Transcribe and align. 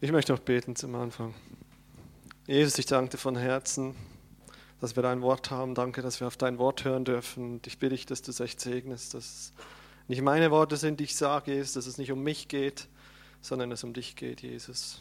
Ich 0.00 0.12
möchte 0.12 0.30
noch 0.30 0.38
beten 0.38 0.76
zum 0.76 0.94
Anfang. 0.94 1.34
Jesus, 2.46 2.78
ich 2.78 2.86
danke 2.86 3.10
dir 3.10 3.18
von 3.18 3.34
Herzen, 3.34 3.96
dass 4.80 4.94
wir 4.94 5.02
dein 5.02 5.22
Wort 5.22 5.50
haben. 5.50 5.74
Danke, 5.74 6.02
dass 6.02 6.20
wir 6.20 6.28
auf 6.28 6.36
dein 6.36 6.58
Wort 6.58 6.84
hören 6.84 7.04
dürfen. 7.04 7.60
Ich 7.66 7.80
bitte 7.80 7.96
dich, 7.96 8.06
dass 8.06 8.22
du 8.22 8.30
es 8.30 8.38
echt 8.38 8.60
segnest, 8.60 9.14
dass 9.14 9.24
es 9.24 9.52
nicht 10.06 10.22
meine 10.22 10.52
Worte 10.52 10.76
sind, 10.76 11.00
die 11.00 11.04
ich 11.04 11.16
sage, 11.16 11.52
Jesus, 11.52 11.72
dass 11.72 11.86
es 11.86 11.98
nicht 11.98 12.12
um 12.12 12.22
mich 12.22 12.46
geht, 12.46 12.86
sondern 13.40 13.72
es 13.72 13.82
um 13.82 13.92
dich 13.92 14.14
geht, 14.14 14.40
Jesus. 14.40 15.00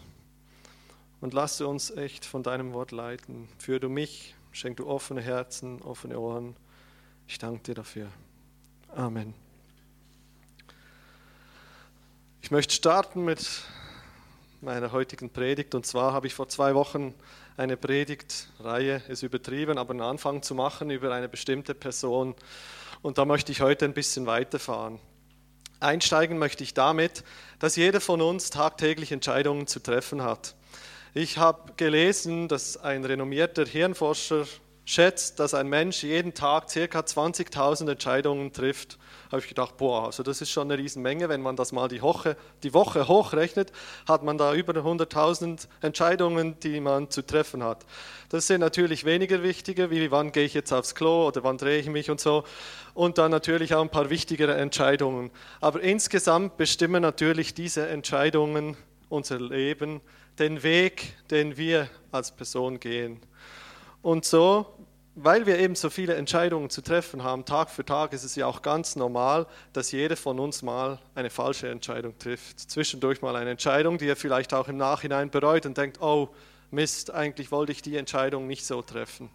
Und 1.21 1.36
lass 1.36 1.59
du 1.59 1.68
uns 1.68 1.91
echt 1.91 2.25
von 2.25 2.41
deinem 2.41 2.73
Wort 2.73 2.91
leiten. 2.91 3.50
Führe 3.59 3.79
du 3.79 3.89
mich, 3.89 4.34
schenk 4.52 4.77
du 4.77 4.88
offene 4.88 5.21
Herzen, 5.21 5.79
offene 5.84 6.20
Ohren. 6.20 6.55
Ich 7.27 7.38
danke 7.38 7.61
dir 7.61 7.75
dafür. 7.75 8.07
Amen. 8.95 9.36
Ich 12.41 12.50
möchte 12.50 12.73
starten 12.73 13.25
mit 13.25 13.61
meiner 14.61 14.91
heutigen 14.91 15.29
Predigt. 15.29 15.75
Und 15.75 15.85
zwar 15.85 16.13
habe 16.13 16.27
ich 16.27 16.34
vor 16.34 16.47
zwei 16.49 16.73
Wochen 16.75 17.13
eine 17.57 17.77
Predigtreihe, 17.77 19.02
ist 19.07 19.23
übertrieben, 19.23 19.77
aber 19.77 19.91
einen 19.91 20.02
Anfang 20.02 20.41
zu 20.41 20.55
machen 20.55 20.89
über 20.89 21.13
eine 21.13 21.30
bestimmte 21.30 21.73
Person. 21.73 22.35
Und 23.02 23.17
da 23.17 23.25
möchte 23.25 23.52
ich 23.52 23.61
heute 23.61 23.85
ein 23.85 23.93
bisschen 23.93 24.25
weiterfahren. 24.25 24.99
Einsteigen 25.80 26.39
möchte 26.39 26.63
ich 26.63 26.73
damit, 26.73 27.23
dass 27.59 27.75
jeder 27.75 28.02
von 28.02 28.21
uns 28.21 28.49
tagtäglich 28.49 29.11
Entscheidungen 29.11 29.67
zu 29.67 29.80
treffen 29.80 30.23
hat. 30.23 30.55
Ich 31.13 31.38
habe 31.38 31.73
gelesen, 31.77 32.47
dass 32.47 32.77
ein 32.77 33.05
renommierter 33.05 33.66
Hirnforscher 33.66 34.45
schätzt, 34.88 35.40
dass 35.40 35.54
ein 35.54 35.68
Mensch 35.68 36.02
jeden 36.02 36.34
Tag 36.34 36.68
ca. 36.70 37.00
20.000 37.00 37.91
Entscheidungen 37.91 38.52
trifft 38.54 38.98
habe 39.32 39.41
ich 39.41 39.48
gedacht, 39.48 39.78
boah, 39.78 40.05
also 40.05 40.23
das 40.23 40.41
ist 40.41 40.52
schon 40.52 40.72
eine 40.72 40.82
Riesenmenge. 40.82 41.30
Wenn 41.30 41.41
man 41.41 41.55
das 41.55 41.72
mal 41.72 41.88
die 41.88 42.02
Woche, 42.02 42.38
die 42.64 42.73
Woche 42.73 43.08
hochrechnet, 43.08 43.72
hat 44.08 44.23
man 44.23 44.38
da 44.38 44.54
über 44.54 44.73
100.000 44.73 45.68
Entscheidungen, 45.81 46.59
die 46.61 46.80
man 46.80 47.09
zu 47.09 47.26
treffen 47.26 47.64
hat. 47.64 47.86
Das 48.30 48.48
sind 48.48 48.61
natürlich 48.61 49.06
weniger 49.06 49.44
wichtige, 49.44 49.89
wie 49.89 50.11
wann 50.11 50.31
gehe 50.31 50.45
ich 50.45 50.53
jetzt 50.53 50.72
aufs 50.72 50.95
Klo 50.95 51.28
oder 51.28 51.44
wann 51.44 51.58
drehe 51.58 51.80
ich 51.80 51.88
mich 51.88 52.09
und 52.09 52.20
so. 52.20 52.44
Und 52.94 53.17
dann 53.17 53.31
natürlich 53.31 53.76
auch 53.76 53.81
ein 53.81 53.89
paar 53.89 54.09
wichtigere 54.09 54.56
Entscheidungen. 54.56 55.31
Aber 55.59 55.81
insgesamt 55.81 56.58
bestimmen 56.58 57.02
natürlich 57.02 57.54
diese 57.54 57.88
Entscheidungen 57.88 58.78
unser 59.09 59.39
Leben, 59.39 60.02
den 60.39 60.64
Weg, 60.64 61.16
den 61.30 61.58
wir 61.58 61.89
als 62.11 62.31
Person 62.31 62.80
gehen. 62.80 63.22
Und 64.02 64.26
so 64.26 64.78
weil 65.20 65.48
wir 65.48 65.58
eben 65.58 65.73
so 65.73 65.90
viele 65.90 66.14
Entscheidungen 66.14 66.70
zu 66.70 66.84
treffen 66.84 67.23
haben, 67.23 67.44
Tag 67.44 67.72
für 67.72 67.84
Tag, 67.84 68.14
ist 68.14 68.23
es 68.23 68.36
ja 68.36 68.46
auch 68.46 68.62
ganz 68.62 68.96
normal, 68.96 69.48
dass 69.73 69.92
jeder 69.92 70.16
von 70.16 70.40
uns 70.40 70.62
mal 70.62 71.00
eine 71.16 71.32
falsche 71.32 71.70
Entscheidung 71.70 72.16
trifft. 72.20 72.60
Zwischendurch 72.60 73.23
mal 73.23 73.36
eine 73.36 73.50
Entscheidung, 73.50 73.98
die 73.98 74.08
er 74.08 74.16
vielleicht 74.16 74.54
auch 74.54 74.68
im 74.68 74.78
Nachhinein 74.78 75.32
bereut 75.32 75.66
und 75.66 75.76
denkt, 75.76 76.00
oh 76.02 76.30
Mist, 76.70 77.12
eigentlich 77.12 77.52
wollte 77.52 77.72
ich 77.72 77.82
die 77.82 77.98
Entscheidung 77.98 78.45
nicht 78.45 78.64
so 78.64 78.84
treffen. 78.84 79.32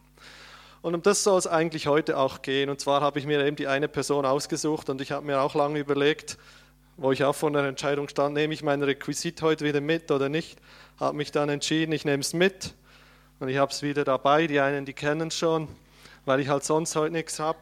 Und 0.82 0.94
um 0.94 1.02
das 1.02 1.24
soll 1.24 1.36
es 1.36 1.48
eigentlich 1.48 1.88
heute 1.88 2.16
auch 2.16 2.42
gehen. 2.42 2.70
Und 2.70 2.80
zwar 2.80 3.00
habe 3.00 3.18
ich 3.18 3.26
mir 3.26 3.44
eben 3.44 3.56
die 3.56 3.66
eine 3.66 3.88
Person 3.88 4.24
ausgesucht 4.24 4.88
und 4.88 5.00
ich 5.00 5.10
habe 5.10 5.26
mir 5.26 5.40
auch 5.40 5.56
lange 5.56 5.80
überlegt, 5.80 6.38
wo 6.96 7.10
ich 7.10 7.24
auch 7.24 7.34
vor 7.34 7.48
einer 7.48 7.66
Entscheidung 7.66 8.08
stand, 8.08 8.34
nehme 8.34 8.54
ich 8.54 8.62
mein 8.62 8.84
Requisit 8.84 9.42
heute 9.42 9.64
wieder 9.64 9.80
mit 9.80 10.12
oder 10.12 10.28
nicht. 10.28 10.60
Habe 11.00 11.16
mich 11.16 11.32
dann 11.32 11.48
entschieden, 11.48 11.90
ich 11.90 12.04
nehme 12.04 12.20
es 12.20 12.34
mit 12.34 12.74
und 13.42 13.48
ich 13.48 13.56
habe 13.56 13.72
es 13.72 13.82
wieder 13.82 14.04
dabei, 14.04 14.46
die 14.46 14.60
einen, 14.60 14.84
die 14.84 14.92
kennen 14.92 15.32
schon, 15.32 15.66
weil 16.24 16.38
ich 16.38 16.46
halt 16.46 16.62
sonst 16.62 16.94
heute 16.94 17.12
nichts 17.12 17.40
habe. 17.40 17.58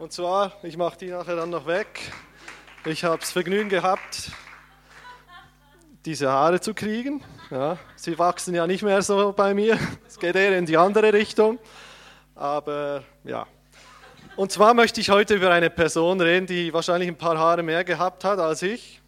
Und 0.00 0.12
zwar, 0.12 0.52
ich 0.64 0.76
mache 0.76 0.98
die 0.98 1.10
nachher 1.10 1.36
dann 1.36 1.50
noch 1.50 1.66
weg. 1.66 2.10
Ich 2.86 3.04
habe 3.04 3.18
das 3.20 3.30
Vergnügen 3.30 3.68
gehabt, 3.68 4.32
diese 6.04 6.30
Haare 6.30 6.60
zu 6.60 6.74
kriegen. 6.74 7.22
Ja, 7.50 7.78
sie 7.96 8.18
wachsen 8.18 8.54
ja 8.54 8.66
nicht 8.66 8.82
mehr 8.82 9.00
so 9.02 9.32
bei 9.32 9.54
mir. 9.54 9.78
Es 10.06 10.18
geht 10.18 10.36
eher 10.36 10.56
in 10.58 10.66
die 10.66 10.76
andere 10.76 11.12
Richtung. 11.12 11.58
Aber 12.34 13.02
ja. 13.24 13.46
Und 14.36 14.50
zwar 14.50 14.74
möchte 14.74 15.00
ich 15.00 15.10
heute 15.10 15.34
über 15.34 15.50
eine 15.50 15.70
Person 15.70 16.20
reden, 16.20 16.46
die 16.46 16.74
wahrscheinlich 16.74 17.08
ein 17.08 17.16
paar 17.16 17.38
Haare 17.38 17.62
mehr 17.62 17.84
gehabt 17.84 18.24
hat 18.24 18.38
als 18.38 18.62
ich. 18.62 19.00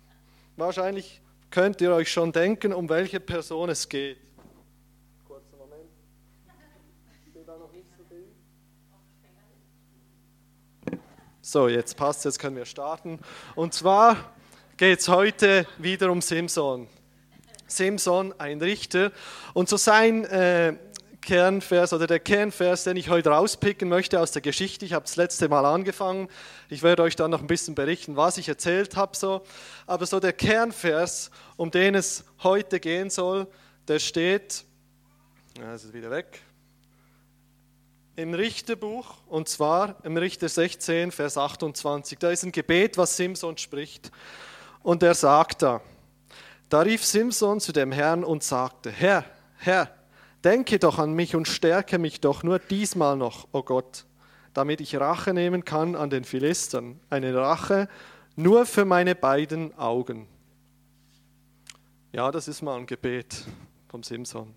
Wahrscheinlich 0.56 1.20
könnt 1.50 1.80
ihr 1.80 1.92
euch 1.92 2.10
schon 2.10 2.32
denken, 2.32 2.72
um 2.72 2.88
welche 2.88 3.20
Person 3.20 3.68
es 3.68 3.88
geht. 3.88 4.18
Kurzer 5.26 5.56
Moment. 5.58 5.90
So, 11.42 11.68
jetzt 11.68 11.96
passt, 11.96 12.24
jetzt 12.24 12.38
können 12.38 12.56
wir 12.56 12.64
starten. 12.64 13.18
Und 13.54 13.74
zwar 13.74 14.16
geht 14.76 15.00
es 15.00 15.08
heute 15.08 15.66
wieder 15.78 16.10
um 16.10 16.20
Simson. 16.20 16.86
Simson, 17.66 18.34
ein 18.38 18.60
Richter. 18.60 19.10
Und 19.54 19.70
so 19.70 19.78
sein 19.78 20.24
äh, 20.26 20.76
Kernvers 21.22 21.94
oder 21.94 22.06
der 22.06 22.20
Kernvers, 22.20 22.84
den 22.84 22.96
ich 22.98 23.08
heute 23.08 23.30
rauspicken 23.30 23.88
möchte 23.88 24.20
aus 24.20 24.32
der 24.32 24.42
Geschichte. 24.42 24.84
Ich 24.84 24.92
habe 24.92 25.06
das 25.06 25.16
letzte 25.16 25.48
Mal 25.48 25.64
angefangen. 25.64 26.28
Ich 26.68 26.82
werde 26.82 27.02
euch 27.02 27.16
dann 27.16 27.30
noch 27.30 27.40
ein 27.40 27.46
bisschen 27.46 27.74
berichten, 27.74 28.16
was 28.16 28.36
ich 28.36 28.48
erzählt 28.48 28.96
habe. 28.96 29.16
So. 29.16 29.42
Aber 29.86 30.04
so 30.04 30.20
der 30.20 30.34
Kernvers, 30.34 31.30
um 31.56 31.70
den 31.70 31.94
es 31.94 32.24
heute 32.42 32.78
gehen 32.78 33.08
soll, 33.08 33.46
der 33.88 33.98
steht, 33.98 34.64
ja, 35.58 35.74
ist 35.74 35.92
wieder 35.94 36.10
weg, 36.10 36.42
im 38.14 38.34
Richterbuch 38.34 39.06
und 39.26 39.48
zwar 39.48 39.96
im 40.04 40.16
Richter 40.18 40.48
16, 40.48 41.12
Vers 41.12 41.38
28. 41.38 42.18
Da 42.18 42.30
ist 42.30 42.44
ein 42.44 42.52
Gebet, 42.52 42.98
was 42.98 43.16
Simson 43.16 43.56
spricht. 43.56 44.10
Und 44.86 45.02
er 45.02 45.14
sagt 45.14 45.62
da, 45.62 45.80
da 46.68 46.78
rief 46.82 47.04
Simson 47.04 47.58
zu 47.58 47.72
dem 47.72 47.90
Herrn 47.90 48.22
und 48.22 48.44
sagte, 48.44 48.88
Herr, 48.88 49.24
Herr, 49.56 49.90
denke 50.44 50.78
doch 50.78 51.00
an 51.00 51.12
mich 51.12 51.34
und 51.34 51.48
stärke 51.48 51.98
mich 51.98 52.20
doch 52.20 52.44
nur 52.44 52.60
diesmal 52.60 53.16
noch, 53.16 53.46
o 53.46 53.48
oh 53.58 53.62
Gott, 53.64 54.06
damit 54.54 54.80
ich 54.80 54.94
Rache 54.94 55.34
nehmen 55.34 55.64
kann 55.64 55.96
an 55.96 56.08
den 56.08 56.22
Philistern, 56.22 57.00
eine 57.10 57.34
Rache 57.34 57.88
nur 58.36 58.64
für 58.64 58.84
meine 58.84 59.16
beiden 59.16 59.76
Augen. 59.76 60.28
Ja, 62.12 62.30
das 62.30 62.46
ist 62.46 62.62
mal 62.62 62.76
ein 62.76 62.86
Gebet 62.86 63.44
vom 63.88 64.04
Simson. 64.04 64.54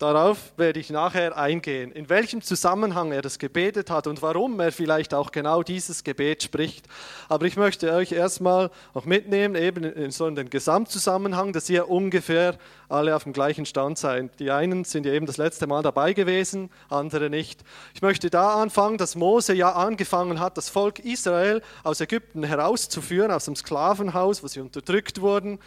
Darauf 0.00 0.54
werde 0.56 0.80
ich 0.80 0.88
nachher 0.88 1.36
eingehen, 1.36 1.92
in 1.92 2.08
welchem 2.08 2.40
Zusammenhang 2.40 3.12
er 3.12 3.20
das 3.20 3.38
gebetet 3.38 3.90
hat 3.90 4.06
und 4.06 4.22
warum 4.22 4.58
er 4.58 4.72
vielleicht 4.72 5.12
auch 5.12 5.30
genau 5.30 5.62
dieses 5.62 6.04
Gebet 6.04 6.42
spricht. 6.42 6.86
Aber 7.28 7.44
ich 7.44 7.58
möchte 7.58 7.92
euch 7.92 8.10
erstmal 8.10 8.70
noch 8.94 9.04
mitnehmen, 9.04 9.56
eben 9.56 9.84
in 9.84 10.10
so 10.10 10.30
den 10.30 10.48
Gesamtzusammenhang, 10.48 11.52
dass 11.52 11.68
ihr 11.68 11.90
ungefähr 11.90 12.56
alle 12.88 13.14
auf 13.14 13.24
dem 13.24 13.34
gleichen 13.34 13.66
Stand 13.66 13.98
seid. 13.98 14.40
Die 14.40 14.50
einen 14.50 14.84
sind 14.84 15.04
ja 15.04 15.12
eben 15.12 15.26
das 15.26 15.36
letzte 15.36 15.66
Mal 15.66 15.82
dabei 15.82 16.14
gewesen, 16.14 16.70
andere 16.88 17.28
nicht. 17.28 17.60
Ich 17.92 18.00
möchte 18.00 18.30
da 18.30 18.54
anfangen, 18.54 18.96
dass 18.96 19.16
Mose 19.16 19.52
ja 19.52 19.72
angefangen 19.72 20.40
hat, 20.40 20.56
das 20.56 20.70
Volk 20.70 21.00
Israel 21.00 21.60
aus 21.84 22.00
Ägypten 22.00 22.42
herauszuführen, 22.42 23.30
aus 23.30 23.44
dem 23.44 23.54
Sklavenhaus, 23.54 24.42
wo 24.42 24.46
sie 24.46 24.60
unterdrückt 24.60 25.20
wurden. 25.20 25.58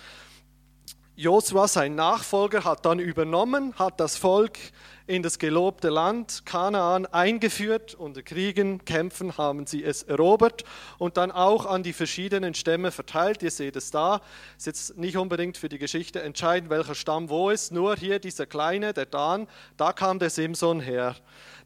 Josua, 1.15 1.67
sein 1.67 1.93
Nachfolger, 1.93 2.63
hat 2.63 2.87
dann 2.87 2.97
übernommen, 2.97 3.75
hat 3.77 3.99
das 3.99 4.17
Volk 4.17 4.57
in 5.05 5.21
das 5.21 5.37
gelobte 5.37 5.89
Land 5.89 6.43
Kanaan 6.43 7.05
eingeführt. 7.05 7.93
Unter 7.93 8.23
Kriegen, 8.23 8.83
Kämpfen 8.83 9.37
haben 9.37 9.67
sie 9.67 9.83
es 9.83 10.01
erobert 10.01 10.63
und 10.97 11.17
dann 11.17 11.29
auch 11.31 11.67
an 11.67 11.83
die 11.83 11.93
verschiedenen 11.93 12.55
Stämme 12.55 12.89
verteilt. 12.89 13.43
Ihr 13.43 13.51
seht 13.51 13.75
es 13.75 13.91
da. 13.91 14.21
Ist 14.57 14.65
jetzt 14.65 14.97
nicht 14.97 15.15
unbedingt 15.15 15.55
für 15.55 15.69
die 15.69 15.77
Geschichte 15.77 16.19
entscheidend, 16.19 16.71
welcher 16.71 16.95
Stamm 16.95 17.29
wo 17.29 17.51
ist. 17.51 17.71
Nur 17.71 17.95
hier 17.95 18.17
dieser 18.17 18.47
kleine, 18.47 18.91
der 18.91 19.05
Dan, 19.05 19.47
da 19.77 19.93
kam 19.93 20.17
der 20.17 20.31
Simson 20.31 20.79
her. 20.79 21.15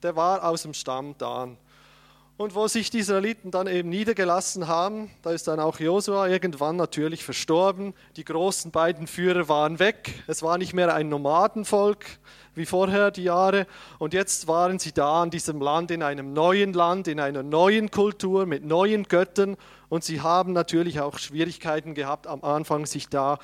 Der 0.03 0.17
war 0.17 0.43
aus 0.43 0.63
dem 0.63 0.73
Stamm 0.73 1.17
Dan. 1.17 1.57
Und 2.37 2.53
wo 2.53 2.67
sich 2.67 2.91
die 2.91 2.99
Israeliten 2.99 3.49
dann 3.49 3.65
eben 3.65 3.89
niedergelassen 3.89 4.67
haben, 4.67 5.09
da 5.23 5.31
ist 5.31 5.47
dann 5.47 5.59
auch 5.59 5.79
Josua 5.79 6.27
irgendwann 6.27 6.75
natürlich 6.75 7.23
verstorben. 7.23 7.95
Die 8.15 8.23
großen 8.23 8.69
beiden 8.69 9.07
Führer 9.07 9.49
waren 9.49 9.79
weg. 9.79 10.23
Es 10.27 10.43
war 10.43 10.59
nicht 10.59 10.73
mehr 10.73 10.93
ein 10.93 11.09
Nomadenvolk 11.09 12.05
wie 12.53 12.67
vorher 12.67 13.09
die 13.09 13.23
Jahre. 13.23 13.65
Und 13.97 14.13
jetzt 14.13 14.47
waren 14.47 14.77
sie 14.77 14.91
da 14.91 15.23
in 15.23 15.31
diesem 15.31 15.61
Land, 15.61 15.89
in 15.89 16.03
einem 16.03 16.33
neuen 16.33 16.73
Land, 16.73 17.07
in 17.07 17.19
einer 17.19 17.41
neuen 17.41 17.89
Kultur 17.89 18.45
mit 18.45 18.63
neuen 18.63 19.05
Göttern. 19.05 19.57
Und 19.89 20.03
sie 20.03 20.21
haben 20.21 20.53
natürlich 20.53 20.99
auch 20.99 21.17
Schwierigkeiten 21.17 21.95
gehabt, 21.95 22.27
am 22.27 22.43
Anfang 22.43 22.85
sich 22.85 23.09
da 23.09 23.39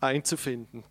einzufinden. 0.00 0.84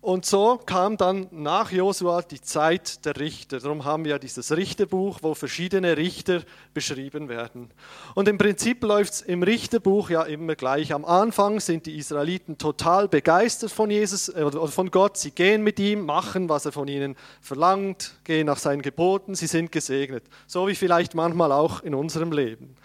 Und 0.00 0.24
so 0.24 0.60
kam 0.64 0.96
dann 0.96 1.26
nach 1.32 1.72
Josua 1.72 2.22
die 2.22 2.40
Zeit 2.40 3.04
der 3.04 3.18
Richter. 3.18 3.58
Darum 3.58 3.84
haben 3.84 4.04
wir 4.04 4.12
ja 4.12 4.18
dieses 4.20 4.56
Richterbuch, 4.56 5.18
wo 5.22 5.34
verschiedene 5.34 5.96
Richter 5.96 6.42
beschrieben 6.72 7.28
werden. 7.28 7.72
Und 8.14 8.28
im 8.28 8.38
Prinzip 8.38 8.84
läuft 8.84 9.14
es 9.14 9.20
im 9.22 9.42
Richterbuch 9.42 10.10
ja 10.10 10.22
immer 10.22 10.54
gleich. 10.54 10.92
Am 10.92 11.04
Anfang 11.04 11.58
sind 11.58 11.86
die 11.86 11.98
Israeliten 11.98 12.58
total 12.58 13.08
begeistert 13.08 13.72
von 13.72 13.90
Jesus 13.90 14.28
äh, 14.28 14.44
oder 14.44 14.68
von 14.68 14.92
Gott. 14.92 15.16
Sie 15.16 15.32
gehen 15.32 15.64
mit 15.64 15.80
ihm, 15.80 16.06
machen, 16.06 16.48
was 16.48 16.64
er 16.64 16.70
von 16.70 16.86
ihnen 16.86 17.16
verlangt, 17.40 18.14
gehen 18.22 18.46
nach 18.46 18.58
seinen 18.58 18.82
Geboten. 18.82 19.34
Sie 19.34 19.48
sind 19.48 19.72
gesegnet. 19.72 20.22
So 20.46 20.68
wie 20.68 20.76
vielleicht 20.76 21.16
manchmal 21.16 21.50
auch 21.50 21.82
in 21.82 21.96
unserem 21.96 22.30
Leben. 22.30 22.76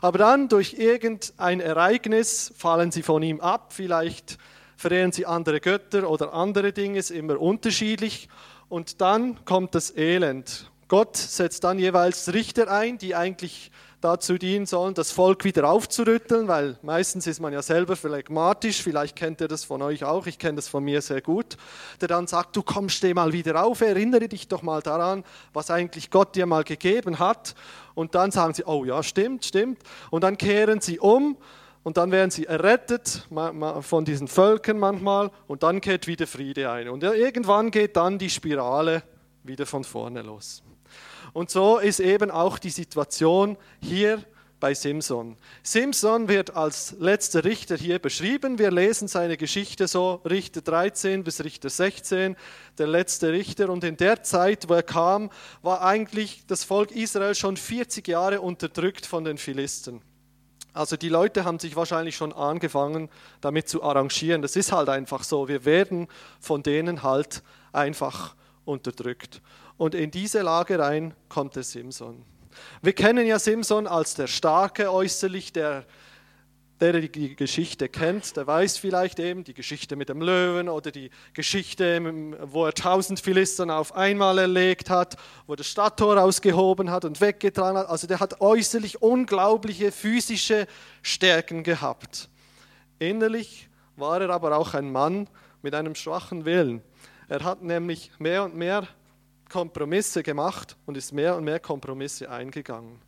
Aber 0.00 0.16
dann 0.16 0.48
durch 0.48 0.72
irgendein 0.78 1.60
Ereignis 1.60 2.50
fallen 2.56 2.90
sie 2.90 3.02
von 3.02 3.22
ihm 3.22 3.40
ab. 3.40 3.74
Vielleicht 3.74 4.38
verehren 4.82 5.12
sie 5.12 5.24
andere 5.26 5.60
Götter 5.60 6.10
oder 6.10 6.34
andere 6.34 6.72
Dinge, 6.72 6.98
ist 6.98 7.10
immer 7.10 7.40
unterschiedlich. 7.40 8.28
Und 8.68 9.00
dann 9.00 9.44
kommt 9.44 9.74
das 9.74 9.96
Elend. 9.96 10.70
Gott 10.88 11.16
setzt 11.16 11.64
dann 11.64 11.78
jeweils 11.78 12.34
Richter 12.34 12.70
ein, 12.70 12.98
die 12.98 13.14
eigentlich 13.14 13.70
dazu 14.00 14.36
dienen 14.36 14.66
sollen, 14.66 14.94
das 14.94 15.12
Volk 15.12 15.44
wieder 15.44 15.70
aufzurütteln, 15.70 16.48
weil 16.48 16.76
meistens 16.82 17.28
ist 17.28 17.38
man 17.38 17.52
ja 17.52 17.62
selber 17.62 17.94
phlegmatisch, 17.94 18.82
vielleicht 18.82 19.14
kennt 19.14 19.40
ihr 19.40 19.46
das 19.46 19.64
von 19.64 19.80
euch 19.80 20.02
auch, 20.02 20.26
ich 20.26 20.40
kenne 20.40 20.56
das 20.56 20.66
von 20.66 20.82
mir 20.82 21.00
sehr 21.00 21.22
gut, 21.22 21.56
der 22.00 22.08
dann 22.08 22.26
sagt, 22.26 22.56
du 22.56 22.62
kommst, 22.62 22.96
steh 22.96 23.14
mal 23.14 23.32
wieder 23.32 23.64
auf, 23.64 23.80
erinnere 23.80 24.28
dich 24.28 24.48
doch 24.48 24.62
mal 24.62 24.82
daran, 24.82 25.22
was 25.52 25.70
eigentlich 25.70 26.10
Gott 26.10 26.34
dir 26.34 26.46
mal 26.46 26.64
gegeben 26.64 27.20
hat. 27.20 27.54
Und 27.94 28.16
dann 28.16 28.32
sagen 28.32 28.54
sie, 28.54 28.64
oh 28.64 28.84
ja, 28.84 29.04
stimmt, 29.04 29.44
stimmt. 29.44 29.78
Und 30.10 30.24
dann 30.24 30.36
kehren 30.36 30.80
sie 30.80 30.98
um 30.98 31.36
und 31.82 31.96
dann 31.96 32.12
werden 32.12 32.30
sie 32.30 32.46
errettet 32.46 33.26
von 33.80 34.04
diesen 34.04 34.28
Völkern 34.28 34.78
manchmal 34.78 35.30
und 35.46 35.62
dann 35.62 35.80
kehrt 35.80 36.06
wieder 36.06 36.26
Friede 36.26 36.70
ein. 36.70 36.88
Und 36.88 37.02
irgendwann 37.02 37.70
geht 37.70 37.96
dann 37.96 38.18
die 38.18 38.30
Spirale 38.30 39.02
wieder 39.42 39.66
von 39.66 39.82
vorne 39.82 40.22
los. 40.22 40.62
Und 41.32 41.50
so 41.50 41.78
ist 41.78 42.00
eben 42.00 42.30
auch 42.30 42.58
die 42.58 42.70
Situation 42.70 43.56
hier 43.80 44.22
bei 44.60 44.74
Simson. 44.74 45.36
Simson 45.64 46.28
wird 46.28 46.54
als 46.54 46.94
letzter 47.00 47.42
Richter 47.42 47.76
hier 47.76 47.98
beschrieben. 47.98 48.60
Wir 48.60 48.70
lesen 48.70 49.08
seine 49.08 49.36
Geschichte 49.36 49.88
so, 49.88 50.20
Richter 50.24 50.60
13 50.60 51.24
bis 51.24 51.42
Richter 51.42 51.68
16, 51.68 52.36
der 52.78 52.86
letzte 52.86 53.32
Richter. 53.32 53.70
Und 53.70 53.82
in 53.82 53.96
der 53.96 54.22
Zeit, 54.22 54.68
wo 54.68 54.74
er 54.74 54.84
kam, 54.84 55.30
war 55.62 55.82
eigentlich 55.82 56.46
das 56.46 56.62
Volk 56.62 56.92
Israel 56.92 57.34
schon 57.34 57.56
40 57.56 58.06
Jahre 58.06 58.40
unterdrückt 58.40 59.04
von 59.04 59.24
den 59.24 59.36
Philisten. 59.36 60.00
Also 60.74 60.96
die 60.96 61.08
Leute 61.08 61.44
haben 61.44 61.58
sich 61.58 61.76
wahrscheinlich 61.76 62.16
schon 62.16 62.32
angefangen, 62.32 63.10
damit 63.40 63.68
zu 63.68 63.82
arrangieren. 63.82 64.40
Das 64.40 64.56
ist 64.56 64.72
halt 64.72 64.88
einfach 64.88 65.22
so. 65.22 65.48
Wir 65.48 65.64
werden 65.64 66.08
von 66.40 66.62
denen 66.62 67.02
halt 67.02 67.42
einfach 67.72 68.34
unterdrückt. 68.64 69.42
Und 69.76 69.94
in 69.94 70.10
diese 70.10 70.42
Lage 70.42 70.78
rein 70.78 71.14
kommt 71.28 71.56
der 71.56 71.62
Simson. 71.62 72.24
Wir 72.80 72.92
kennen 72.92 73.26
ja 73.26 73.38
Simson 73.38 73.86
als 73.86 74.14
der 74.14 74.26
Starke 74.26 74.92
äußerlich, 74.92 75.52
der 75.52 75.84
der 76.82 77.00
die 77.00 77.36
Geschichte 77.36 77.88
kennt, 77.88 78.36
der 78.36 78.44
weiß 78.44 78.76
vielleicht 78.76 79.20
eben 79.20 79.44
die 79.44 79.54
Geschichte 79.54 79.94
mit 79.94 80.08
dem 80.08 80.20
Löwen 80.20 80.68
oder 80.68 80.90
die 80.90 81.10
Geschichte, 81.32 82.02
wo 82.42 82.66
er 82.66 82.74
tausend 82.74 83.20
Philistern 83.20 83.70
auf 83.70 83.94
einmal 83.94 84.36
erlegt 84.38 84.90
hat, 84.90 85.16
wo 85.46 85.54
das 85.54 85.68
Stadttor 85.68 86.20
ausgehoben 86.20 86.90
hat 86.90 87.04
und 87.04 87.20
weggetragen 87.20 87.78
hat. 87.78 87.88
Also 87.88 88.08
der 88.08 88.18
hat 88.18 88.40
äußerlich 88.40 89.00
unglaubliche 89.00 89.92
physische 89.92 90.66
Stärken 91.02 91.62
gehabt. 91.62 92.28
Innerlich 92.98 93.68
war 93.94 94.20
er 94.20 94.30
aber 94.30 94.56
auch 94.56 94.74
ein 94.74 94.90
Mann 94.90 95.28
mit 95.62 95.76
einem 95.76 95.94
schwachen 95.94 96.44
Willen. 96.44 96.82
Er 97.28 97.44
hat 97.44 97.62
nämlich 97.62 98.10
mehr 98.18 98.42
und 98.42 98.56
mehr 98.56 98.88
Kompromisse 99.48 100.24
gemacht 100.24 100.76
und 100.86 100.96
ist 100.96 101.12
mehr 101.12 101.36
und 101.36 101.44
mehr 101.44 101.60
Kompromisse 101.60 102.28
eingegangen. 102.28 102.98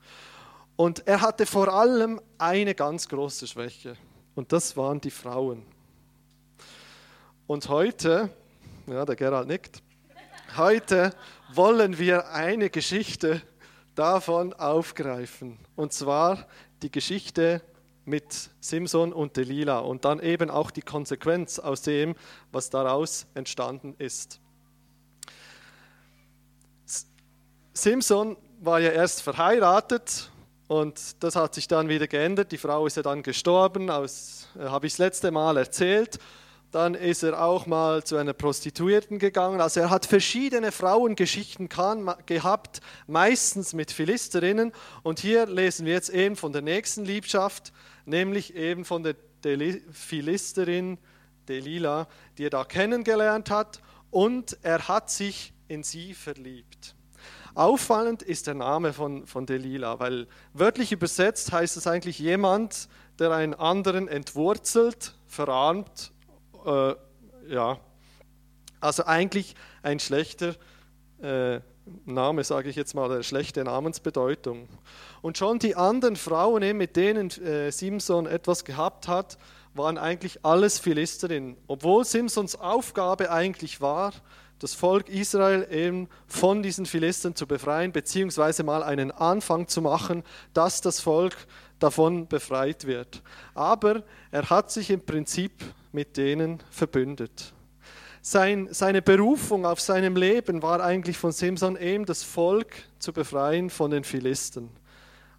Und 0.76 1.06
er 1.06 1.20
hatte 1.20 1.46
vor 1.46 1.68
allem 1.68 2.20
eine 2.36 2.74
ganz 2.74 3.08
große 3.08 3.46
Schwäche 3.46 3.96
und 4.34 4.52
das 4.52 4.76
waren 4.76 5.00
die 5.00 5.10
Frauen. 5.10 5.64
Und 7.46 7.68
heute, 7.68 8.30
ja, 8.86 9.04
der 9.04 9.14
Gerald 9.14 9.46
nickt, 9.46 9.82
heute 10.56 11.10
wollen 11.52 11.98
wir 11.98 12.30
eine 12.30 12.70
Geschichte 12.70 13.40
davon 13.94 14.52
aufgreifen. 14.52 15.58
Und 15.76 15.92
zwar 15.92 16.46
die 16.82 16.90
Geschichte 16.90 17.62
mit 18.04 18.50
Simson 18.60 19.12
und 19.12 19.36
Delilah 19.36 19.78
und 19.78 20.04
dann 20.04 20.20
eben 20.20 20.50
auch 20.50 20.70
die 20.70 20.82
Konsequenz 20.82 21.58
aus 21.58 21.82
dem, 21.82 22.16
was 22.50 22.68
daraus 22.70 23.26
entstanden 23.34 23.94
ist. 23.98 24.40
Simson 27.72 28.36
war 28.60 28.80
ja 28.80 28.90
erst 28.90 29.22
verheiratet 29.22 30.30
und 30.66 31.22
das 31.22 31.36
hat 31.36 31.54
sich 31.54 31.68
dann 31.68 31.88
wieder 31.88 32.06
geändert. 32.06 32.52
Die 32.52 32.58
Frau 32.58 32.86
ist 32.86 32.96
ja 32.96 33.02
dann 33.02 33.22
gestorben, 33.22 33.88
äh, 33.88 33.90
habe 33.90 34.86
ich 34.86 34.94
das 34.94 34.98
letzte 34.98 35.30
Mal 35.30 35.56
erzählt. 35.56 36.18
Dann 36.70 36.94
ist 36.94 37.22
er 37.22 37.40
auch 37.40 37.66
mal 37.66 38.02
zu 38.02 38.16
einer 38.16 38.32
Prostituierten 38.32 39.20
gegangen. 39.20 39.60
Also 39.60 39.78
er 39.80 39.90
hat 39.90 40.06
verschiedene 40.06 40.72
Frauengeschichten 40.72 41.68
gehabt, 41.68 42.80
meistens 43.06 43.74
mit 43.74 43.92
Philisterinnen. 43.92 44.72
Und 45.04 45.20
hier 45.20 45.46
lesen 45.46 45.86
wir 45.86 45.92
jetzt 45.92 46.10
eben 46.10 46.34
von 46.34 46.52
der 46.52 46.62
nächsten 46.62 47.04
Liebschaft, 47.04 47.72
nämlich 48.06 48.56
eben 48.56 48.84
von 48.84 49.04
der 49.04 49.14
Philisterin 49.92 50.98
Delila, 51.48 52.08
die 52.38 52.46
er 52.46 52.50
da 52.50 52.64
kennengelernt 52.64 53.50
hat. 53.50 53.80
Und 54.10 54.58
er 54.62 54.88
hat 54.88 55.10
sich 55.10 55.52
in 55.68 55.84
sie 55.84 56.12
verliebt. 56.12 56.96
Auffallend 57.54 58.22
ist 58.22 58.46
der 58.46 58.54
Name 58.54 58.92
von, 58.92 59.26
von 59.26 59.46
Delilah, 59.46 60.00
weil 60.00 60.26
wörtlich 60.52 60.92
übersetzt 60.92 61.52
heißt 61.52 61.76
es 61.76 61.86
eigentlich 61.86 62.18
jemand, 62.18 62.88
der 63.18 63.30
einen 63.30 63.54
anderen 63.54 64.08
entwurzelt, 64.08 65.14
verarmt. 65.26 66.12
Äh, 66.66 66.94
ja, 67.48 67.78
also 68.80 69.04
eigentlich 69.04 69.54
ein 69.82 70.00
schlechter 70.00 70.54
äh, 71.22 71.60
Name, 72.06 72.44
sage 72.44 72.68
ich 72.70 72.76
jetzt 72.76 72.94
mal, 72.94 73.10
eine 73.10 73.22
schlechte 73.22 73.62
Namensbedeutung. 73.62 74.68
Und 75.22 75.38
schon 75.38 75.58
die 75.58 75.76
anderen 75.76 76.16
Frauen, 76.16 76.76
mit 76.76 76.96
denen 76.96 77.30
äh, 77.30 77.70
Simson 77.70 78.26
etwas 78.26 78.64
gehabt 78.64 79.06
hat, 79.06 79.38
waren 79.74 79.98
eigentlich 79.98 80.44
alles 80.44 80.78
Philisterinnen. 80.78 81.56
Obwohl 81.66 82.04
Simsons 82.04 82.56
Aufgabe 82.56 83.30
eigentlich 83.30 83.80
war, 83.80 84.12
das 84.64 84.72
Volk 84.72 85.10
Israel 85.10 85.68
eben 85.70 86.08
von 86.26 86.62
diesen 86.62 86.86
Philistern 86.86 87.36
zu 87.36 87.46
befreien, 87.46 87.92
beziehungsweise 87.92 88.64
mal 88.64 88.82
einen 88.82 89.10
Anfang 89.10 89.68
zu 89.68 89.82
machen, 89.82 90.22
dass 90.54 90.80
das 90.80 91.00
Volk 91.00 91.36
davon 91.80 92.26
befreit 92.28 92.86
wird. 92.86 93.22
Aber 93.54 94.04
er 94.30 94.48
hat 94.48 94.70
sich 94.70 94.88
im 94.88 95.02
Prinzip 95.02 95.52
mit 95.92 96.16
denen 96.16 96.60
verbündet. 96.70 97.52
Sein, 98.22 98.68
seine 98.70 99.02
Berufung 99.02 99.66
auf 99.66 99.82
seinem 99.82 100.16
Leben 100.16 100.62
war 100.62 100.82
eigentlich 100.82 101.18
von 101.18 101.32
Simson 101.32 101.76
eben 101.76 102.06
das 102.06 102.22
Volk 102.22 102.74
zu 102.98 103.12
befreien 103.12 103.68
von 103.68 103.90
den 103.90 104.02
Philisten. 104.02 104.70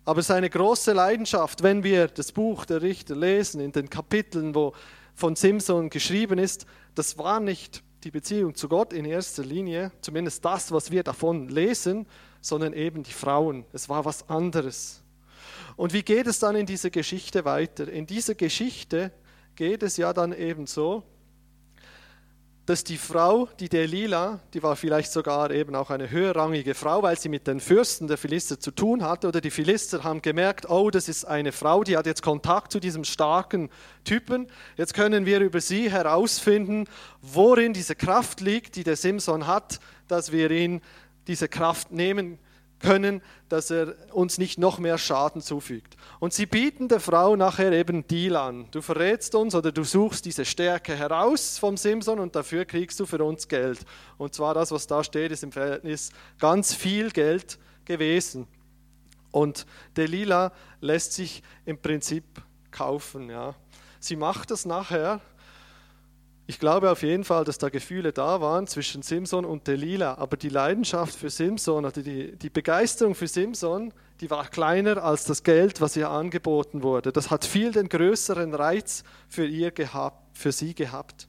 Aber 0.04 0.22
seine 0.22 0.52
große 0.52 0.94
Leidenschaft, 0.94 1.64
wenn 1.64 1.84
wir 1.84 2.10
das 2.10 2.32
Buch 2.32 2.64
der 2.66 2.84
Richter 2.84 3.16
lesen, 3.16 3.60
in 3.60 3.72
den 3.72 3.90
Kapiteln, 3.90 4.54
wo 4.54 4.74
von 5.16 5.36
Simson 5.36 5.90
geschrieben 5.90 6.38
ist, 6.38 6.68
das 6.94 7.18
war 7.18 7.40
nicht 7.40 7.82
die 8.06 8.12
Beziehung 8.12 8.54
zu 8.54 8.70
Gott 8.70 8.94
in 8.94 9.04
erster 9.04 9.44
Linie, 9.44 9.92
zumindest 10.00 10.46
das, 10.46 10.72
was 10.72 10.92
wir 10.92 11.02
davon 11.02 11.50
lesen, 11.50 12.06
sondern 12.40 12.74
eben 12.74 13.02
die 13.02 13.12
Frauen. 13.12 13.66
Es 13.74 13.90
war 13.90 14.06
was 14.06 14.30
anderes. 14.30 15.04
Und 15.76 15.92
wie 15.92 16.04
geht 16.04 16.28
es 16.28 16.38
dann 16.38 16.56
in 16.56 16.68
dieser 16.68 16.92
Geschichte 16.92 17.46
weiter? 17.46 17.88
In 17.88 18.06
dieser 18.06 18.36
Geschichte 18.36 19.12
geht 19.56 19.82
es 19.82 19.98
ja 19.98 20.14
dann 20.14 20.34
eben 20.34 20.68
so, 20.68 21.02
dass 22.66 22.84
die 22.84 22.98
Frau, 22.98 23.48
die 23.60 23.70
Delila, 23.70 24.40
die 24.54 24.64
war 24.64 24.76
vielleicht 24.76 25.12
sogar 25.12 25.52
eben 25.52 25.76
auch 25.76 25.92
eine 25.92 26.10
höherrangige 26.10 26.74
Frau, 26.74 27.04
weil 27.04 27.18
sie 27.18 27.30
mit 27.30 27.46
den 27.46 27.60
Fürsten 27.60 28.08
der 28.08 28.18
Philister 28.18 28.60
zu 28.60 28.72
tun 28.72 29.04
hatte, 29.04 29.28
oder 29.28 29.40
die 29.40 29.52
Philister 29.52 30.04
haben 30.04 30.22
gemerkt, 30.22 30.70
oh, 30.70 30.90
das 30.90 31.08
ist 31.08 31.26
eine 31.26 31.52
Frau, 31.52 31.84
die 31.84 31.96
hat 31.96 32.08
jetzt 32.08 32.24
Kontakt 32.24 32.72
zu 32.72 32.80
diesem 32.80 33.04
starken 33.04 33.70
Typen. 34.04 34.48
Jetzt 34.78 34.96
können 34.96 35.28
wir 35.28 35.42
über 35.42 35.62
sie 35.62 35.92
herausfinden, 35.92 36.86
worin 37.22 37.74
diese 37.74 37.96
Kraft 37.96 38.42
liegt, 38.42 38.76
die 38.76 38.84
der 38.84 38.96
Simson 38.96 39.46
hat, 39.46 39.80
dass 40.08 40.32
wir 40.32 40.50
ihn 40.50 40.82
diese 41.28 41.48
Kraft 41.48 41.92
nehmen 41.92 42.40
können, 42.86 43.22
dass 43.50 43.72
er 43.72 43.96
uns 44.14 44.38
nicht 44.38 44.60
noch 44.60 44.80
mehr 44.80 44.98
Schaden 44.98 45.42
zufügt. 45.42 45.96
Und 46.20 46.34
sie 46.34 46.46
bieten 46.46 46.88
der 46.88 47.00
Frau 47.00 47.36
nachher 47.36 47.72
eben 47.72 48.08
Deal 48.08 48.36
an. 48.36 48.68
Du 48.72 48.82
verrätst 48.82 49.36
uns 49.36 49.56
oder 49.56 49.72
du 49.72 49.84
suchst 49.84 50.26
diese 50.26 50.46
Stärke 50.46 50.96
heraus 50.96 51.58
vom 51.58 51.78
Simson 51.78 52.20
und 52.20 52.36
dafür 52.36 52.66
kriegst 52.66 53.00
du 53.00 53.06
für 53.06 53.24
uns 53.24 53.48
Geld. 53.48 53.80
Und 54.18 54.34
zwar 54.34 54.54
das, 54.54 54.72
was 54.72 54.88
da 54.88 55.04
steht, 55.04 55.32
ist 55.32 55.44
im 55.44 55.52
Verhältnis 55.52 56.12
ganz 56.40 56.74
viel 56.74 57.12
Geld 57.12 57.58
gewesen. 57.86 58.48
Und 59.32 59.66
Delila 59.98 60.54
lässt 60.80 61.14
sich 61.14 61.44
im 61.66 61.78
Prinzip 61.78 62.24
kaufen. 62.72 63.30
Ja. 63.30 63.56
Sie 64.00 64.16
macht 64.16 64.52
das 64.52 64.66
nachher 64.66 65.20
Ich 66.48 66.60
glaube 66.60 66.92
auf 66.92 67.02
jeden 67.02 67.24
Fall, 67.24 67.44
dass 67.44 67.58
da 67.58 67.70
Gefühle 67.70 68.14
da 68.14 68.40
waren 68.40 68.68
zwischen 68.68 69.02
Simson 69.02 69.46
und 69.46 69.68
Delilah, 69.68 70.20
aber 70.20 70.38
die 70.38 70.50
Leidenschaft 70.50 71.16
für 71.16 71.32
Simson, 71.32 71.86
also 71.86 72.04
die, 72.04 72.36
die 72.36 72.52
Begeisterung 72.52 73.16
für 73.16 73.28
Simson, 73.28 73.92
die 74.22 74.30
war 74.30 74.48
kleiner 74.48 75.04
als 75.04 75.24
das 75.24 75.42
Geld, 75.42 75.82
was 75.82 75.96
ihr 75.96 76.10
angeboten 76.10 76.84
wurde. 76.84 77.12
Das 77.12 77.32
hat 77.32 77.46
viel 77.46 77.72
den 77.72 77.90
größeren 77.90 78.54
Reiz 78.54 79.04
für, 79.28 79.46
ihr 79.46 79.72
gehabt, 79.72 80.38
für 80.38 80.52
sie 80.52 80.76
gehabt. 80.76 81.28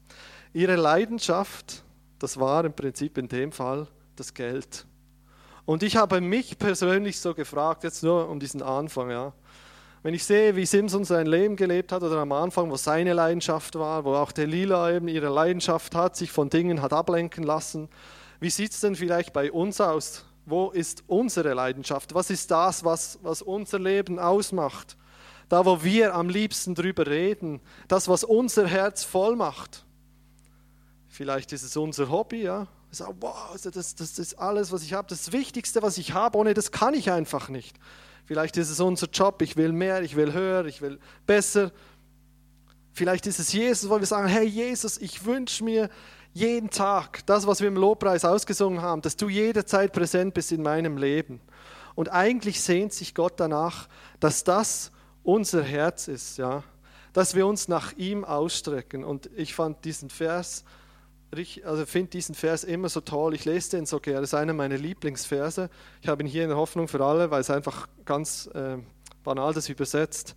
Ihre 0.52 0.76
Leidenschaft, 0.76 1.82
das 2.18 2.38
war 2.38 2.66
im 2.66 2.74
Prinzip 2.74 3.16
in 3.16 3.28
dem 3.28 3.52
Fall 3.52 3.88
das 4.16 4.34
Geld. 4.34 4.86
Und 5.64 5.82
ich 5.82 5.96
habe 5.96 6.20
mich 6.20 6.58
persönlich 6.58 7.20
so 7.20 7.34
gefragt, 7.34 7.84
jetzt 7.84 8.02
nur 8.02 8.28
um 8.28 8.38
diesen 8.38 8.62
Anfang, 8.62 9.10
ja. 9.10 9.32
Wenn 10.02 10.14
ich 10.14 10.24
sehe, 10.24 10.54
wie 10.56 10.66
Simson 10.66 11.04
sein 11.04 11.26
Leben 11.26 11.56
gelebt 11.56 11.90
hat 11.90 12.02
oder 12.02 12.18
am 12.18 12.32
Anfang, 12.32 12.70
wo 12.70 12.76
seine 12.76 13.12
Leidenschaft 13.12 13.74
war, 13.76 14.04
wo 14.04 14.14
auch 14.14 14.32
Delilah 14.32 14.92
eben 14.92 15.08
ihre 15.08 15.28
Leidenschaft 15.28 15.94
hat, 15.94 16.16
sich 16.16 16.30
von 16.30 16.48
Dingen 16.48 16.80
hat 16.82 16.92
ablenken 16.92 17.44
lassen, 17.44 17.88
wie 18.38 18.50
sieht 18.50 18.72
es 18.72 18.80
denn 18.80 18.94
vielleicht 18.94 19.32
bei 19.32 19.50
uns 19.50 19.80
aus? 19.80 20.24
Wo 20.44 20.70
ist 20.70 21.02
unsere 21.06 21.54
Leidenschaft? 21.54 22.14
Was 22.14 22.30
ist 22.30 22.50
das, 22.50 22.84
was, 22.84 23.18
was 23.22 23.42
unser 23.42 23.78
Leben 23.78 24.18
ausmacht? 24.18 24.96
Da, 25.48 25.64
wo 25.64 25.82
wir 25.82 26.14
am 26.14 26.28
liebsten 26.28 26.74
drüber 26.74 27.06
reden, 27.06 27.60
das, 27.88 28.08
was 28.08 28.24
unser 28.24 28.66
Herz 28.66 29.04
voll 29.04 29.36
macht. 29.36 29.84
Vielleicht 31.08 31.52
ist 31.52 31.62
es 31.62 31.76
unser 31.76 32.10
Hobby, 32.10 32.42
ja. 32.42 32.66
Wow, 33.20 33.50
also 33.52 33.70
das, 33.70 33.94
das 33.94 34.18
ist 34.18 34.38
alles, 34.38 34.72
was 34.72 34.82
ich 34.82 34.92
habe, 34.92 35.08
das 35.08 35.32
Wichtigste, 35.32 35.82
was 35.82 35.98
ich 35.98 36.12
habe, 36.12 36.38
ohne 36.38 36.54
das 36.54 36.72
kann 36.72 36.94
ich 36.94 37.10
einfach 37.10 37.48
nicht. 37.48 37.76
Vielleicht 38.26 38.56
ist 38.56 38.70
es 38.70 38.80
unser 38.80 39.08
Job, 39.08 39.40
ich 39.40 39.56
will 39.56 39.72
mehr, 39.72 40.02
ich 40.02 40.16
will 40.16 40.32
höher, 40.32 40.64
ich 40.66 40.82
will 40.82 40.98
besser. 41.26 41.70
Vielleicht 42.92 43.26
ist 43.26 43.38
es 43.38 43.52
Jesus, 43.52 43.88
wo 43.88 43.98
wir 43.98 44.06
sagen, 44.06 44.26
hey 44.26 44.44
Jesus, 44.44 44.98
ich 44.98 45.24
wünsche 45.24 45.62
mir 45.62 45.88
jeden 46.32 46.68
Tag 46.68 47.24
das, 47.26 47.46
was 47.46 47.60
wir 47.60 47.68
im 47.68 47.76
Lobpreis 47.76 48.24
ausgesungen 48.24 48.82
haben, 48.82 49.00
dass 49.00 49.16
du 49.16 49.28
jederzeit 49.28 49.92
präsent 49.92 50.34
bist 50.34 50.52
in 50.52 50.62
meinem 50.62 50.98
Leben. 50.98 51.40
Und 51.94 52.12
eigentlich 52.12 52.60
sehnt 52.60 52.92
sich 52.92 53.14
Gott 53.14 53.34
danach, 53.38 53.88
dass 54.20 54.44
das 54.44 54.90
unser 55.22 55.62
Herz 55.62 56.08
ist, 56.08 56.36
ja, 56.36 56.62
dass 57.12 57.34
wir 57.34 57.46
uns 57.46 57.68
nach 57.68 57.92
ihm 57.92 58.24
ausstrecken. 58.24 59.04
Und 59.04 59.30
ich 59.36 59.54
fand 59.54 59.84
diesen 59.84 60.10
Vers 60.10 60.64
also 61.64 61.86
finde 61.86 62.10
diesen 62.10 62.34
Vers 62.34 62.64
immer 62.64 62.88
so 62.88 63.00
toll. 63.00 63.34
Ich 63.34 63.44
lese 63.44 63.76
den 63.76 63.86
so 63.86 64.00
gerne. 64.00 64.20
Das 64.20 64.30
ist 64.30 64.34
einer 64.34 64.52
meiner 64.52 64.78
Lieblingsverse. 64.78 65.68
Ich 66.00 66.08
habe 66.08 66.22
ihn 66.22 66.28
hier 66.28 66.44
in 66.44 66.50
der 66.50 66.58
Hoffnung 66.58 66.88
für 66.88 67.04
alle, 67.04 67.30
weil 67.30 67.40
es 67.40 67.50
einfach 67.50 67.88
ganz 68.04 68.46
äh, 68.54 68.78
banal 69.24 69.52
das 69.52 69.68
übersetzt. 69.68 70.34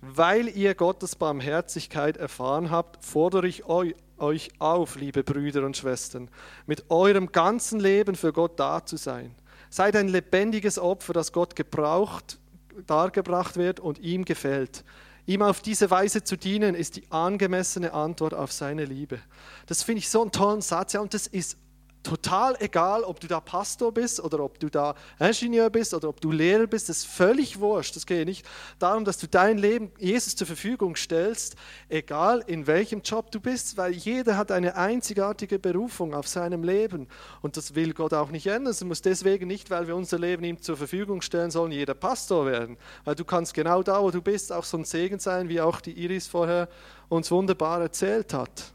Weil 0.00 0.48
ihr 0.48 0.74
Gottes 0.74 1.14
Barmherzigkeit 1.14 2.16
erfahren 2.16 2.70
habt, 2.70 3.04
fordere 3.04 3.46
ich 3.46 3.64
euch 3.66 4.50
auf, 4.58 4.96
liebe 4.96 5.22
Brüder 5.22 5.64
und 5.64 5.76
Schwestern, 5.76 6.30
mit 6.66 6.90
eurem 6.90 7.32
ganzen 7.32 7.78
Leben 7.78 8.14
für 8.14 8.32
Gott 8.32 8.58
da 8.58 8.84
zu 8.84 8.96
sein. 8.96 9.34
Seid 9.68 9.94
ein 9.94 10.08
lebendiges 10.08 10.78
Opfer, 10.78 11.12
das 11.12 11.32
Gott 11.32 11.54
gebraucht, 11.54 12.38
dargebracht 12.86 13.56
wird 13.56 13.78
und 13.78 13.98
ihm 13.98 14.24
gefällt. 14.24 14.84
Ihm 15.26 15.42
auf 15.42 15.60
diese 15.60 15.90
Weise 15.90 16.24
zu 16.24 16.36
dienen, 16.36 16.74
ist 16.74 16.96
die 16.96 17.10
angemessene 17.10 17.92
Antwort 17.92 18.34
auf 18.34 18.52
seine 18.52 18.84
Liebe. 18.84 19.18
Das 19.66 19.82
finde 19.82 20.00
ich 20.00 20.08
so 20.08 20.22
einen 20.22 20.32
tollen 20.32 20.60
Satz. 20.60 20.92
Ja, 20.92 21.00
und 21.00 21.14
das 21.14 21.26
ist 21.26 21.56
total 22.02 22.56
egal, 22.60 23.02
ob 23.02 23.20
du 23.20 23.26
da 23.26 23.40
Pastor 23.40 23.92
bist 23.92 24.20
oder 24.20 24.40
ob 24.40 24.58
du 24.58 24.68
da 24.68 24.94
Ingenieur 25.18 25.70
bist 25.70 25.92
oder 25.92 26.08
ob 26.08 26.20
du 26.20 26.32
Lehrer 26.32 26.66
bist, 26.66 26.88
das 26.88 26.98
ist 26.98 27.06
völlig 27.06 27.60
wurscht. 27.60 27.96
Es 27.96 28.06
geht 28.06 28.26
nicht 28.26 28.46
darum, 28.78 29.04
dass 29.04 29.18
du 29.18 29.28
dein 29.28 29.58
Leben 29.58 29.92
Jesus 29.98 30.34
zur 30.36 30.46
Verfügung 30.46 30.96
stellst, 30.96 31.56
egal 31.88 32.42
in 32.46 32.66
welchem 32.66 33.02
Job 33.02 33.30
du 33.30 33.40
bist, 33.40 33.76
weil 33.76 33.92
jeder 33.92 34.36
hat 34.36 34.50
eine 34.50 34.76
einzigartige 34.76 35.58
Berufung 35.58 36.14
auf 36.14 36.26
seinem 36.26 36.64
Leben 36.64 37.06
und 37.42 37.56
das 37.56 37.74
will 37.74 37.92
Gott 37.92 38.14
auch 38.14 38.30
nicht 38.30 38.46
ändern. 38.46 38.70
Es 38.70 38.82
muss 38.82 39.02
deswegen 39.02 39.46
nicht, 39.46 39.70
weil 39.70 39.86
wir 39.86 39.96
unser 39.96 40.18
Leben 40.18 40.44
ihm 40.44 40.60
zur 40.60 40.76
Verfügung 40.76 41.20
stellen 41.20 41.50
sollen, 41.50 41.72
jeder 41.72 41.94
Pastor 41.94 42.46
werden, 42.46 42.78
weil 43.04 43.14
du 43.14 43.24
kannst 43.24 43.54
genau 43.54 43.82
da, 43.82 44.02
wo 44.02 44.10
du 44.10 44.22
bist, 44.22 44.52
auch 44.52 44.64
so 44.64 44.78
ein 44.78 44.84
Segen 44.84 45.18
sein, 45.18 45.48
wie 45.48 45.60
auch 45.60 45.80
die 45.80 45.92
Iris 45.92 46.28
vorher 46.28 46.68
uns 47.08 47.30
wunderbar 47.30 47.80
erzählt 47.80 48.32
hat. 48.32 48.72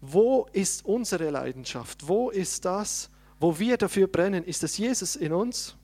Wo 0.00 0.46
ist 0.52 0.84
unsere 0.84 1.30
Leidenschaft? 1.30 2.06
Wo 2.06 2.30
ist 2.30 2.64
das, 2.64 3.10
wo 3.40 3.58
wir 3.58 3.76
dafür 3.76 4.06
brennen? 4.06 4.44
Ist 4.44 4.62
es 4.62 4.78
Jesus 4.78 5.16
in 5.16 5.32
uns? 5.32 5.76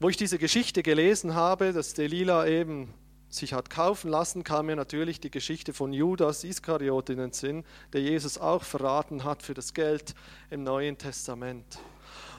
Wo 0.00 0.08
ich 0.08 0.16
diese 0.16 0.38
Geschichte 0.38 0.82
gelesen 0.82 1.34
habe, 1.34 1.72
dass 1.72 1.94
Delila 1.94 2.46
eben 2.46 2.92
sich 3.28 3.52
hat 3.52 3.68
kaufen 3.68 4.10
lassen, 4.10 4.44
kam 4.44 4.66
mir 4.66 4.76
natürlich 4.76 5.20
die 5.20 5.30
Geschichte 5.30 5.72
von 5.72 5.92
Judas 5.92 6.44
Iskariot 6.44 7.10
in 7.10 7.18
den 7.18 7.32
Sinn, 7.32 7.64
der 7.92 8.02
Jesus 8.02 8.38
auch 8.38 8.62
verraten 8.62 9.24
hat 9.24 9.42
für 9.42 9.54
das 9.54 9.74
Geld 9.74 10.14
im 10.50 10.62
Neuen 10.62 10.96
Testament. 10.98 11.78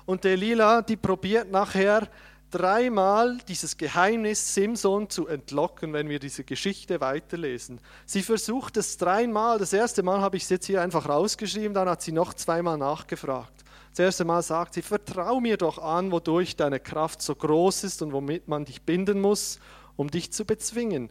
Und 0.05 0.23
Delila, 0.23 0.81
die 0.81 0.95
probiert 0.95 1.51
nachher 1.51 2.07
dreimal 2.55 3.37
dieses 3.49 3.75
Geheimnis 3.75 4.53
Simson 4.53 5.09
zu 5.09 5.27
entlocken, 5.27 5.91
wenn 5.91 6.07
wir 6.07 6.19
diese 6.19 6.45
Geschichte 6.45 7.01
weiterlesen. 7.01 7.81
Sie 8.05 8.21
versucht 8.21 8.77
es 8.77 8.95
dreimal. 8.95 9.59
Das 9.59 9.73
erste 9.73 10.03
Mal 10.03 10.21
habe 10.21 10.37
ich 10.37 10.43
es 10.43 10.49
jetzt 10.49 10.65
hier 10.65 10.81
einfach 10.81 11.09
rausgeschrieben, 11.09 11.73
dann 11.73 11.89
hat 11.89 12.01
sie 12.01 12.13
noch 12.13 12.33
zweimal 12.33 12.77
nachgefragt. 12.77 13.65
Das 13.89 13.99
erste 13.99 14.23
Mal 14.23 14.41
sagt 14.41 14.75
sie, 14.75 14.81
vertrau 14.81 15.41
mir 15.41 15.57
doch 15.57 15.79
an, 15.79 16.13
wodurch 16.13 16.55
deine 16.55 16.79
Kraft 16.79 17.21
so 17.21 17.35
groß 17.35 17.83
ist 17.83 18.01
und 18.01 18.13
womit 18.13 18.47
man 18.47 18.63
dich 18.63 18.83
binden 18.83 19.19
muss, 19.19 19.59
um 19.97 20.09
dich 20.09 20.31
zu 20.31 20.45
bezwingen. 20.45 21.09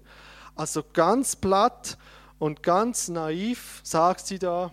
Also 0.56 0.82
ganz 0.94 1.36
platt 1.36 1.98
und 2.38 2.62
ganz 2.62 3.08
naiv 3.08 3.80
sagt 3.82 4.26
sie 4.26 4.38
da, 4.38 4.72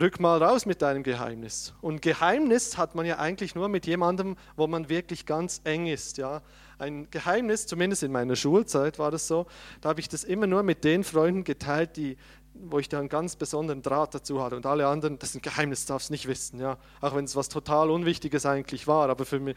rück 0.00 0.18
mal 0.18 0.42
raus 0.42 0.66
mit 0.66 0.82
deinem 0.82 1.02
Geheimnis. 1.02 1.74
Und 1.80 2.00
Geheimnis 2.02 2.78
hat 2.78 2.94
man 2.94 3.04
ja 3.04 3.18
eigentlich 3.18 3.54
nur 3.54 3.68
mit 3.68 3.86
jemandem, 3.86 4.36
wo 4.56 4.66
man 4.66 4.88
wirklich 4.88 5.26
ganz 5.26 5.60
eng 5.64 5.86
ist. 5.86 6.16
Ja? 6.18 6.42
Ein 6.78 7.10
Geheimnis, 7.10 7.66
zumindest 7.66 8.02
in 8.02 8.12
meiner 8.12 8.36
Schulzeit 8.36 8.98
war 8.98 9.10
das 9.10 9.28
so, 9.28 9.46
da 9.80 9.90
habe 9.90 10.00
ich 10.00 10.08
das 10.08 10.24
immer 10.24 10.46
nur 10.46 10.62
mit 10.62 10.84
den 10.84 11.04
Freunden 11.04 11.44
geteilt, 11.44 11.96
die, 11.96 12.16
wo 12.54 12.78
ich 12.78 12.88
da 12.88 12.98
einen 12.98 13.08
ganz 13.08 13.36
besonderen 13.36 13.82
Draht 13.82 14.14
dazu 14.14 14.42
hatte. 14.42 14.56
Und 14.56 14.66
alle 14.66 14.86
anderen, 14.88 15.18
das 15.18 15.30
ist 15.30 15.36
ein 15.36 15.42
Geheimnis, 15.42 15.86
darfst 15.86 16.10
nicht 16.10 16.26
wissen. 16.26 16.58
Ja? 16.58 16.78
Auch 17.00 17.14
wenn 17.14 17.24
es 17.24 17.36
was 17.36 17.48
total 17.48 17.90
Unwichtiges 17.90 18.46
eigentlich 18.46 18.86
war. 18.86 19.10
Aber 19.10 19.26
für 19.26 19.40
mich, 19.40 19.56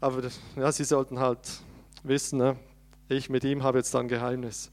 aber 0.00 0.22
ja, 0.56 0.70
sie 0.70 0.84
sollten 0.84 1.18
halt 1.18 1.40
wissen, 2.04 2.38
ne? 2.38 2.56
ich 3.08 3.28
mit 3.28 3.44
ihm 3.44 3.62
habe 3.64 3.78
jetzt 3.78 3.92
dann 3.94 4.06
ein 4.06 4.08
Geheimnis. 4.08 4.70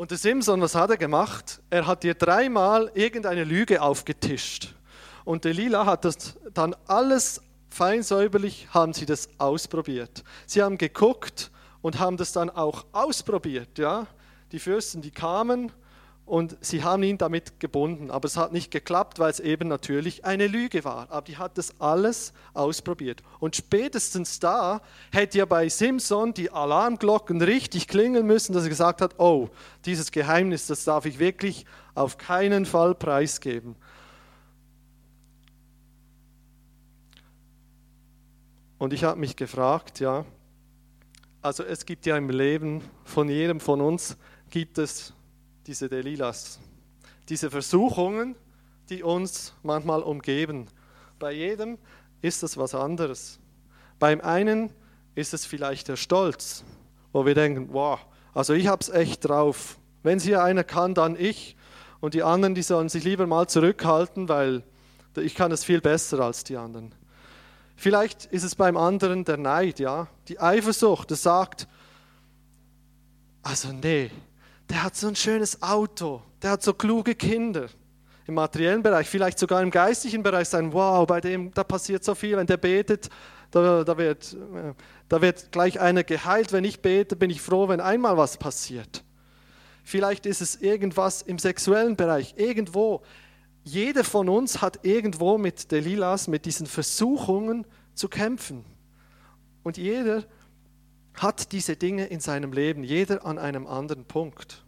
Und 0.00 0.12
der 0.12 0.16
Simson, 0.16 0.62
was 0.62 0.74
hat 0.74 0.88
er 0.88 0.96
gemacht? 0.96 1.60
Er 1.68 1.86
hat 1.86 2.04
dir 2.04 2.14
dreimal 2.14 2.90
irgendeine 2.94 3.44
Lüge 3.44 3.82
aufgetischt. 3.82 4.74
Und 5.26 5.44
Delilah 5.44 5.84
hat 5.84 6.06
das 6.06 6.38
dann 6.54 6.74
alles 6.86 7.42
feinsäuberlich, 7.68 8.68
haben 8.70 8.94
sie 8.94 9.04
das 9.04 9.28
ausprobiert. 9.36 10.24
Sie 10.46 10.62
haben 10.62 10.78
geguckt 10.78 11.50
und 11.82 11.98
haben 11.98 12.16
das 12.16 12.32
dann 12.32 12.48
auch 12.48 12.86
ausprobiert. 12.92 13.78
Ja? 13.78 14.06
Die 14.52 14.58
Fürsten, 14.58 15.02
die 15.02 15.10
kamen 15.10 15.70
und 16.30 16.56
sie 16.60 16.84
haben 16.84 17.02
ihn 17.02 17.18
damit 17.18 17.58
gebunden. 17.58 18.12
Aber 18.12 18.26
es 18.26 18.36
hat 18.36 18.52
nicht 18.52 18.70
geklappt, 18.70 19.18
weil 19.18 19.32
es 19.32 19.40
eben 19.40 19.66
natürlich 19.66 20.24
eine 20.24 20.46
Lüge 20.46 20.84
war. 20.84 21.10
Aber 21.10 21.22
die 21.22 21.38
hat 21.38 21.58
das 21.58 21.80
alles 21.80 22.32
ausprobiert. 22.54 23.20
Und 23.40 23.56
spätestens 23.56 24.38
da 24.38 24.80
hätte 25.10 25.38
ja 25.38 25.44
bei 25.44 25.68
Simpson 25.68 26.32
die 26.32 26.52
Alarmglocken 26.52 27.42
richtig 27.42 27.88
klingeln 27.88 28.28
müssen, 28.28 28.52
dass 28.52 28.62
er 28.62 28.68
gesagt 28.68 29.00
hat, 29.00 29.18
oh, 29.18 29.48
dieses 29.84 30.12
Geheimnis, 30.12 30.68
das 30.68 30.84
darf 30.84 31.04
ich 31.04 31.18
wirklich 31.18 31.66
auf 31.96 32.16
keinen 32.16 32.64
Fall 32.64 32.94
preisgeben. 32.94 33.74
Und 38.78 38.92
ich 38.92 39.02
habe 39.02 39.18
mich 39.18 39.34
gefragt, 39.34 39.98
ja, 39.98 40.24
also 41.42 41.64
es 41.64 41.84
gibt 41.86 42.06
ja 42.06 42.16
im 42.16 42.30
Leben 42.30 42.82
von 43.02 43.28
jedem 43.28 43.58
von 43.58 43.80
uns, 43.80 44.16
gibt 44.48 44.78
es 44.78 45.12
diese 45.70 45.88
Delilahs, 45.88 46.58
diese 47.28 47.48
Versuchungen, 47.48 48.34
die 48.88 49.04
uns 49.04 49.54
manchmal 49.62 50.02
umgeben. 50.02 50.66
Bei 51.20 51.30
jedem 51.30 51.78
ist 52.22 52.42
es 52.42 52.56
was 52.56 52.74
anderes. 52.74 53.38
Beim 54.00 54.20
einen 54.20 54.72
ist 55.14 55.32
es 55.32 55.46
vielleicht 55.46 55.86
der 55.86 55.94
Stolz, 55.94 56.64
wo 57.12 57.24
wir 57.24 57.36
denken, 57.36 57.68
wow, 57.70 58.00
also 58.34 58.52
ich 58.52 58.66
habe 58.66 58.82
es 58.82 58.88
echt 58.88 59.28
drauf. 59.28 59.78
Wenn 60.02 60.18
es 60.18 60.24
hier 60.24 60.42
einer 60.42 60.64
kann, 60.64 60.92
dann 60.94 61.14
ich. 61.14 61.56
Und 62.00 62.14
die 62.14 62.24
anderen, 62.24 62.56
die 62.56 62.62
sollen 62.62 62.88
sich 62.88 63.04
lieber 63.04 63.28
mal 63.28 63.46
zurückhalten, 63.46 64.28
weil 64.28 64.64
ich 65.14 65.36
kann 65.36 65.52
es 65.52 65.62
viel 65.62 65.80
besser 65.80 66.18
als 66.18 66.42
die 66.42 66.56
anderen. 66.56 66.92
Vielleicht 67.76 68.24
ist 68.24 68.42
es 68.42 68.56
beim 68.56 68.76
anderen 68.76 69.24
der 69.24 69.36
Neid, 69.36 69.78
ja, 69.78 70.08
die 70.26 70.40
Eifersucht, 70.40 71.12
das 71.12 71.22
sagt, 71.22 71.68
also 73.44 73.72
nee, 73.72 74.10
der 74.70 74.84
hat 74.84 74.96
so 74.96 75.08
ein 75.08 75.16
schönes 75.16 75.60
Auto, 75.62 76.22
der 76.42 76.52
hat 76.52 76.62
so 76.62 76.72
kluge 76.72 77.14
Kinder. 77.14 77.66
Im 78.26 78.34
materiellen 78.34 78.82
Bereich, 78.82 79.08
vielleicht 79.08 79.38
sogar 79.40 79.60
im 79.60 79.70
geistlichen 79.70 80.22
Bereich 80.22 80.48
sein, 80.48 80.72
wow, 80.72 81.04
bei 81.06 81.20
dem, 81.20 81.52
da 81.52 81.64
passiert 81.64 82.04
so 82.04 82.14
viel, 82.14 82.36
wenn 82.36 82.46
der 82.46 82.58
betet, 82.58 83.10
da, 83.50 83.82
da, 83.82 83.98
wird, 83.98 84.36
da 85.08 85.20
wird 85.20 85.50
gleich 85.50 85.80
einer 85.80 86.04
geheilt. 86.04 86.52
Wenn 86.52 86.62
ich 86.62 86.80
bete, 86.80 87.16
bin 87.16 87.30
ich 87.30 87.40
froh, 87.40 87.68
wenn 87.68 87.80
einmal 87.80 88.16
was 88.16 88.36
passiert. 88.36 89.02
Vielleicht 89.82 90.26
ist 90.26 90.40
es 90.40 90.56
irgendwas 90.56 91.22
im 91.22 91.40
sexuellen 91.40 91.96
Bereich, 91.96 92.34
irgendwo. 92.36 93.02
Jeder 93.64 94.04
von 94.04 94.28
uns 94.28 94.62
hat 94.62 94.84
irgendwo 94.84 95.36
mit 95.36 95.72
Delilahs, 95.72 96.28
mit 96.28 96.46
diesen 96.46 96.66
Versuchungen 96.66 97.66
zu 97.94 98.08
kämpfen. 98.08 98.64
Und 99.64 99.76
jeder 99.76 100.24
hat 101.14 101.52
diese 101.52 101.76
Dinge 101.76 102.06
in 102.06 102.20
seinem 102.20 102.52
Leben, 102.52 102.84
jeder 102.84 103.24
an 103.24 103.38
einem 103.38 103.66
anderen 103.66 104.04
Punkt. 104.04 104.64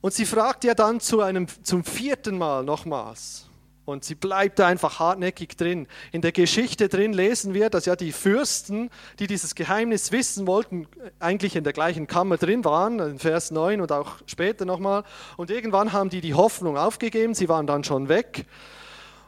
Und 0.00 0.12
sie 0.12 0.26
fragt 0.26 0.64
ja 0.64 0.74
dann 0.74 1.00
zu 1.00 1.20
einem, 1.20 1.46
zum 1.62 1.84
vierten 1.84 2.36
Mal 2.36 2.64
nochmals, 2.64 3.48
und 3.84 4.02
sie 4.02 4.14
bleibt 4.14 4.60
einfach 4.60 4.98
hartnäckig 4.98 5.56
drin. 5.56 5.86
In 6.10 6.22
der 6.22 6.32
Geschichte 6.32 6.88
drin 6.88 7.12
lesen 7.12 7.52
wir, 7.52 7.68
dass 7.68 7.84
ja 7.84 7.96
die 7.96 8.12
Fürsten, 8.12 8.88
die 9.18 9.26
dieses 9.26 9.54
Geheimnis 9.54 10.10
wissen 10.10 10.46
wollten, 10.46 10.88
eigentlich 11.20 11.54
in 11.54 11.64
der 11.64 11.74
gleichen 11.74 12.06
Kammer 12.06 12.38
drin 12.38 12.64
waren, 12.64 12.98
in 12.98 13.18
Vers 13.18 13.50
9 13.50 13.82
und 13.82 13.92
auch 13.92 14.16
später 14.26 14.64
nochmal. 14.64 15.04
Und 15.36 15.50
irgendwann 15.50 15.92
haben 15.92 16.08
die 16.08 16.22
die 16.22 16.34
Hoffnung 16.34 16.78
aufgegeben, 16.78 17.34
sie 17.34 17.48
waren 17.48 17.66
dann 17.66 17.84
schon 17.84 18.08
weg. 18.08 18.46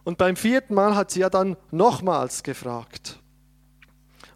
Und 0.04 0.16
beim 0.16 0.36
vierten 0.36 0.74
Mal 0.74 0.96
hat 0.96 1.10
sie 1.10 1.20
ja 1.20 1.28
dann 1.28 1.56
nochmals 1.70 2.42
gefragt. 2.42 3.18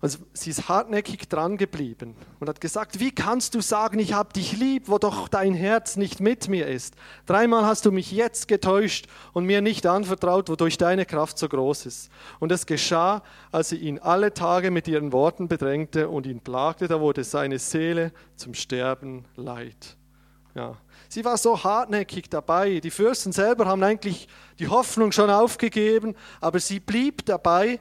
Und 0.01 0.19
sie 0.33 0.49
ist 0.49 0.69
hartnäckig 0.69 1.29
dran 1.29 1.59
geblieben 1.59 2.17
und 2.39 2.49
hat 2.49 2.61
gesagt, 2.61 3.01
wie 3.01 3.11
kannst 3.11 3.55
du 3.55 3.61
sagen, 3.61 3.99
ich 3.99 4.15
habe 4.15 4.33
dich 4.33 4.57
lieb, 4.57 4.85
wo 4.87 4.97
doch 4.97 5.29
dein 5.29 5.53
Herz 5.53 5.97
nicht 5.97 6.21
mit 6.21 6.49
mir 6.49 6.67
ist? 6.69 6.95
Dreimal 7.27 7.67
hast 7.67 7.85
du 7.85 7.93
mich 7.93 8.11
jetzt 8.11 8.49
getäuscht 8.49 9.09
und 9.35 9.45
mir 9.45 9.61
nicht 9.61 9.87
anvertraut, 9.87 10.49
wodurch 10.49 10.79
deine 10.79 11.05
Kraft 11.05 11.37
so 11.37 11.49
groß 11.49 11.85
ist. 11.85 12.11
Und 12.39 12.51
es 12.51 12.65
geschah, 12.65 13.23
als 13.53 13.69
sie 13.69 13.77
ihn 13.77 13.99
alle 13.99 14.33
Tage 14.33 14.71
mit 14.71 14.89
ihren 14.89 15.13
Worten 15.13 15.49
bedrängte 15.49 16.09
und 16.09 16.27
ihn 16.27 16.41
plagte, 16.41 16.89
da 16.89 16.99
wurde 16.99 17.23
seine 17.23 17.59
Seele 17.59 18.13
zum 18.37 18.55
Sterben 18.55 19.27
leid. 19.37 19.99
Ja. 20.55 20.79
Sie 21.09 21.25
war 21.25 21.37
so 21.37 21.63
hartnäckig 21.63 22.31
dabei. 22.31 22.81
Die 22.81 22.91
Fürsten 22.91 23.33
selber 23.33 23.67
haben 23.67 23.83
eigentlich 23.83 24.29
die 24.59 24.69
Hoffnung 24.69 25.13
schon 25.13 25.29
aufgegeben, 25.29 26.15
aber 26.41 26.59
sie 26.59 26.81
blieb 26.81 27.27
dabei 27.27 27.81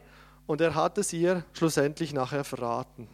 und 0.50 0.62
er 0.62 0.74
hat 0.74 0.98
es 0.98 1.14
ihr 1.14 1.44
schlussendlich 1.54 2.12
nachher 2.12 2.44
verraten. 2.44 3.08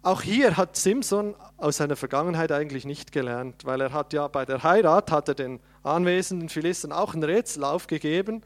Auch 0.00 0.22
hier 0.22 0.56
hat 0.56 0.74
Simson 0.74 1.34
aus 1.58 1.76
seiner 1.76 1.96
Vergangenheit 1.96 2.50
eigentlich 2.50 2.86
nicht 2.86 3.12
gelernt, 3.12 3.66
weil 3.66 3.78
er 3.82 3.92
hat 3.92 4.14
ja 4.14 4.26
bei 4.26 4.46
der 4.46 4.62
Heirat 4.62 5.12
hat 5.12 5.28
er 5.28 5.34
den 5.34 5.60
anwesenden 5.82 6.48
Philistern 6.48 6.92
auch 6.92 7.12
ein 7.12 7.22
Rätsel 7.22 7.62
aufgegeben, 7.62 8.40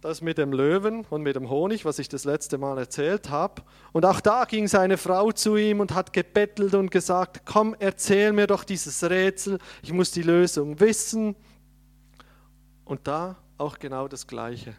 das 0.00 0.22
mit 0.22 0.38
dem 0.38 0.54
Löwen 0.54 1.04
und 1.10 1.20
mit 1.20 1.36
dem 1.36 1.50
Honig, 1.50 1.84
was 1.84 1.98
ich 1.98 2.08
das 2.08 2.24
letzte 2.24 2.56
Mal 2.56 2.78
erzählt 2.78 3.28
habe. 3.28 3.64
Und 3.92 4.06
auch 4.06 4.22
da 4.22 4.46
ging 4.46 4.66
seine 4.66 4.96
Frau 4.96 5.30
zu 5.30 5.56
ihm 5.56 5.80
und 5.80 5.94
hat 5.94 6.14
gebettelt 6.14 6.72
und 6.72 6.90
gesagt, 6.90 7.42
komm, 7.44 7.76
erzähl 7.80 8.32
mir 8.32 8.46
doch 8.46 8.64
dieses 8.64 9.04
Rätsel, 9.04 9.58
ich 9.82 9.92
muss 9.92 10.10
die 10.10 10.22
Lösung 10.22 10.80
wissen. 10.80 11.36
Und 12.86 13.06
da 13.06 13.36
auch 13.58 13.78
genau 13.78 14.08
das 14.08 14.26
Gleiche. 14.26 14.74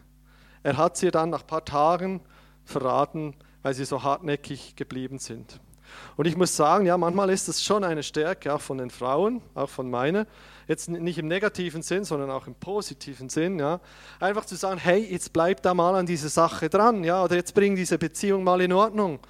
Er 0.64 0.76
hat 0.76 0.96
sie 0.96 1.12
dann 1.12 1.30
nach 1.30 1.42
ein 1.42 1.46
paar 1.46 1.64
Tagen 1.64 2.20
verraten, 2.64 3.34
weil 3.62 3.74
sie 3.74 3.84
so 3.84 4.02
hartnäckig 4.02 4.76
geblieben 4.76 5.18
sind. 5.18 5.60
Und 6.16 6.26
ich 6.26 6.36
muss 6.36 6.56
sagen, 6.56 6.86
ja, 6.86 6.96
manchmal 6.96 7.30
ist 7.30 7.48
das 7.48 7.62
schon 7.62 7.84
eine 7.84 8.02
Stärke, 8.02 8.54
auch 8.54 8.60
von 8.60 8.78
den 8.78 8.90
Frauen, 8.90 9.42
auch 9.54 9.68
von 9.68 9.90
meiner, 9.90 10.26
jetzt 10.68 10.88
nicht 10.88 11.18
im 11.18 11.28
negativen 11.28 11.82
Sinn, 11.82 12.04
sondern 12.04 12.30
auch 12.30 12.46
im 12.46 12.54
positiven 12.54 13.28
Sinn, 13.28 13.58
ja, 13.58 13.80
einfach 14.20 14.44
zu 14.44 14.56
sagen, 14.56 14.78
hey, 14.78 15.06
jetzt 15.10 15.32
bleib 15.32 15.62
da 15.62 15.74
mal 15.74 15.94
an 15.94 16.06
dieser 16.06 16.28
Sache 16.28 16.68
dran, 16.68 17.04
ja, 17.04 17.22
oder 17.24 17.36
jetzt 17.36 17.54
bring 17.54 17.76
diese 17.76 17.98
Beziehung 17.98 18.44
mal 18.44 18.60
in 18.60 18.72
Ordnung. 18.72 19.20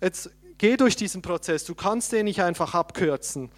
Jetzt 0.00 0.30
geh 0.58 0.76
durch 0.76 0.96
diesen 0.96 1.22
Prozess, 1.22 1.64
du 1.64 1.74
kannst 1.74 2.12
den 2.12 2.24
nicht 2.24 2.42
einfach 2.42 2.74
abkürzen. 2.74 3.50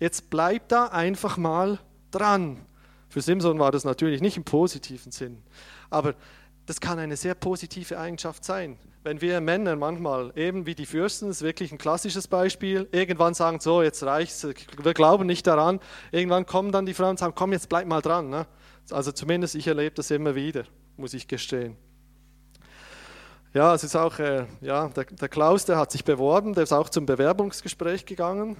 Jetzt 0.00 0.30
bleib 0.30 0.68
da 0.68 0.86
einfach 0.86 1.36
mal 1.36 1.78
dran. 2.10 2.64
Für 3.08 3.20
Simson 3.20 3.58
war 3.58 3.70
das 3.70 3.84
natürlich 3.84 4.20
nicht 4.20 4.36
im 4.36 4.44
positiven 4.44 5.12
Sinn, 5.12 5.42
aber 5.88 6.14
das 6.66 6.80
kann 6.80 6.98
eine 6.98 7.16
sehr 7.16 7.34
positive 7.34 7.98
Eigenschaft 7.98 8.44
sein. 8.44 8.78
Wenn 9.02 9.20
wir 9.20 9.40
Männer 9.40 9.76
manchmal, 9.76 10.32
eben 10.34 10.64
wie 10.64 10.74
die 10.74 10.86
Fürsten, 10.86 11.28
das 11.28 11.38
ist 11.38 11.42
wirklich 11.42 11.72
ein 11.72 11.78
klassisches 11.78 12.26
Beispiel, 12.26 12.88
irgendwann 12.90 13.34
sagen, 13.34 13.60
so, 13.60 13.82
jetzt 13.82 14.02
reicht's, 14.02 14.46
wir 14.82 14.94
glauben 14.94 15.26
nicht 15.26 15.46
daran, 15.46 15.78
irgendwann 16.10 16.46
kommen 16.46 16.72
dann 16.72 16.86
die 16.86 16.94
Frauen 16.94 17.10
und 17.10 17.18
sagen, 17.18 17.34
komm, 17.36 17.52
jetzt 17.52 17.68
bleib 17.68 17.86
mal 17.86 18.00
dran. 18.00 18.30
Ne? 18.30 18.46
Also 18.90 19.12
zumindest 19.12 19.54
ich 19.56 19.66
erlebe 19.66 19.94
das 19.94 20.10
immer 20.10 20.34
wieder, 20.34 20.64
muss 20.96 21.12
ich 21.12 21.28
gestehen. 21.28 21.76
Ja, 23.52 23.74
es 23.74 23.84
ist 23.84 23.94
auch, 23.94 24.18
äh, 24.18 24.46
ja, 24.62 24.88
der, 24.88 25.04
der 25.04 25.28
Klaus, 25.28 25.66
der 25.66 25.76
hat 25.76 25.92
sich 25.92 26.04
beworben, 26.04 26.54
der 26.54 26.64
ist 26.64 26.72
auch 26.72 26.88
zum 26.88 27.04
Bewerbungsgespräch 27.06 28.06
gegangen 28.06 28.56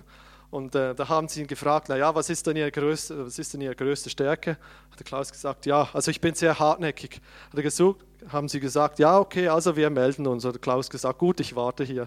und 0.55 0.77
äh, 0.77 0.95
da 0.95 1.09
haben 1.09 1.27
sie 1.27 1.41
ihn 1.41 1.49
gefragt, 1.49 1.89
naja, 1.89 2.15
was 2.15 2.31
ist 2.31 2.47
denn 2.47 2.55
Ihre 2.55 2.71
größte, 2.71 3.27
was 3.27 3.41
ist 3.41 3.53
denn 3.53 3.61
Ihre 3.61 3.75
größte 3.75 4.09
Stärke? 4.09 4.53
Hat 4.89 5.01
der 5.01 5.05
Klaus 5.05 5.33
gesagt, 5.33 5.67
ja, 5.67 5.89
also 5.93 6.13
ich 6.13 6.21
bin 6.21 6.37
sehr 6.37 6.61
hartnäckig. 6.61 7.21
Hat 7.49 7.57
er 7.57 7.63
gesucht, 7.65 8.05
haben 8.29 8.49
sie 8.49 8.61
gesagt, 8.61 9.01
ja, 9.01 9.19
okay, 9.19 9.49
also 9.49 9.75
wir 9.75 9.91
melden 9.91 10.29
uns. 10.29 10.45
Hat 10.45 10.55
der 10.55 10.61
Klaus 10.61 10.89
gesagt, 10.89 11.19
gut, 11.19 11.41
ich 11.41 11.57
warte 11.57 11.83
hier. 11.83 12.07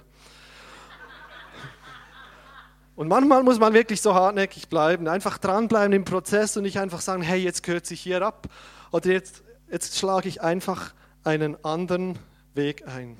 Und 2.95 3.09
manchmal 3.09 3.43
muss 3.43 3.59
man 3.59 3.73
wirklich 3.73 4.01
so 4.01 4.15
hartnäckig 4.15 4.69
bleiben, 4.69 5.09
einfach 5.09 5.37
dranbleiben 5.39 5.91
im 5.91 6.05
Prozess 6.05 6.55
und 6.55 6.63
nicht 6.63 6.79
einfach 6.79 7.01
sagen, 7.01 7.23
hey, 7.23 7.41
jetzt 7.41 7.63
kürze 7.63 7.95
ich 7.95 7.99
hier 7.99 8.21
ab 8.21 8.47
oder 8.93 9.11
jetzt, 9.11 9.43
jetzt 9.69 9.97
schlage 9.97 10.29
ich 10.29 10.41
einfach 10.41 10.93
einen 11.25 11.61
anderen 11.65 12.17
Weg 12.53 12.87
ein. 12.87 13.17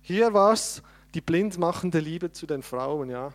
Hier 0.00 0.32
war 0.32 0.52
es 0.52 0.84
die 1.14 1.20
blindmachende 1.20 1.98
Liebe 1.98 2.30
zu 2.30 2.46
den 2.46 2.62
Frauen, 2.62 3.10
ja. 3.10 3.32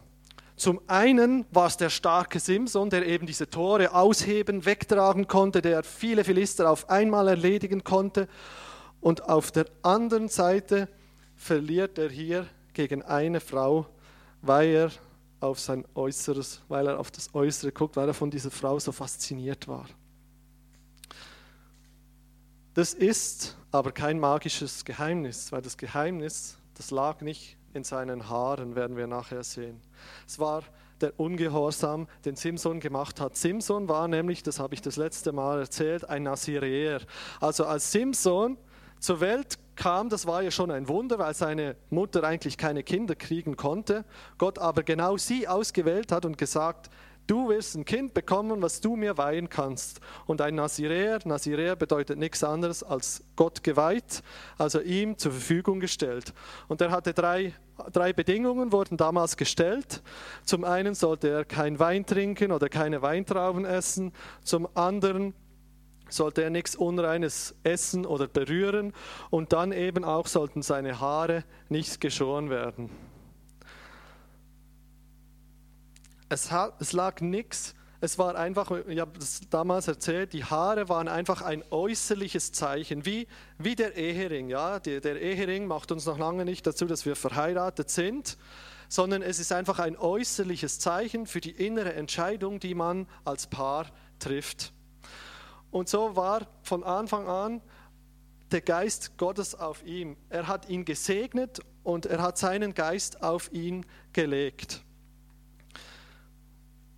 Zum 0.61 0.79
einen 0.85 1.47
war 1.49 1.65
es 1.65 1.77
der 1.77 1.89
starke 1.89 2.39
Simson, 2.39 2.91
der 2.91 3.03
eben 3.07 3.25
diese 3.25 3.49
Tore 3.49 3.95
ausheben, 3.95 4.63
wegtragen 4.63 5.27
konnte, 5.27 5.59
der 5.59 5.81
viele 5.81 6.23
Philister 6.23 6.69
auf 6.69 6.87
einmal 6.87 7.29
erledigen 7.29 7.83
konnte. 7.83 8.27
Und 8.99 9.27
auf 9.27 9.51
der 9.51 9.65
anderen 9.81 10.27
Seite 10.27 10.87
verliert 11.35 11.97
er 11.97 12.11
hier 12.11 12.45
gegen 12.73 13.01
eine 13.01 13.39
Frau, 13.39 13.87
weil 14.43 14.69
er 14.69 14.91
auf 15.39 15.59
sein 15.59 15.83
Äußeres, 15.95 16.61
weil 16.67 16.85
er 16.85 16.99
auf 16.99 17.09
das 17.09 17.33
Äußere 17.33 17.71
guckt, 17.71 17.95
weil 17.95 18.09
er 18.09 18.13
von 18.13 18.29
dieser 18.29 18.51
Frau 18.51 18.77
so 18.77 18.91
fasziniert 18.91 19.67
war. 19.67 19.87
Das 22.75 22.93
ist 22.93 23.57
aber 23.71 23.91
kein 23.91 24.19
magisches 24.19 24.85
Geheimnis, 24.85 25.51
weil 25.51 25.63
das 25.63 25.75
Geheimnis, 25.75 26.59
das 26.75 26.91
lag 26.91 27.21
nicht 27.21 27.57
in 27.73 27.83
seinen 27.83 28.29
Haaren, 28.29 28.75
werden 28.75 28.97
wir 28.97 29.07
nachher 29.07 29.43
sehen. 29.43 29.81
Es 30.27 30.39
war 30.39 30.63
der 31.01 31.19
Ungehorsam, 31.19 32.07
den 32.25 32.35
Simson 32.35 32.79
gemacht 32.79 33.19
hat. 33.19 33.35
Simson 33.35 33.89
war 33.89 34.07
nämlich, 34.07 34.43
das 34.43 34.59
habe 34.59 34.73
ich 34.73 34.81
das 34.81 34.97
letzte 34.97 35.31
Mal 35.31 35.59
erzählt, 35.59 36.07
ein 36.07 36.23
Nazireer. 36.23 37.01
Also 37.39 37.65
als 37.65 37.91
Simson 37.91 38.57
zur 38.99 39.19
Welt 39.19 39.57
kam, 39.75 40.09
das 40.09 40.27
war 40.27 40.43
ja 40.43 40.51
schon 40.51 40.69
ein 40.69 40.87
Wunder, 40.87 41.17
weil 41.17 41.33
seine 41.33 41.75
Mutter 41.89 42.23
eigentlich 42.23 42.57
keine 42.57 42.83
Kinder 42.83 43.15
kriegen 43.15 43.57
konnte. 43.57 44.05
Gott 44.37 44.59
aber 44.59 44.83
genau 44.83 45.17
sie 45.17 45.47
ausgewählt 45.47 46.11
hat 46.11 46.25
und 46.25 46.37
gesagt, 46.37 46.91
Du 47.31 47.47
wirst 47.47 47.75
ein 47.75 47.85
Kind 47.85 48.13
bekommen, 48.13 48.61
was 48.61 48.81
du 48.81 48.97
mir 48.97 49.17
weihen 49.17 49.47
kannst. 49.47 50.01
Und 50.25 50.41
ein 50.41 50.55
Naziräer, 50.55 51.17
Naziräer 51.23 51.77
bedeutet 51.77 52.19
nichts 52.19 52.43
anderes 52.43 52.83
als 52.83 53.23
Gott 53.37 53.63
geweiht, 53.63 54.21
also 54.57 54.81
ihm 54.81 55.17
zur 55.17 55.31
Verfügung 55.31 55.79
gestellt. 55.79 56.33
Und 56.67 56.81
er 56.81 56.91
hatte 56.91 57.13
drei, 57.13 57.53
drei 57.93 58.11
Bedingungen, 58.11 58.73
wurden 58.73 58.97
damals 58.97 59.37
gestellt. 59.37 60.03
Zum 60.43 60.65
einen 60.65 60.93
sollte 60.93 61.29
er 61.29 61.45
kein 61.45 61.79
Wein 61.79 62.05
trinken 62.05 62.51
oder 62.51 62.67
keine 62.67 63.01
Weintrauben 63.01 63.63
essen. 63.63 64.11
Zum 64.43 64.67
anderen 64.75 65.33
sollte 66.09 66.43
er 66.43 66.49
nichts 66.49 66.75
Unreines 66.75 67.55
essen 67.63 68.05
oder 68.05 68.27
berühren. 68.27 68.91
Und 69.29 69.53
dann 69.53 69.71
eben 69.71 70.03
auch 70.03 70.27
sollten 70.27 70.63
seine 70.63 70.99
Haare 70.99 71.45
nicht 71.69 72.01
geschoren 72.01 72.49
werden. 72.49 72.89
Es, 76.31 76.49
es 76.79 76.93
lag 76.93 77.19
nichts. 77.19 77.75
Es 77.99 78.17
war 78.17 78.35
einfach, 78.35 78.71
ich 78.87 78.99
habe 79.01 79.19
das 79.19 79.41
damals 79.49 79.89
erzählt, 79.89 80.31
die 80.31 80.45
Haare 80.45 80.87
waren 80.87 81.09
einfach 81.09 81.41
ein 81.41 81.61
äußerliches 81.69 82.53
Zeichen, 82.53 83.05
wie, 83.05 83.27
wie 83.57 83.75
der 83.75 83.97
Ehering. 83.97 84.47
Ja? 84.47 84.79
Der, 84.79 85.01
der 85.01 85.19
Ehering 85.19 85.67
macht 85.67 85.91
uns 85.91 86.05
noch 86.05 86.17
lange 86.17 86.45
nicht 86.45 86.65
dazu, 86.65 86.85
dass 86.85 87.05
wir 87.05 87.17
verheiratet 87.17 87.89
sind, 87.89 88.37
sondern 88.87 89.21
es 89.21 89.39
ist 89.39 89.51
einfach 89.51 89.79
ein 89.79 89.97
äußerliches 89.97 90.79
Zeichen 90.79 91.25
für 91.25 91.41
die 91.41 91.51
innere 91.51 91.93
Entscheidung, 91.95 92.61
die 92.61 92.75
man 92.75 93.07
als 93.25 93.47
Paar 93.47 93.87
trifft. 94.17 94.71
Und 95.69 95.89
so 95.89 96.15
war 96.15 96.47
von 96.63 96.85
Anfang 96.85 97.27
an 97.27 97.61
der 98.53 98.61
Geist 98.61 99.17
Gottes 99.17 99.53
auf 99.53 99.85
ihm. 99.85 100.15
Er 100.29 100.47
hat 100.47 100.69
ihn 100.69 100.85
gesegnet 100.85 101.59
und 101.83 102.05
er 102.05 102.21
hat 102.21 102.37
seinen 102.37 102.73
Geist 102.73 103.21
auf 103.21 103.51
ihn 103.51 103.85
gelegt. 104.13 104.85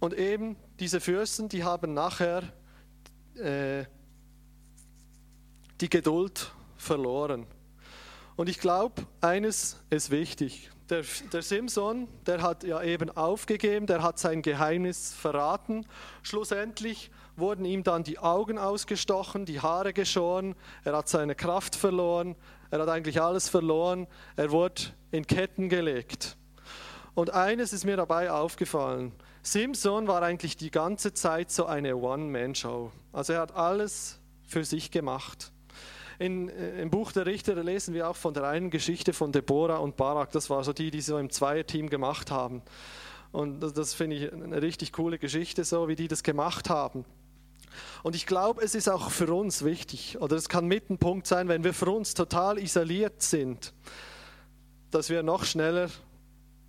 Und 0.04 0.16
eben 0.16 0.58
diese 0.82 1.00
Fürsten, 1.00 1.48
die 1.48 1.64
haben 1.64 1.94
nachher 1.94 2.44
äh, 3.36 3.86
die 5.80 5.90
Geduld 5.90 6.52
verloren. 6.76 7.48
Und 8.36 8.50
ich 8.50 8.60
glaube, 8.60 9.08
eines 9.22 9.80
ist 9.90 10.12
wichtig. 10.12 10.70
der, 10.90 11.06
der 11.32 11.42
Simson, 11.42 12.10
der 12.26 12.42
hat 12.42 12.66
ja 12.66 12.84
eben 12.84 13.12
aufgegeben, 13.12 13.88
der 13.88 14.04
hat 14.04 14.20
sein 14.20 14.42
Geheimnis 14.42 15.14
verraten. 15.14 15.86
Schlussendlich 16.22 17.10
wurden 17.38 17.64
ihm 17.64 17.86
dann 17.86 18.04
die 18.04 18.20
Augen 18.20 18.58
ausgestochen, 18.58 19.46
die 19.46 19.62
Haare 19.62 19.94
geschoren, 19.94 20.56
er 20.84 20.98
hat 20.98 21.08
seine 21.08 21.34
Kraft 21.34 21.78
verloren, 21.78 22.36
er 22.72 22.82
hat 22.82 22.90
eigentlich 22.90 23.22
alles 23.22 23.48
verloren, 23.48 24.08
er 24.36 24.52
wurde 24.52 24.82
in 25.12 25.26
Ketten 25.26 25.70
gelegt. 25.70 26.36
Und 27.16 27.30
eines 27.30 27.72
ist 27.72 27.86
mir 27.86 27.96
dabei 27.96 28.32
aufgefallen. 28.32 29.14
Simson 29.46 30.08
war 30.08 30.22
eigentlich 30.22 30.56
die 30.56 30.72
ganze 30.72 31.14
Zeit 31.14 31.52
so 31.52 31.66
eine 31.66 31.98
One-Man-Show. 31.98 32.94
Also 33.12 33.34
er 33.34 33.42
hat 33.42 33.54
alles 33.54 34.18
für 34.48 34.64
sich 34.64 34.90
gemacht. 34.90 35.52
In, 36.18 36.48
äh, 36.48 36.82
Im 36.82 36.90
Buch 36.90 37.12
der 37.12 37.26
Richter 37.26 37.62
lesen 37.62 37.94
wir 37.94 38.10
auch 38.10 38.16
von 38.16 38.34
der 38.34 38.46
einen 38.46 38.70
Geschichte 38.70 39.12
von 39.12 39.34
Deborah 39.34 39.78
und 39.78 39.98
Barak. 39.98 40.32
Das 40.32 40.50
war 40.50 40.64
so 40.64 40.72
die, 40.72 40.92
die 40.92 41.02
so 41.02 41.18
im 41.18 41.30
Zweierteam 41.30 41.90
gemacht 41.90 42.32
haben. 42.32 42.62
Und 43.34 43.60
das, 43.60 43.74
das 43.74 43.94
finde 43.94 44.16
ich 44.16 44.32
eine 44.32 44.62
richtig 44.62 44.94
coole 44.94 45.20
Geschichte, 45.20 45.66
so 45.66 45.90
wie 45.90 45.98
die 45.98 46.08
das 46.08 46.24
gemacht 46.24 46.70
haben. 46.70 47.04
Und 48.02 48.16
ich 48.16 48.26
glaube, 48.26 48.62
es 48.62 48.76
ist 48.76 48.88
auch 48.88 49.12
für 49.12 49.34
uns 49.34 49.66
wichtig, 49.66 50.22
oder 50.22 50.38
es 50.38 50.48
kann 50.48 50.68
mit 50.68 50.90
ein 50.90 51.00
Punkt 51.00 51.28
sein, 51.28 51.50
wenn 51.50 51.66
wir 51.66 51.74
für 51.74 51.92
uns 51.92 52.14
total 52.14 52.60
isoliert 52.60 53.22
sind, 53.22 53.74
dass 54.90 55.10
wir 55.10 55.22
noch 55.22 55.44
schneller 55.44 55.90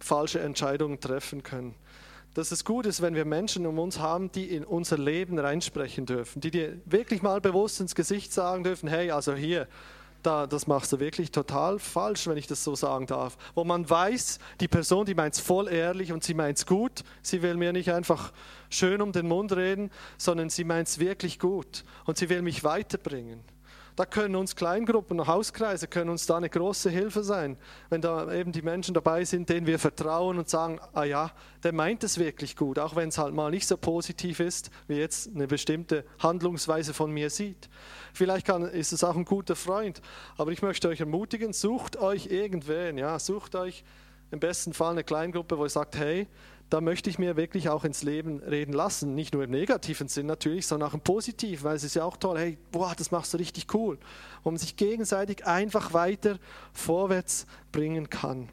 falsche 0.01 0.41
Entscheidungen 0.41 0.99
treffen 0.99 1.45
können 1.45 1.77
dass 2.35 2.51
es 2.51 2.65
gut 2.65 2.85
ist, 2.87 3.01
wenn 3.01 3.15
wir 3.15 3.25
Menschen 3.25 3.67
um 3.67 3.79
uns 3.79 3.99
haben, 3.99 4.31
die 4.33 4.51
in 4.51 4.65
unser 4.65 4.99
Leben 4.99 5.39
reinsprechen 5.39 6.05
dürfen, 6.05 6.41
die 6.41 6.51
dir 6.51 6.81
wirklich 6.85 7.23
mal 7.23 7.41
bewusst 7.41 7.81
ins 7.81 7.95
Gesicht 7.95 8.33
sagen 8.33 8.65
dürfen, 8.65 8.89
hey, 8.89 9.13
also 9.13 9.35
hier, 9.35 9.69
da, 10.25 10.47
das 10.47 10.67
machst 10.67 10.93
du 10.93 11.01
wirklich 11.01 11.31
total 11.31 11.79
falsch, 11.79 12.27
wenn 12.27 12.37
ich 12.37 12.47
das 12.47 12.65
so 12.65 12.75
sagen 12.75 13.07
darf. 13.07 13.37
Wo 13.55 13.63
man 13.63 13.89
weiß, 13.89 14.39
die 14.61 14.69
Person, 14.69 15.07
die 15.07 15.15
meint 15.15 15.35
es 15.35 15.41
voll 15.41 15.69
ehrlich 15.69 16.13
und 16.13 16.25
sie 16.25 16.35
meint 16.35 16.59
es 16.59 16.67
gut, 16.67 17.05
sie 17.23 17.43
will 17.43 17.55
mir 17.55 17.73
nicht 17.73 17.93
einfach 17.93 18.33
schön 18.71 19.01
um 19.01 19.13
den 19.13 19.29
Mund 19.29 19.53
reden, 19.53 19.91
sondern 20.17 20.51
sie 20.51 20.65
meint 20.65 20.89
es 20.89 20.99
wirklich 20.99 21.39
gut 21.39 21.85
und 22.07 22.19
sie 22.19 22.29
will 22.29 22.43
mich 22.43 22.65
weiterbringen. 22.65 23.41
Da 23.97 24.05
können 24.07 24.35
uns 24.35 24.57
Kleingruppen, 24.57 25.25
Hauskreise, 25.25 25.87
können 25.87 26.11
uns 26.11 26.27
da 26.27 26.37
eine 26.37 26.51
große 26.51 26.91
Hilfe 26.91 27.23
sein, 27.23 27.57
wenn 27.91 28.01
da 28.01 28.33
eben 28.33 28.51
die 28.51 28.63
Menschen 28.63 28.93
dabei 28.93 29.25
sind, 29.25 29.49
denen 29.49 29.69
wir 29.69 29.79
vertrauen 29.79 30.37
und 30.39 30.49
sagen, 30.49 30.81
ah 30.95 31.05
ja, 31.05 31.31
der 31.63 31.73
meint 31.73 32.03
es 32.03 32.19
wirklich 32.19 32.57
gut, 32.57 32.81
auch 32.81 32.97
wenn 32.97 33.11
es 33.11 33.19
halt 33.19 33.35
mal 33.35 33.53
nicht 33.53 33.69
so 33.69 33.77
positiv 33.77 34.41
ist, 34.41 34.71
wie 34.89 34.97
jetzt 34.97 35.31
eine 35.33 35.47
bestimmte 35.47 36.05
Handlungsweise 36.19 36.93
von 36.93 37.13
mir 37.13 37.31
sieht. 37.31 37.69
Vielleicht 38.13 38.47
kann, 38.47 38.63
ist 38.65 38.93
es 38.93 39.05
auch 39.05 39.15
ein 39.15 39.25
guter 39.25 39.55
Freund, 39.55 40.03
aber 40.37 40.51
ich 40.51 40.61
möchte 40.61 40.89
euch 40.89 40.99
ermutigen, 40.99 41.53
sucht 41.53 41.97
euch 41.97 42.27
irgendwen, 42.27 42.99
ja, 42.99 43.21
sucht 43.21 43.55
euch 43.55 43.85
im 44.33 44.41
besten 44.41 44.73
Fall 44.73 44.91
eine 44.91 45.05
Kleingruppe, 45.05 45.57
wo 45.57 45.65
ihr 45.65 45.71
sagt, 45.71 45.97
hey, 45.97 46.27
da 46.71 46.81
möchte 46.81 47.11
ich 47.11 47.19
mir 47.19 47.37
wirklich 47.37 47.69
auch 47.69 47.85
ins 47.85 48.03
Leben 48.03 48.41
reden 48.41 48.73
lassen. 48.73 49.15
Nicht 49.15 49.35
nur 49.35 49.45
im 49.45 49.51
negativen 49.51 50.09
Sinn 50.09 50.27
natürlich, 50.27 50.67
sondern 50.67 50.91
auch 50.91 50.95
im 50.95 51.01
positiven, 51.01 51.65
weil 51.65 51.77
es 51.77 51.85
ist 51.85 51.95
ja 51.95 52.05
auch 52.05 52.17
toll, 52.17 52.39
hey, 52.39 52.59
boah, 52.73 52.95
das 52.97 53.11
machst 53.11 53.33
du 53.35 53.39
richtig 53.39 53.73
cool. 53.75 53.99
Wo 54.43 54.51
man 54.51 54.59
sich 54.59 54.77
gegenseitig 54.77 55.47
einfach 55.47 55.93
weiter 55.93 56.39
vorwärts 56.73 57.47
bringen 57.71 58.11
kann. 58.11 58.49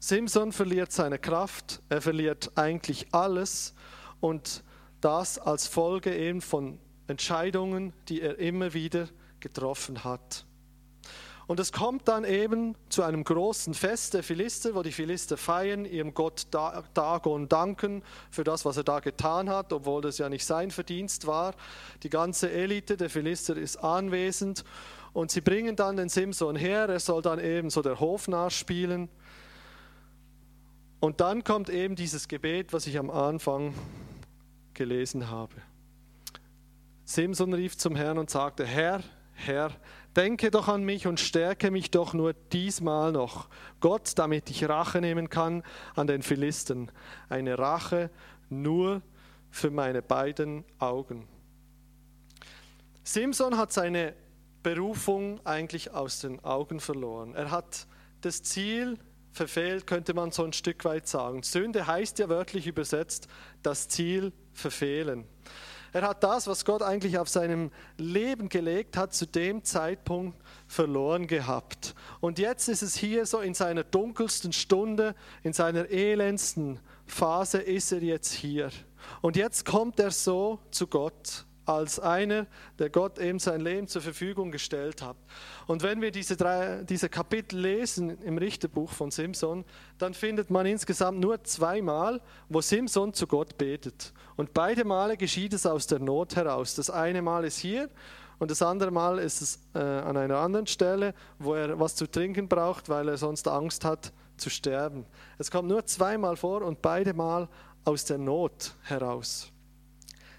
Simson 0.00 0.52
verliert 0.52 0.92
seine 0.92 1.18
Kraft, 1.18 1.82
er 1.88 2.00
verliert 2.00 2.52
eigentlich 2.54 3.08
alles 3.12 3.74
und 4.20 4.62
das 5.00 5.38
als 5.38 5.66
Folge 5.66 6.16
eben 6.16 6.40
von 6.40 6.78
Entscheidungen, 7.08 7.92
die 8.08 8.20
er 8.20 8.38
immer 8.38 8.74
wieder 8.74 9.08
getroffen 9.40 10.04
hat. 10.04 10.44
Und 11.48 11.58
es 11.60 11.72
kommt 11.72 12.06
dann 12.08 12.24
eben 12.24 12.74
zu 12.90 13.02
einem 13.02 13.24
großen 13.24 13.72
Fest 13.72 14.12
der 14.12 14.22
Philister, 14.22 14.74
wo 14.74 14.82
die 14.82 14.92
Philister 14.92 15.38
feiern, 15.38 15.86
ihrem 15.86 16.12
Gott 16.12 16.46
Dagon 16.50 17.48
danken 17.48 18.02
für 18.30 18.44
das, 18.44 18.66
was 18.66 18.76
er 18.76 18.84
da 18.84 19.00
getan 19.00 19.48
hat, 19.48 19.72
obwohl 19.72 20.02
das 20.02 20.18
ja 20.18 20.28
nicht 20.28 20.44
sein 20.44 20.70
Verdienst 20.70 21.26
war. 21.26 21.54
Die 22.02 22.10
ganze 22.10 22.50
Elite 22.50 22.98
der 22.98 23.08
Philister 23.08 23.56
ist 23.56 23.78
anwesend 23.78 24.62
und 25.14 25.30
sie 25.30 25.40
bringen 25.40 25.74
dann 25.74 25.96
den 25.96 26.10
Simson 26.10 26.54
her, 26.54 26.86
er 26.86 27.00
soll 27.00 27.22
dann 27.22 27.40
eben 27.40 27.70
so 27.70 27.80
der 27.80 27.98
Hofnarr 27.98 28.50
spielen. 28.50 29.08
Und 31.00 31.22
dann 31.22 31.44
kommt 31.44 31.70
eben 31.70 31.96
dieses 31.96 32.28
Gebet, 32.28 32.74
was 32.74 32.86
ich 32.86 32.98
am 32.98 33.08
Anfang 33.08 33.72
gelesen 34.74 35.30
habe. 35.30 35.54
Simson 37.06 37.54
rief 37.54 37.78
zum 37.78 37.96
Herrn 37.96 38.18
und 38.18 38.28
sagte, 38.28 38.66
Herr, 38.66 39.02
Herr, 39.40 39.70
denke 40.16 40.50
doch 40.50 40.66
an 40.66 40.82
mich 40.82 41.06
und 41.06 41.20
stärke 41.20 41.70
mich 41.70 41.92
doch 41.92 42.12
nur 42.12 42.32
diesmal 42.32 43.12
noch, 43.12 43.48
Gott, 43.78 44.12
damit 44.16 44.50
ich 44.50 44.68
Rache 44.68 45.00
nehmen 45.00 45.30
kann 45.30 45.62
an 45.94 46.08
den 46.08 46.22
Philisten. 46.22 46.90
Eine 47.28 47.56
Rache 47.56 48.10
nur 48.50 49.00
für 49.50 49.70
meine 49.70 50.02
beiden 50.02 50.64
Augen. 50.80 51.28
Simson 53.04 53.56
hat 53.56 53.72
seine 53.72 54.14
Berufung 54.64 55.40
eigentlich 55.46 55.92
aus 55.92 56.18
den 56.20 56.44
Augen 56.44 56.80
verloren. 56.80 57.34
Er 57.34 57.52
hat 57.52 57.86
das 58.20 58.42
Ziel 58.42 58.98
verfehlt, 59.30 59.86
könnte 59.86 60.14
man 60.14 60.32
so 60.32 60.42
ein 60.42 60.52
Stück 60.52 60.84
weit 60.84 61.06
sagen. 61.06 61.44
Sünde 61.44 61.86
heißt 61.86 62.18
ja 62.18 62.28
wörtlich 62.28 62.66
übersetzt, 62.66 63.28
das 63.62 63.88
Ziel 63.88 64.32
verfehlen. 64.52 65.28
Er 65.92 66.02
hat 66.02 66.22
das, 66.22 66.46
was 66.46 66.64
Gott 66.64 66.82
eigentlich 66.82 67.18
auf 67.18 67.28
seinem 67.28 67.70
Leben 67.96 68.48
gelegt 68.48 68.96
hat, 68.96 69.14
zu 69.14 69.26
dem 69.26 69.64
Zeitpunkt 69.64 70.38
verloren 70.66 71.26
gehabt. 71.26 71.94
Und 72.20 72.38
jetzt 72.38 72.68
ist 72.68 72.82
es 72.82 72.94
hier 72.96 73.26
so 73.26 73.40
in 73.40 73.54
seiner 73.54 73.84
dunkelsten 73.84 74.52
Stunde, 74.52 75.14
in 75.42 75.52
seiner 75.52 75.90
elendsten 75.90 76.80
Phase 77.06 77.58
ist 77.58 77.92
er 77.92 78.02
jetzt 78.02 78.32
hier. 78.32 78.70
Und 79.22 79.36
jetzt 79.36 79.64
kommt 79.64 79.98
er 79.98 80.10
so 80.10 80.58
zu 80.70 80.86
Gott 80.86 81.46
als 81.68 82.00
einer, 82.00 82.46
der 82.78 82.90
Gott 82.90 83.18
eben 83.18 83.38
sein 83.38 83.60
Leben 83.60 83.86
zur 83.86 84.02
Verfügung 84.02 84.50
gestellt 84.50 85.02
hat. 85.02 85.16
Und 85.66 85.82
wenn 85.82 86.00
wir 86.00 86.10
diese, 86.10 86.36
drei, 86.36 86.82
diese 86.84 87.08
Kapitel 87.08 87.58
lesen 87.58 88.20
im 88.22 88.38
Richterbuch 88.38 88.90
von 88.90 89.10
Simson, 89.10 89.64
dann 89.98 90.14
findet 90.14 90.50
man 90.50 90.66
insgesamt 90.66 91.20
nur 91.20 91.44
zweimal, 91.44 92.20
wo 92.48 92.60
Simson 92.60 93.12
zu 93.12 93.26
Gott 93.26 93.58
betet. 93.58 94.12
Und 94.36 94.54
beide 94.54 94.84
Male 94.84 95.16
geschieht 95.16 95.52
es 95.52 95.66
aus 95.66 95.86
der 95.86 95.98
Not 95.98 96.36
heraus. 96.36 96.74
Das 96.74 96.90
eine 96.90 97.22
Mal 97.22 97.44
ist 97.44 97.58
hier 97.58 97.90
und 98.38 98.50
das 98.50 98.62
andere 98.62 98.90
Mal 98.90 99.18
ist 99.18 99.42
es 99.42 99.58
äh, 99.74 99.78
an 99.78 100.16
einer 100.16 100.38
anderen 100.38 100.66
Stelle, 100.66 101.12
wo 101.38 101.54
er 101.54 101.78
was 101.78 101.96
zu 101.96 102.06
trinken 102.06 102.48
braucht, 102.48 102.88
weil 102.88 103.08
er 103.08 103.16
sonst 103.16 103.46
Angst 103.48 103.84
hat 103.84 104.12
zu 104.36 104.48
sterben. 104.48 105.04
Es 105.38 105.50
kommt 105.50 105.68
nur 105.68 105.84
zweimal 105.84 106.36
vor 106.36 106.62
und 106.62 106.80
beide 106.80 107.12
Mal 107.12 107.48
aus 107.84 108.04
der 108.04 108.18
Not 108.18 108.74
heraus. 108.84 109.50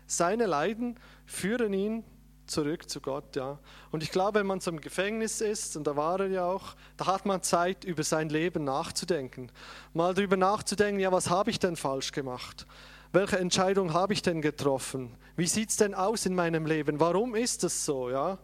Seine 0.08 0.48
Leiden 0.48 0.98
führen 1.30 1.74
ihn 1.74 2.04
zurück 2.48 2.90
zu 2.90 3.00
Gott, 3.00 3.36
ja. 3.36 3.60
Und 3.92 4.02
ich 4.02 4.12
glaube, 4.12 4.40
wenn 4.40 4.48
man 4.48 4.60
zum 4.60 4.82
Gefängnis 4.82 5.42
ist, 5.42 5.78
und 5.78 5.86
da 5.86 5.96
war 5.96 6.20
er 6.20 6.28
ja 6.28 6.46
auch, 6.46 6.76
da 6.98 7.06
hat 7.06 7.26
man 7.26 7.44
Zeit, 7.44 7.84
über 7.84 8.04
sein 8.04 8.30
Leben 8.30 8.64
nachzudenken. 8.64 9.52
Mal 9.94 10.14
darüber 10.14 10.36
nachzudenken, 10.36 11.00
ja, 11.00 11.12
was 11.12 11.30
habe 11.30 11.52
ich 11.52 11.60
denn 11.60 11.76
falsch 11.76 12.12
gemacht? 12.12 12.66
Welche 13.12 13.40
Entscheidung 13.40 13.94
habe 13.94 14.14
ich 14.14 14.22
denn 14.22 14.42
getroffen? 14.42 15.16
Wie 15.36 15.48
sieht 15.48 15.70
es 15.70 15.78
denn 15.78 15.94
aus 15.94 16.26
in 16.26 16.36
meinem 16.36 16.66
Leben? 16.66 17.00
Warum 17.00 17.36
ist 17.36 17.64
es 17.64 17.86
so, 17.86 18.10
ja? 18.10 18.38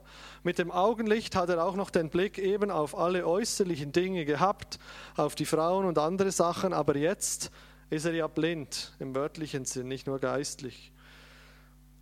Mit 0.43 0.59
dem 0.59 0.71
Augenlicht 0.71 1.35
hat 1.35 1.49
er 1.49 1.63
auch 1.63 1.75
noch 1.75 1.89
den 1.89 2.09
Blick 2.09 2.37
eben 2.37 2.71
auf 2.71 2.97
alle 2.97 3.27
äußerlichen 3.27 3.91
Dinge 3.91 4.25
gehabt, 4.25 4.79
auf 5.17 5.35
die 5.35 5.45
Frauen 5.45 5.85
und 5.85 5.97
andere 5.97 6.31
Sachen, 6.31 6.73
aber 6.73 6.95
jetzt 6.95 7.51
ist 7.89 8.05
er 8.05 8.13
ja 8.13 8.27
blind 8.27 8.93
im 8.99 9.15
wörtlichen 9.15 9.65
Sinn, 9.65 9.87
nicht 9.87 10.07
nur 10.07 10.19
geistlich. 10.19 10.91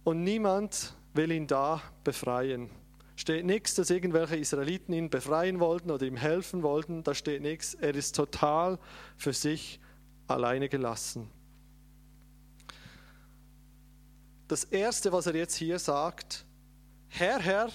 Und 0.04 0.24
niemand 0.24 0.94
will 1.13 1.32
ihn 1.32 1.48
da 1.48 1.82
befreien. 2.04 2.70
Steht 3.16 3.46
nichts, 3.46 3.76
dass 3.76 3.89
irgendwelche 3.89 4.36
Israeliten 4.36 4.94
ihn 4.94 5.10
befreien 5.10 5.60
wollten 5.60 5.92
oder 5.92 6.06
ihm 6.06 6.18
helfen 6.18 6.63
wollten. 6.63 7.04
Da 7.04 7.13
steht 7.13 7.42
nichts. 7.42 7.74
Er 7.76 7.94
ist 7.96 8.16
total 8.16 8.80
für 9.18 9.34
sich 9.34 9.80
alleine 10.28 10.68
gelassen. 10.68 11.30
Das 14.48 14.66
Erste, 14.66 15.12
was 15.12 15.28
er 15.28 15.36
jetzt 15.36 15.56
hier 15.56 15.80
sagt, 15.80 16.46
Herr, 17.08 17.39
Herr, 17.39 17.70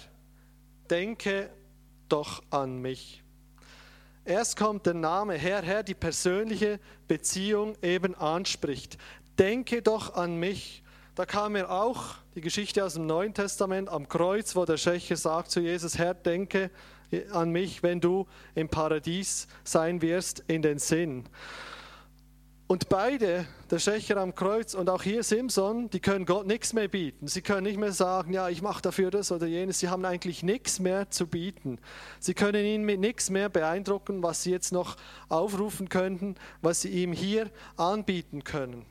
denke 0.91 1.51
doch 2.09 2.43
an 2.51 2.79
mich. 2.81 3.23
Erst 4.25 4.57
kommt 4.57 4.85
der 4.85 4.95
Name 4.95 5.35
Herr, 5.35 5.63
Herr, 5.63 5.83
die 5.83 5.95
persönliche 5.95 6.81
Beziehung 7.07 7.77
eben 7.81 8.15
anspricht. 8.15 8.99
Denke 9.39 9.81
doch 9.81 10.15
an 10.15 10.37
mich. 10.37 10.83
Da 11.19 11.27
kam 11.27 11.55
mir 11.55 11.69
auch 11.69 12.15
die 12.37 12.41
Geschichte 12.41 12.85
aus 12.85 12.95
dem 12.95 13.07
Neuen 13.07 13.35
Testament 13.35 13.89
am 13.89 14.09
Kreuz, 14.09 14.55
wo 14.55 14.65
der 14.65 14.77
Schächer 14.77 15.17
sagt 15.17 15.51
zu 15.51 15.59
Jesus, 15.59 15.99
Herr, 15.99 16.15
denke 16.15 16.71
an 17.33 17.51
mich, 17.51 17.83
wenn 17.83 18.01
du 18.01 18.29
im 18.55 18.69
Paradies 18.69 19.49
sein 19.65 20.01
wirst, 20.01 20.45
in 20.47 20.63
den 20.63 20.79
Sinn. 20.79 21.25
Und 22.69 22.89
beide, 22.89 23.47
der 23.69 23.81
Schächer 23.81 24.19
am 24.19 24.37
Kreuz 24.37 24.75
und 24.75 24.89
auch 24.89 25.03
hier 25.03 25.25
Simson, 25.25 25.91
die 25.91 25.99
können 25.99 26.25
Gott 26.25 26.47
nichts 26.47 26.73
mehr 26.73 26.87
bieten. 26.87 27.27
Sie 27.27 27.43
können 27.43 27.65
nicht 27.65 27.81
mehr 27.81 27.91
sagen, 27.91 28.33
ja, 28.33 28.49
ich 28.49 28.63
mache 28.63 28.83
dafür 28.83 29.11
das 29.11 29.33
oder 29.33 29.49
jenes. 29.49 29.81
Sie 29.81 29.89
haben 29.89 30.05
eigentlich 30.05 30.45
nichts 30.45 30.79
mehr 30.79 31.11
zu 31.11 31.27
bieten. 31.27 31.81
Sie 32.21 32.35
können 32.35 32.65
ihn 32.65 32.85
mit 32.85 33.01
nichts 33.01 33.29
mehr 33.29 33.49
beeindrucken, 33.49 34.23
was 34.23 34.45
sie 34.45 34.53
jetzt 34.53 34.71
noch 34.71 34.95
aufrufen 35.29 35.89
könnten, 35.89 36.37
was 36.63 36.83
sie 36.83 36.91
ihm 36.91 37.13
hier 37.13 37.51
anbieten 37.77 38.45
können. 38.45 38.87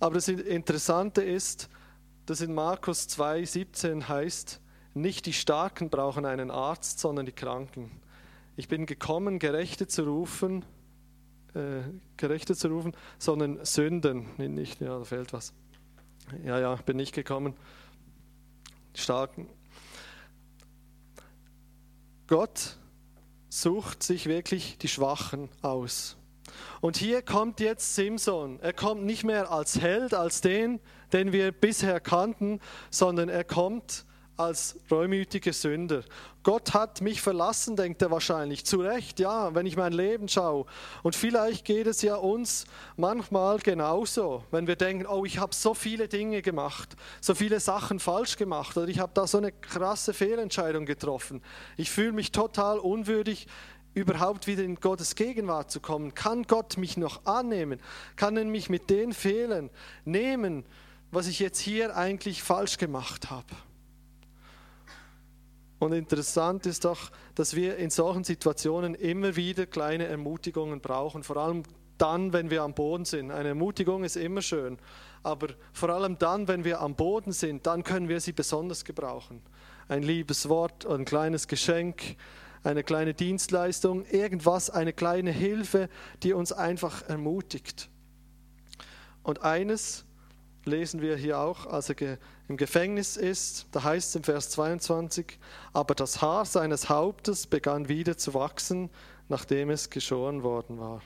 Aber 0.00 0.14
das 0.14 0.28
Interessante 0.28 1.22
ist, 1.22 1.68
dass 2.26 2.40
in 2.40 2.54
Markus 2.54 3.08
2,17 3.08 4.08
heißt, 4.08 4.60
nicht 4.94 5.26
die 5.26 5.32
Starken 5.32 5.90
brauchen 5.90 6.24
einen 6.24 6.50
Arzt, 6.50 6.98
sondern 6.98 7.26
die 7.26 7.32
Kranken. 7.32 8.00
Ich 8.56 8.68
bin 8.68 8.86
gekommen, 8.86 9.38
Gerechte 9.38 9.86
zu 9.86 10.02
rufen, 10.02 10.64
äh, 11.54 11.82
Gerechte 12.16 12.54
zu 12.54 12.68
rufen, 12.68 12.92
sondern 13.18 13.64
Sünden. 13.64 14.26
Nicht, 14.36 14.80
ja, 14.80 14.98
da 14.98 15.04
fehlt 15.04 15.32
was. 15.32 15.52
Ja, 16.44 16.58
ja, 16.58 16.74
bin 16.74 16.96
nicht 16.96 17.14
gekommen. 17.14 17.54
Starken. 18.94 19.48
Gott 22.26 22.76
sucht 23.48 24.02
sich 24.02 24.26
wirklich 24.26 24.76
die 24.78 24.88
Schwachen 24.88 25.48
aus. 25.62 26.17
Und 26.80 26.96
hier 26.96 27.22
kommt 27.22 27.60
jetzt 27.60 27.94
Simson. 27.94 28.58
Er 28.60 28.72
kommt 28.72 29.04
nicht 29.04 29.24
mehr 29.24 29.50
als 29.50 29.80
Held, 29.80 30.14
als 30.14 30.40
den, 30.40 30.80
den 31.12 31.32
wir 31.32 31.52
bisher 31.52 32.00
kannten, 32.00 32.60
sondern 32.90 33.28
er 33.28 33.44
kommt 33.44 34.04
als 34.38 34.78
reumütiger 34.88 35.52
Sünder. 35.52 36.04
Gott 36.44 36.72
hat 36.72 37.00
mich 37.00 37.20
verlassen, 37.20 37.74
denkt 37.74 38.00
er 38.00 38.10
wahrscheinlich. 38.12 38.64
Zu 38.64 38.80
Recht, 38.80 39.18
ja, 39.18 39.54
wenn 39.54 39.66
ich 39.66 39.76
mein 39.76 39.92
Leben 39.92 40.28
schaue. 40.28 40.64
Und 41.02 41.16
vielleicht 41.16 41.64
geht 41.64 41.88
es 41.88 42.02
ja 42.02 42.14
uns 42.14 42.64
manchmal 42.96 43.58
genauso, 43.58 44.44
wenn 44.52 44.68
wir 44.68 44.76
denken, 44.76 45.06
oh, 45.06 45.24
ich 45.24 45.38
habe 45.38 45.54
so 45.54 45.74
viele 45.74 46.06
Dinge 46.06 46.40
gemacht, 46.40 46.94
so 47.20 47.34
viele 47.34 47.58
Sachen 47.58 47.98
falsch 47.98 48.36
gemacht 48.36 48.76
oder 48.76 48.86
ich 48.86 49.00
habe 49.00 49.10
da 49.12 49.26
so 49.26 49.38
eine 49.38 49.50
krasse 49.50 50.14
Fehlentscheidung 50.14 50.86
getroffen. 50.86 51.42
Ich 51.76 51.90
fühle 51.90 52.12
mich 52.12 52.30
total 52.30 52.78
unwürdig, 52.78 53.48
überhaupt 53.98 54.46
wieder 54.46 54.62
in 54.62 54.76
Gottes 54.76 55.14
Gegenwart 55.14 55.70
zu 55.70 55.80
kommen. 55.80 56.14
Kann 56.14 56.44
Gott 56.44 56.76
mich 56.76 56.96
noch 56.96 57.26
annehmen? 57.26 57.80
Kann 58.16 58.36
er 58.36 58.44
mich 58.44 58.70
mit 58.70 58.90
den 58.90 59.12
Fehlern 59.12 59.70
nehmen, 60.04 60.64
was 61.10 61.26
ich 61.26 61.40
jetzt 61.40 61.58
hier 61.58 61.96
eigentlich 61.96 62.42
falsch 62.42 62.78
gemacht 62.78 63.30
habe? 63.30 63.46
Und 65.78 65.92
interessant 65.92 66.66
ist 66.66 66.84
doch, 66.84 67.10
dass 67.34 67.54
wir 67.54 67.76
in 67.76 67.90
solchen 67.90 68.24
Situationen 68.24 68.94
immer 68.94 69.36
wieder 69.36 69.66
kleine 69.66 70.06
Ermutigungen 70.06 70.80
brauchen, 70.80 71.22
vor 71.22 71.36
allem 71.36 71.62
dann, 71.98 72.32
wenn 72.32 72.50
wir 72.50 72.62
am 72.62 72.74
Boden 72.74 73.04
sind. 73.04 73.30
Eine 73.30 73.50
Ermutigung 73.50 74.04
ist 74.04 74.16
immer 74.16 74.42
schön, 74.42 74.78
aber 75.22 75.48
vor 75.72 75.90
allem 75.90 76.18
dann, 76.18 76.48
wenn 76.48 76.64
wir 76.64 76.80
am 76.80 76.94
Boden 76.94 77.32
sind, 77.32 77.66
dann 77.66 77.84
können 77.84 78.08
wir 78.08 78.20
sie 78.20 78.32
besonders 78.32 78.84
gebrauchen. 78.84 79.42
Ein 79.88 80.02
liebes 80.02 80.48
Wort, 80.48 80.86
ein 80.86 81.04
kleines 81.04 81.48
Geschenk, 81.48 82.16
eine 82.62 82.82
kleine 82.82 83.14
Dienstleistung, 83.14 84.04
irgendwas, 84.06 84.70
eine 84.70 84.92
kleine 84.92 85.30
Hilfe, 85.30 85.88
die 86.22 86.32
uns 86.32 86.52
einfach 86.52 87.08
ermutigt. 87.08 87.88
Und 89.22 89.42
eines 89.42 90.04
lesen 90.64 91.00
wir 91.00 91.16
hier 91.16 91.38
auch, 91.38 91.66
als 91.66 91.90
er 91.90 92.18
im 92.48 92.56
Gefängnis 92.56 93.16
ist, 93.16 93.66
da 93.72 93.84
heißt 93.84 94.10
es 94.10 94.16
im 94.16 94.24
Vers 94.24 94.50
22, 94.50 95.38
aber 95.72 95.94
das 95.94 96.22
Haar 96.22 96.44
seines 96.44 96.88
Hauptes 96.88 97.46
begann 97.46 97.88
wieder 97.88 98.16
zu 98.16 98.34
wachsen, 98.34 98.90
nachdem 99.28 99.70
es 99.70 99.90
geschoren 99.90 100.42
worden 100.42 100.78
war. 100.78 101.02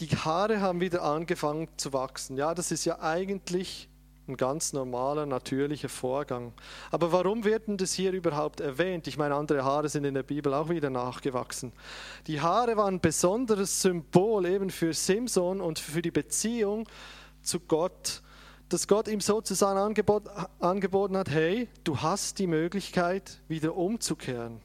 Die 0.00 0.08
Haare 0.08 0.60
haben 0.60 0.80
wieder 0.80 1.02
angefangen 1.02 1.68
zu 1.76 1.92
wachsen. 1.92 2.36
Ja, 2.36 2.54
das 2.54 2.70
ist 2.70 2.84
ja 2.86 3.00
eigentlich 3.00 3.89
ein 4.30 4.36
ganz 4.36 4.72
normaler, 4.72 5.26
natürlicher 5.26 5.88
Vorgang. 5.88 6.52
Aber 6.90 7.12
warum 7.12 7.44
wird 7.44 7.68
denn 7.68 7.76
das 7.76 7.92
hier 7.92 8.12
überhaupt 8.12 8.60
erwähnt? 8.60 9.06
Ich 9.06 9.18
meine, 9.18 9.34
andere 9.34 9.64
Haare 9.64 9.88
sind 9.88 10.04
in 10.04 10.14
der 10.14 10.22
Bibel 10.22 10.54
auch 10.54 10.68
wieder 10.68 10.90
nachgewachsen. 10.90 11.72
Die 12.26 12.40
Haare 12.40 12.76
waren 12.76 12.94
ein 12.94 13.00
besonderes 13.00 13.82
Symbol 13.82 14.46
eben 14.46 14.70
für 14.70 14.94
Simson 14.94 15.60
und 15.60 15.78
für 15.78 16.02
die 16.02 16.10
Beziehung 16.10 16.88
zu 17.42 17.60
Gott, 17.60 18.22
dass 18.68 18.86
Gott 18.86 19.08
ihm 19.08 19.20
sozusagen 19.20 19.78
angeboten 20.60 21.16
hat, 21.16 21.28
hey, 21.28 21.68
du 21.84 22.00
hast 22.00 22.38
die 22.38 22.46
Möglichkeit, 22.46 23.40
wieder 23.48 23.74
umzukehren. 23.74 24.60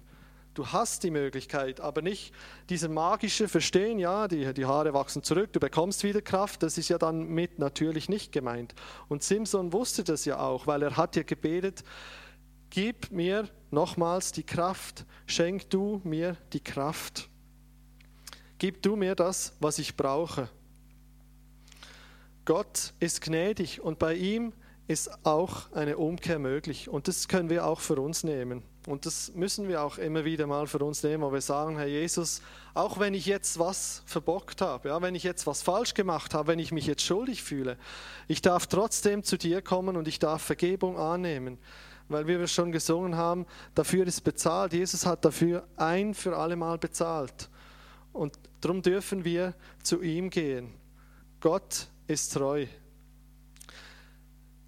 Du 0.56 0.66
hast 0.66 1.04
die 1.04 1.12
Möglichkeit, 1.12 1.82
aber 1.82 2.02
nicht 2.02 2.34
diese 2.70 2.88
magische 2.88 3.50
Verstehen, 3.50 4.00
ja, 4.00 4.30
die, 4.30 4.54
die 4.54 4.66
Haare 4.66 4.94
wachsen 4.94 5.22
zurück, 5.22 5.52
du 5.52 5.60
bekommst 5.60 6.02
wieder 6.06 6.22
Kraft, 6.22 6.64
das 6.64 6.78
ist 6.78 6.88
ja 6.88 6.98
dann 6.98 7.28
mit 7.28 7.60
natürlich 7.60 8.08
nicht 8.08 8.32
gemeint. 8.32 8.74
Und 9.10 9.22
Simson 9.22 9.74
wusste 9.74 10.06
das 10.06 10.24
ja 10.24 10.40
auch, 10.40 10.66
weil 10.66 10.82
er 10.82 10.96
hat 10.96 11.18
ja 11.18 11.24
gebetet, 11.24 11.84
gib 12.70 13.12
mir 13.12 13.50
nochmals 13.70 14.32
die 14.32 14.44
Kraft, 14.44 15.06
schenk 15.26 15.70
du 15.72 16.00
mir 16.06 16.38
die 16.54 16.64
Kraft. 16.64 17.28
Gib 18.58 18.82
du 18.82 18.96
mir 18.96 19.14
das, 19.14 19.58
was 19.60 19.78
ich 19.78 19.98
brauche. 19.98 20.50
Gott 22.46 22.94
ist 23.02 23.20
gnädig 23.20 23.82
und 23.82 24.00
bei 24.00 24.14
ihm 24.14 24.54
ist 24.88 25.26
auch 25.26 25.70
eine 25.74 25.98
Umkehr 25.98 26.40
möglich. 26.40 26.88
Und 26.88 27.10
das 27.10 27.28
können 27.28 27.50
wir 27.50 27.66
auch 27.66 27.82
für 27.82 28.00
uns 28.00 28.24
nehmen. 28.24 28.64
Und 28.86 29.08
das 29.08 29.32
müssen 29.34 29.68
wir 29.68 29.82
auch 29.82 29.98
immer 29.98 30.26
wieder 30.26 30.46
mal 30.46 30.68
für 30.68 30.78
uns 30.80 31.02
nehmen, 31.02 31.24
wo 31.24 31.34
wir 31.34 31.42
sagen, 31.42 31.78
Herr 31.78 31.88
Jesus, 31.88 32.42
auch 32.76 33.00
wenn 33.00 33.16
ich 33.16 33.26
jetzt 33.26 33.58
was 33.58 34.04
verbockt 34.06 34.62
habe, 34.62 34.90
ja, 34.90 35.02
wenn 35.02 35.16
ich 35.16 35.24
jetzt 35.24 35.48
was 35.48 35.64
falsch 35.64 35.96
gemacht 35.96 36.36
habe, 36.36 36.50
wenn 36.50 36.60
ich 36.60 36.72
mich 36.72 36.86
jetzt 36.86 37.02
schuldig 37.02 37.42
fühle, 37.42 37.78
ich 38.28 38.44
darf 38.44 38.68
trotzdem 38.68 39.24
zu 39.24 39.38
dir 39.38 39.64
kommen 39.64 39.98
und 39.98 40.08
ich 40.08 40.20
darf 40.20 40.44
Vergebung 40.44 41.00
annehmen. 41.00 41.58
Weil 42.10 42.28
wie 42.28 42.38
wir 42.38 42.48
schon 42.48 42.72
gesungen 42.72 43.16
haben, 43.16 43.48
dafür 43.74 44.06
ist 44.06 44.22
bezahlt. 44.22 44.74
Jesus 44.74 45.08
hat 45.08 45.26
dafür 45.26 45.68
ein 45.76 46.14
für 46.14 46.38
alle 46.38 46.56
Mal 46.56 46.78
bezahlt. 46.78 47.50
Und 48.14 48.38
darum 48.62 48.84
dürfen 48.84 49.26
wir 49.26 49.56
zu 49.82 50.04
ihm 50.04 50.30
gehen. 50.30 50.72
Gott 51.40 51.88
ist 52.08 52.34
treu. 52.34 52.68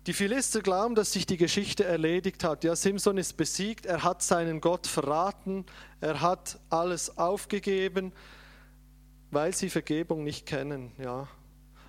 Die 0.08 0.14
Philister 0.14 0.62
glauben, 0.62 0.96
dass 0.96 1.12
sich 1.12 1.26
die 1.26 1.36
Geschichte 1.36 1.84
erledigt 1.84 2.46
hat. 2.46 2.64
Ja, 2.64 2.78
Simson 2.78 3.18
ist 3.18 3.36
besiegt, 3.36 3.86
er 3.86 4.04
hat 4.04 4.24
seinen 4.24 4.62
Gott 4.62 4.88
verraten, 4.88 5.66
er 6.00 6.22
hat 6.22 6.62
alles 6.70 7.18
aufgegeben, 7.18 8.14
weil 9.32 9.54
sie 9.54 9.70
Vergebung 9.70 10.24
nicht 10.24 10.46
kennen. 10.46 10.94
Ja. 10.98 11.28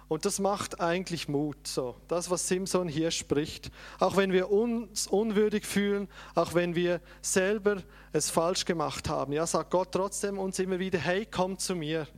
Und 0.09 0.25
das 0.25 0.41
macht 0.41 0.81
eigentlich 0.81 1.29
Mut. 1.29 1.69
So, 1.69 1.95
das, 2.09 2.29
was 2.29 2.49
Simson 2.49 2.89
hier 2.89 3.13
spricht. 3.13 3.71
Auch 4.01 4.17
wenn 4.17 4.33
wir 4.33 4.51
uns 4.51 5.07
unwürdig 5.07 5.65
fühlen, 5.65 6.09
auch 6.35 6.55
wenn 6.55 6.75
wir 6.75 7.01
selber 7.23 7.85
es 8.11 8.31
falsch 8.31 8.65
gemacht 8.65 9.09
haben, 9.09 9.33
ja, 9.33 9.47
sagt 9.47 9.71
Gott 9.71 9.93
trotzdem 9.93 10.41
uns 10.41 10.59
immer 10.59 10.81
wieder: 10.81 10.99
Hey, 10.99 11.25
komm 11.25 11.57
zu 11.57 11.77
mir. 11.77 12.09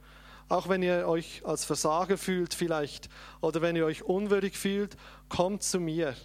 Auch 0.51 0.69
wenn 0.69 0.83
ihr 0.83 1.07
euch 1.07 1.43
als 1.45 1.65
Versager 1.65 2.19
fühlt 2.19 2.55
vielleicht 2.55 3.09
oder 3.41 3.63
wenn 3.63 3.77
ihr 3.77 3.87
euch 3.87 4.03
unwürdig 4.03 4.59
fühlt, 4.59 4.97
kommt 5.29 5.63
zu 5.63 5.79
mir. 5.79 6.17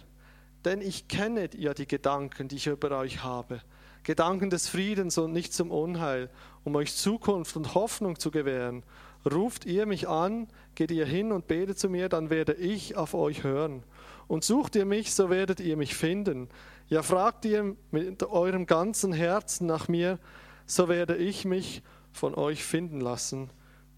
Denn 0.64 0.80
ich 0.80 1.06
kenne 1.06 1.48
ja 1.56 1.74
die 1.74 1.86
Gedanken, 1.86 2.48
die 2.48 2.56
ich 2.56 2.66
über 2.66 2.90
euch 2.98 3.22
habe. 3.22 3.60
Gedanken 4.02 4.50
des 4.50 4.68
Friedens 4.68 5.16
und 5.16 5.32
nicht 5.32 5.54
zum 5.54 5.70
Unheil, 5.70 6.28
um 6.64 6.74
euch 6.74 6.96
Zukunft 6.96 7.56
und 7.56 7.76
Hoffnung 7.76 8.18
zu 8.18 8.32
gewähren. 8.32 8.82
Ruft 9.24 9.64
ihr 9.64 9.86
mich 9.86 10.08
an, 10.08 10.48
geht 10.74 10.90
ihr 10.90 11.06
hin 11.06 11.30
und 11.30 11.46
betet 11.46 11.78
zu 11.78 11.88
mir, 11.88 12.08
dann 12.08 12.28
werde 12.28 12.54
ich 12.54 12.96
auf 12.96 13.14
euch 13.14 13.44
hören. 13.44 13.84
Und 14.26 14.42
sucht 14.42 14.74
ihr 14.74 14.86
mich, 14.86 15.14
so 15.14 15.30
werdet 15.30 15.60
ihr 15.60 15.76
mich 15.76 15.94
finden. 15.94 16.48
Ja, 16.88 17.04
fragt 17.04 17.44
ihr 17.44 17.76
mit 17.92 18.24
eurem 18.24 18.66
ganzen 18.66 19.12
Herzen 19.12 19.68
nach 19.68 19.86
mir, 19.86 20.18
so 20.66 20.88
werde 20.88 21.14
ich 21.14 21.44
mich 21.44 21.84
von 22.10 22.34
euch 22.34 22.64
finden 22.64 23.00
lassen 23.00 23.50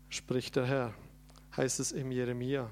spricht 0.09 0.57
der 0.57 0.67
Herr, 0.67 0.95
heißt 1.57 1.81
es 1.81 1.93
im 1.93 2.11
Jeremia. 2.11 2.71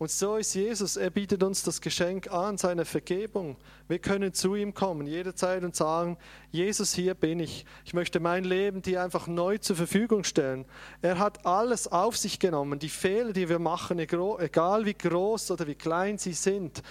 Und 0.00 0.10
so 0.10 0.36
ist 0.36 0.54
Jesus, 0.54 0.96
er 0.96 1.10
bietet 1.10 1.42
uns 1.42 1.62
das 1.62 1.82
Geschenk 1.82 2.32
an, 2.32 2.56
seine 2.56 2.86
Vergebung. 2.86 3.58
Wir 3.86 3.98
können 3.98 4.32
zu 4.32 4.54
ihm 4.54 4.72
kommen 4.72 5.06
jederzeit 5.06 5.62
und 5.62 5.76
sagen, 5.76 6.16
Jesus, 6.50 6.94
hier 6.94 7.12
bin 7.12 7.38
ich. 7.38 7.66
Ich 7.84 7.92
möchte 7.92 8.18
mein 8.18 8.44
Leben 8.44 8.80
dir 8.80 9.02
einfach 9.02 9.26
neu 9.26 9.58
zur 9.58 9.76
Verfügung 9.76 10.24
stellen. 10.24 10.64
Er 11.02 11.18
hat 11.18 11.44
alles 11.44 11.86
auf 11.86 12.16
sich 12.16 12.38
genommen, 12.38 12.78
die 12.78 12.88
Fehler, 12.88 13.34
die 13.34 13.50
wir 13.50 13.58
machen, 13.58 13.98
egal 13.98 14.86
wie 14.86 14.94
groß 14.94 15.50
oder 15.50 15.66
wie 15.66 15.74
klein 15.74 16.16
sie 16.16 16.32
sind. 16.32 16.82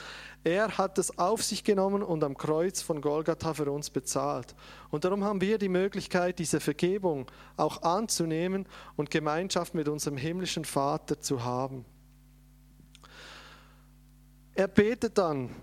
Er 0.44 0.78
hat 0.78 1.00
es 1.00 1.18
auf 1.18 1.42
sich 1.42 1.64
genommen 1.64 2.04
und 2.04 2.24
am 2.24 2.38
Kreuz 2.38 2.84
von 2.84 3.02
Golgatha 3.02 3.56
für 3.56 3.72
uns 3.72 3.90
bezahlt. 3.90 4.54
Und 4.92 5.04
darum 5.04 5.24
haben 5.24 5.42
wir 5.42 5.58
die 5.58 5.68
Möglichkeit, 5.68 6.38
diese 6.38 6.60
Vergebung 6.60 7.26
auch 7.58 7.82
anzunehmen 7.82 8.68
und 8.98 9.10
Gemeinschaft 9.10 9.74
mit 9.74 9.88
unserem 9.88 10.18
himmlischen 10.18 10.64
Vater 10.64 11.20
zu 11.20 11.44
haben. 11.44 11.86
Er 14.60 14.68
betet 14.68 15.18
dann, 15.18 15.56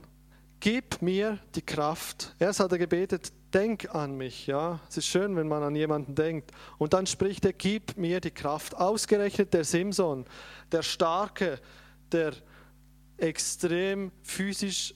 gib 0.59 1.03
mir 1.03 1.39
die 1.55 1.61
Kraft. 1.61 2.35
Erst 2.39 2.61
hat 2.61 2.73
er 2.73 2.79
gebetet, 2.79 3.31
denk 3.53 3.95
an 3.95 4.17
mich, 4.17 4.47
ja. 4.47 4.81
Es 4.89 4.97
ist 4.97 5.05
schön, 5.05 5.37
wenn 5.37 5.49
man 5.49 5.63
an 5.63 5.77
jemanden 5.77 6.15
denkt. 6.15 6.51
Und 6.79 6.95
dann 6.95 7.07
spricht 7.07 7.45
er, 7.45 7.53
gib 7.53 7.99
mir 7.99 8.23
die 8.23 8.31
Kraft. 8.31 8.75
Ausgerechnet 8.75 9.53
der 9.53 9.65
Simson, 9.65 10.25
der 10.73 10.81
starke, 10.81 11.61
der 12.11 12.33
extrem 13.19 14.13
physisch 14.23 14.95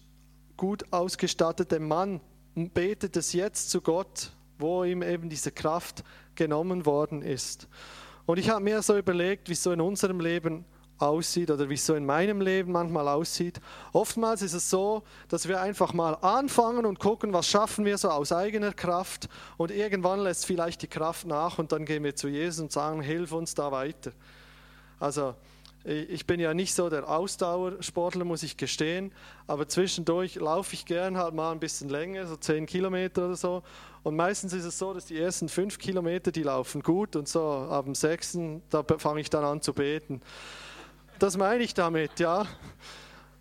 gut 0.57 0.91
ausgestattete 0.95 1.79
Mann, 1.79 2.23
betet 2.55 3.19
es 3.19 3.35
jetzt 3.35 3.69
zu 3.69 3.83
Gott, 3.83 4.33
wo 4.59 4.83
ihm 4.83 5.03
eben 5.03 5.29
diese 5.29 5.53
Kraft 5.53 6.05
genommen 6.37 6.87
worden 6.87 7.21
ist. 7.21 7.69
Und 8.25 8.39
ich 8.39 8.49
habe 8.49 8.65
mir 8.65 8.81
so 8.81 8.97
überlegt, 8.97 9.51
wie 9.51 9.55
so 9.55 9.73
in 9.73 9.81
unserem 9.83 10.21
Leben 10.21 10.65
aussieht 11.01 11.51
oder 11.51 11.69
wie 11.69 11.75
es 11.75 11.87
so 11.87 11.95
in 11.95 12.07
meinem 12.07 12.41
Leben 12.41 12.73
manchmal 12.73 13.09
aussieht. 13.09 13.61
Oftmals 13.93 14.43
ist 14.43 14.55
es 14.55 14.71
so, 14.71 15.03
dass 15.29 15.49
wir 15.49 15.61
einfach 15.61 15.93
mal 15.93 16.15
anfangen 16.15 16.87
und 16.87 16.99
gucken, 16.99 17.33
was 17.33 17.47
schaffen 17.47 17.85
wir 17.85 17.99
so 17.99 18.11
aus 18.11 18.33
eigener 18.33 18.73
Kraft 18.73 19.29
und 19.57 19.71
irgendwann 19.71 20.21
lässt 20.21 20.47
vielleicht 20.47 20.83
die 20.83 20.89
Kraft 20.89 21.27
nach 21.27 21.59
und 21.59 21.73
dann 21.73 21.85
gehen 21.85 22.05
wir 22.05 22.15
zu 22.15 22.29
Jesus 22.29 22.61
und 22.61 22.73
sagen, 22.73 23.03
hilf 23.03 23.33
uns 23.33 23.55
da 23.55 23.73
weiter. 23.73 24.13
Also 24.99 25.35
ich 25.83 26.27
bin 26.27 26.41
ja 26.41 26.53
nicht 26.53 26.75
so 26.75 26.91
der 26.91 27.09
Ausdauersportler, 27.09 28.27
muss 28.27 28.43
ich 28.43 28.59
gestehen, 28.59 29.13
aber 29.47 29.67
zwischendurch 29.67 30.35
laufe 30.35 30.75
ich 30.75 30.85
gern 30.85 31.17
halt 31.17 31.33
mal 31.33 31.53
ein 31.53 31.59
bisschen 31.59 31.89
länger, 31.89 32.27
so 32.27 32.37
10 32.37 32.67
Kilometer 32.67 33.25
oder 33.25 33.37
so. 33.37 33.63
Und 34.03 34.15
meistens 34.15 34.53
ist 34.53 34.67
es 34.67 34.79
so, 34.79 34.93
dass 34.93 35.07
die 35.07 35.19
ersten 35.19 35.49
5 35.49 35.79
Kilometer, 35.79 36.33
die 36.33 36.43
laufen 36.43 36.83
gut 36.83 37.17
und 37.17 37.29
so 37.29 37.43
ab 37.71 37.87
dem 37.87 37.95
sechsten, 37.95 38.63
da 38.69 38.85
fange 38.99 39.23
ich 39.23 39.31
dann 39.31 39.43
an 39.43 39.63
zu 39.63 39.73
beten. 39.73 40.21
Das 41.21 41.37
meine 41.37 41.63
ich 41.63 41.75
damit, 41.75 42.19
ja. 42.19 42.47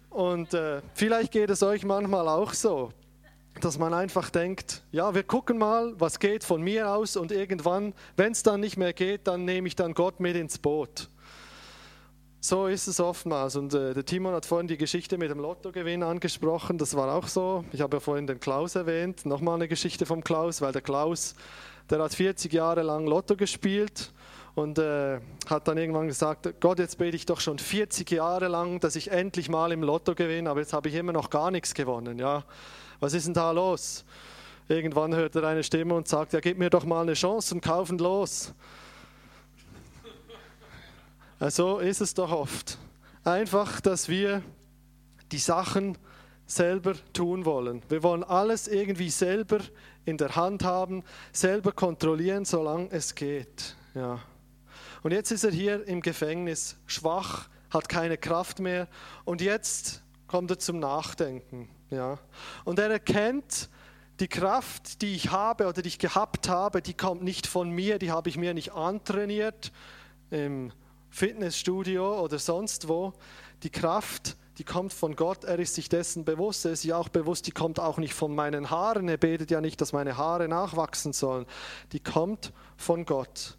Und 0.09 0.53
äh, 0.53 0.81
vielleicht 0.95 1.31
geht 1.31 1.49
es 1.49 1.63
euch 1.63 1.85
manchmal 1.85 2.27
auch 2.27 2.53
so, 2.53 2.91
dass 3.61 3.79
man 3.79 3.93
einfach 3.93 4.29
denkt, 4.29 4.83
ja, 4.91 5.15
wir 5.15 5.23
gucken 5.23 5.57
mal, 5.57 5.93
was 5.97 6.19
geht 6.19 6.43
von 6.43 6.61
mir 6.61 6.91
aus 6.91 7.15
und 7.15 7.31
irgendwann, 7.31 7.93
wenn 8.17 8.33
es 8.33 8.43
dann 8.43 8.59
nicht 8.59 8.75
mehr 8.75 8.91
geht, 8.91 9.27
dann 9.27 9.45
nehme 9.45 9.69
ich 9.69 9.77
dann 9.77 9.93
Gott 9.93 10.19
mit 10.19 10.35
ins 10.35 10.57
Boot. 10.57 11.07
So 12.41 12.67
ist 12.67 12.87
es 12.87 12.99
oftmals. 12.99 13.55
Und 13.55 13.73
äh, 13.73 13.93
der 13.93 14.03
Timon 14.03 14.33
hat 14.33 14.45
vorhin 14.45 14.67
die 14.67 14.77
Geschichte 14.77 15.17
mit 15.17 15.31
dem 15.31 15.39
Lottogewinn 15.39 16.03
angesprochen. 16.03 16.77
Das 16.77 16.97
war 16.97 17.15
auch 17.15 17.29
so. 17.29 17.63
Ich 17.71 17.79
habe 17.79 17.95
ja 17.95 18.01
vorhin 18.01 18.27
den 18.27 18.41
Klaus 18.41 18.75
erwähnt. 18.75 19.25
Nochmal 19.25 19.55
eine 19.55 19.69
Geschichte 19.69 20.05
vom 20.05 20.21
Klaus, 20.21 20.59
weil 20.59 20.73
der 20.73 20.81
Klaus, 20.81 21.33
der 21.89 21.99
hat 21.99 22.13
40 22.13 22.51
Jahre 22.51 22.81
lang 22.81 23.07
Lotto 23.07 23.37
gespielt 23.37 24.11
und 24.59 24.77
äh, 24.77 25.19
hat 25.49 25.67
dann 25.67 25.77
irgendwann 25.77 26.07
gesagt, 26.07 26.53
Gott, 26.59 26.79
jetzt 26.79 26.97
bete 26.97 27.15
ich 27.15 27.25
doch 27.25 27.39
schon 27.39 27.57
40 27.57 28.11
Jahre 28.11 28.49
lang, 28.49 28.79
dass 28.79 28.95
ich 28.95 29.09
endlich 29.09 29.49
mal 29.49 29.71
im 29.71 29.81
Lotto 29.83 30.13
gewinne, 30.15 30.49
aber 30.49 30.59
jetzt 30.59 30.73
habe 30.73 30.89
ich 30.89 30.95
immer 30.95 31.13
noch 31.13 31.29
gar 31.29 31.49
nichts 31.49 31.73
gewonnen. 31.73 32.19
Ja, 32.19 32.43
was 32.99 33.13
ist 33.13 33.25
denn 33.25 33.33
da 33.33 33.51
los? 33.51 34.03
Irgendwann 34.67 35.15
hört 35.15 35.35
er 35.35 35.45
eine 35.45 35.63
Stimme 35.63 35.95
und 35.95 36.07
sagt, 36.07 36.33
ja, 36.33 36.41
gib 36.41 36.57
mir 36.57 36.69
doch 36.69 36.83
mal 36.83 37.01
eine 37.01 37.13
Chance 37.13 37.55
und 37.55 37.61
kaufen 37.61 37.97
los. 37.97 38.53
So 41.47 41.79
ist 41.79 42.01
es 42.01 42.13
doch 42.13 42.33
oft. 42.33 42.77
Einfach, 43.23 43.79
dass 43.79 44.09
wir 44.09 44.43
die 45.31 45.37
Sachen 45.37 45.97
selber 46.45 46.95
tun 47.13 47.45
wollen. 47.45 47.81
Wir 47.87 48.03
wollen 48.03 48.25
alles 48.25 48.67
irgendwie 48.67 49.09
selber 49.09 49.59
in 50.03 50.17
der 50.17 50.35
Hand 50.35 50.65
haben, 50.65 51.01
selber 51.31 51.71
kontrollieren, 51.71 52.43
solange 52.43 52.91
es 52.91 53.15
geht. 53.15 53.77
Ja. 53.95 54.19
Und 55.03 55.11
jetzt 55.11 55.31
ist 55.31 55.43
er 55.43 55.51
hier 55.51 55.87
im 55.87 56.01
Gefängnis, 56.01 56.77
schwach, 56.85 57.49
hat 57.69 57.89
keine 57.89 58.17
Kraft 58.17 58.59
mehr. 58.59 58.87
Und 59.25 59.41
jetzt 59.41 60.03
kommt 60.27 60.51
er 60.51 60.59
zum 60.59 60.79
Nachdenken. 60.79 61.69
Ja. 61.89 62.19
Und 62.65 62.79
er 62.79 62.89
erkennt, 62.89 63.69
die 64.19 64.27
Kraft, 64.27 65.01
die 65.01 65.15
ich 65.15 65.31
habe 65.31 65.67
oder 65.67 65.81
die 65.81 65.87
ich 65.87 65.99
gehabt 65.99 66.49
habe, 66.49 66.81
die 66.81 66.93
kommt 66.93 67.23
nicht 67.23 67.47
von 67.47 67.69
mir, 67.69 67.99
die 67.99 68.11
habe 68.11 68.29
ich 68.29 68.37
mir 68.37 68.53
nicht 68.53 68.73
antrainiert 68.73 69.71
im 70.29 70.71
Fitnessstudio 71.09 72.21
oder 72.21 72.37
sonst 72.37 72.87
wo. 72.87 73.13
Die 73.63 73.69
Kraft, 73.69 74.35
die 74.57 74.65
kommt 74.65 74.91
von 74.91 75.15
Gott, 75.15 75.45
er 75.45 75.57
ist 75.59 75.75
sich 75.75 75.87
dessen 75.87 76.25
bewusst, 76.25 76.65
er 76.65 76.73
ist 76.73 76.81
sich 76.81 76.93
auch 76.93 77.09
bewusst, 77.09 77.47
die 77.47 77.51
kommt 77.51 77.79
auch 77.79 77.97
nicht 77.97 78.13
von 78.13 78.35
meinen 78.35 78.69
Haaren, 78.69 79.07
er 79.07 79.17
betet 79.17 79.51
ja 79.51 79.61
nicht, 79.61 79.79
dass 79.79 79.93
meine 79.93 80.17
Haare 80.17 80.47
nachwachsen 80.49 81.13
sollen, 81.13 81.45
die 81.93 82.01
kommt 82.01 82.51
von 82.75 83.05
Gott. 83.05 83.57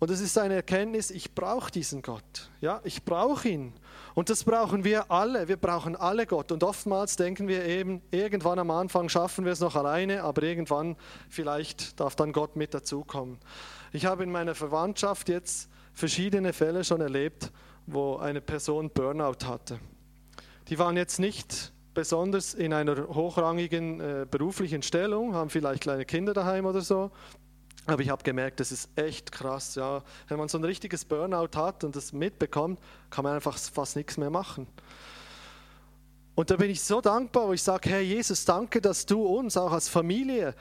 Und 0.00 0.10
es 0.10 0.20
ist 0.20 0.38
eine 0.38 0.54
Erkenntnis, 0.54 1.10
ich 1.10 1.34
brauche 1.34 1.72
diesen 1.72 2.02
Gott. 2.02 2.50
Ja, 2.60 2.80
ich 2.84 3.04
brauche 3.04 3.48
ihn. 3.48 3.72
Und 4.14 4.30
das 4.30 4.44
brauchen 4.44 4.84
wir 4.84 5.10
alle. 5.10 5.48
Wir 5.48 5.56
brauchen 5.56 5.96
alle 5.96 6.24
Gott. 6.26 6.52
Und 6.52 6.62
oftmals 6.62 7.16
denken 7.16 7.48
wir 7.48 7.64
eben, 7.64 8.00
irgendwann 8.12 8.60
am 8.60 8.70
Anfang 8.70 9.08
schaffen 9.08 9.44
wir 9.44 9.52
es 9.52 9.60
noch 9.60 9.74
alleine, 9.74 10.22
aber 10.22 10.44
irgendwann 10.44 10.96
vielleicht 11.28 11.98
darf 11.98 12.14
dann 12.14 12.32
Gott 12.32 12.54
mit 12.54 12.74
dazukommen. 12.74 13.38
Ich 13.92 14.06
habe 14.06 14.22
in 14.22 14.30
meiner 14.30 14.54
Verwandtschaft 14.54 15.28
jetzt 15.28 15.68
verschiedene 15.94 16.52
Fälle 16.52 16.84
schon 16.84 17.00
erlebt, 17.00 17.50
wo 17.86 18.16
eine 18.16 18.40
Person 18.40 18.90
Burnout 18.90 19.46
hatte. 19.46 19.80
Die 20.68 20.78
waren 20.78 20.96
jetzt 20.96 21.18
nicht 21.18 21.72
besonders 21.98 22.54
in 22.54 22.72
einer 22.72 23.08
hochrangigen 23.08 24.00
äh, 24.00 24.26
beruflichen 24.30 24.82
Stellung, 24.82 25.34
haben 25.34 25.50
vielleicht 25.50 25.82
kleine 25.82 26.04
Kinder 26.04 26.32
daheim 26.32 26.64
oder 26.66 26.80
so, 26.80 27.10
aber 27.88 28.02
ich 28.02 28.10
habe 28.10 28.22
gemerkt, 28.22 28.60
das 28.60 28.70
ist 28.70 28.90
echt 28.96 29.32
krass. 29.32 29.74
Ja. 29.74 30.02
Wenn 30.28 30.38
man 30.38 30.48
so 30.48 30.58
ein 30.58 30.64
richtiges 30.64 31.06
Burnout 31.06 31.56
hat 31.56 31.84
und 31.84 31.96
das 31.96 32.12
mitbekommt, 32.12 32.78
kann 33.08 33.24
man 33.24 33.34
einfach 33.34 33.56
fast 33.56 33.96
nichts 33.96 34.18
mehr 34.18 34.28
machen. 34.28 34.66
Und 36.34 36.50
da 36.50 36.56
bin 36.56 36.70
ich 36.70 36.82
so 36.82 37.00
dankbar, 37.00 37.48
wo 37.48 37.54
ich 37.54 37.62
sage, 37.62 37.88
Herr 37.88 38.00
Jesus, 38.00 38.44
danke, 38.44 38.82
dass 38.82 39.06
du 39.06 39.22
uns 39.22 39.56
auch 39.56 39.72
als 39.72 39.88
Familie 39.88 40.54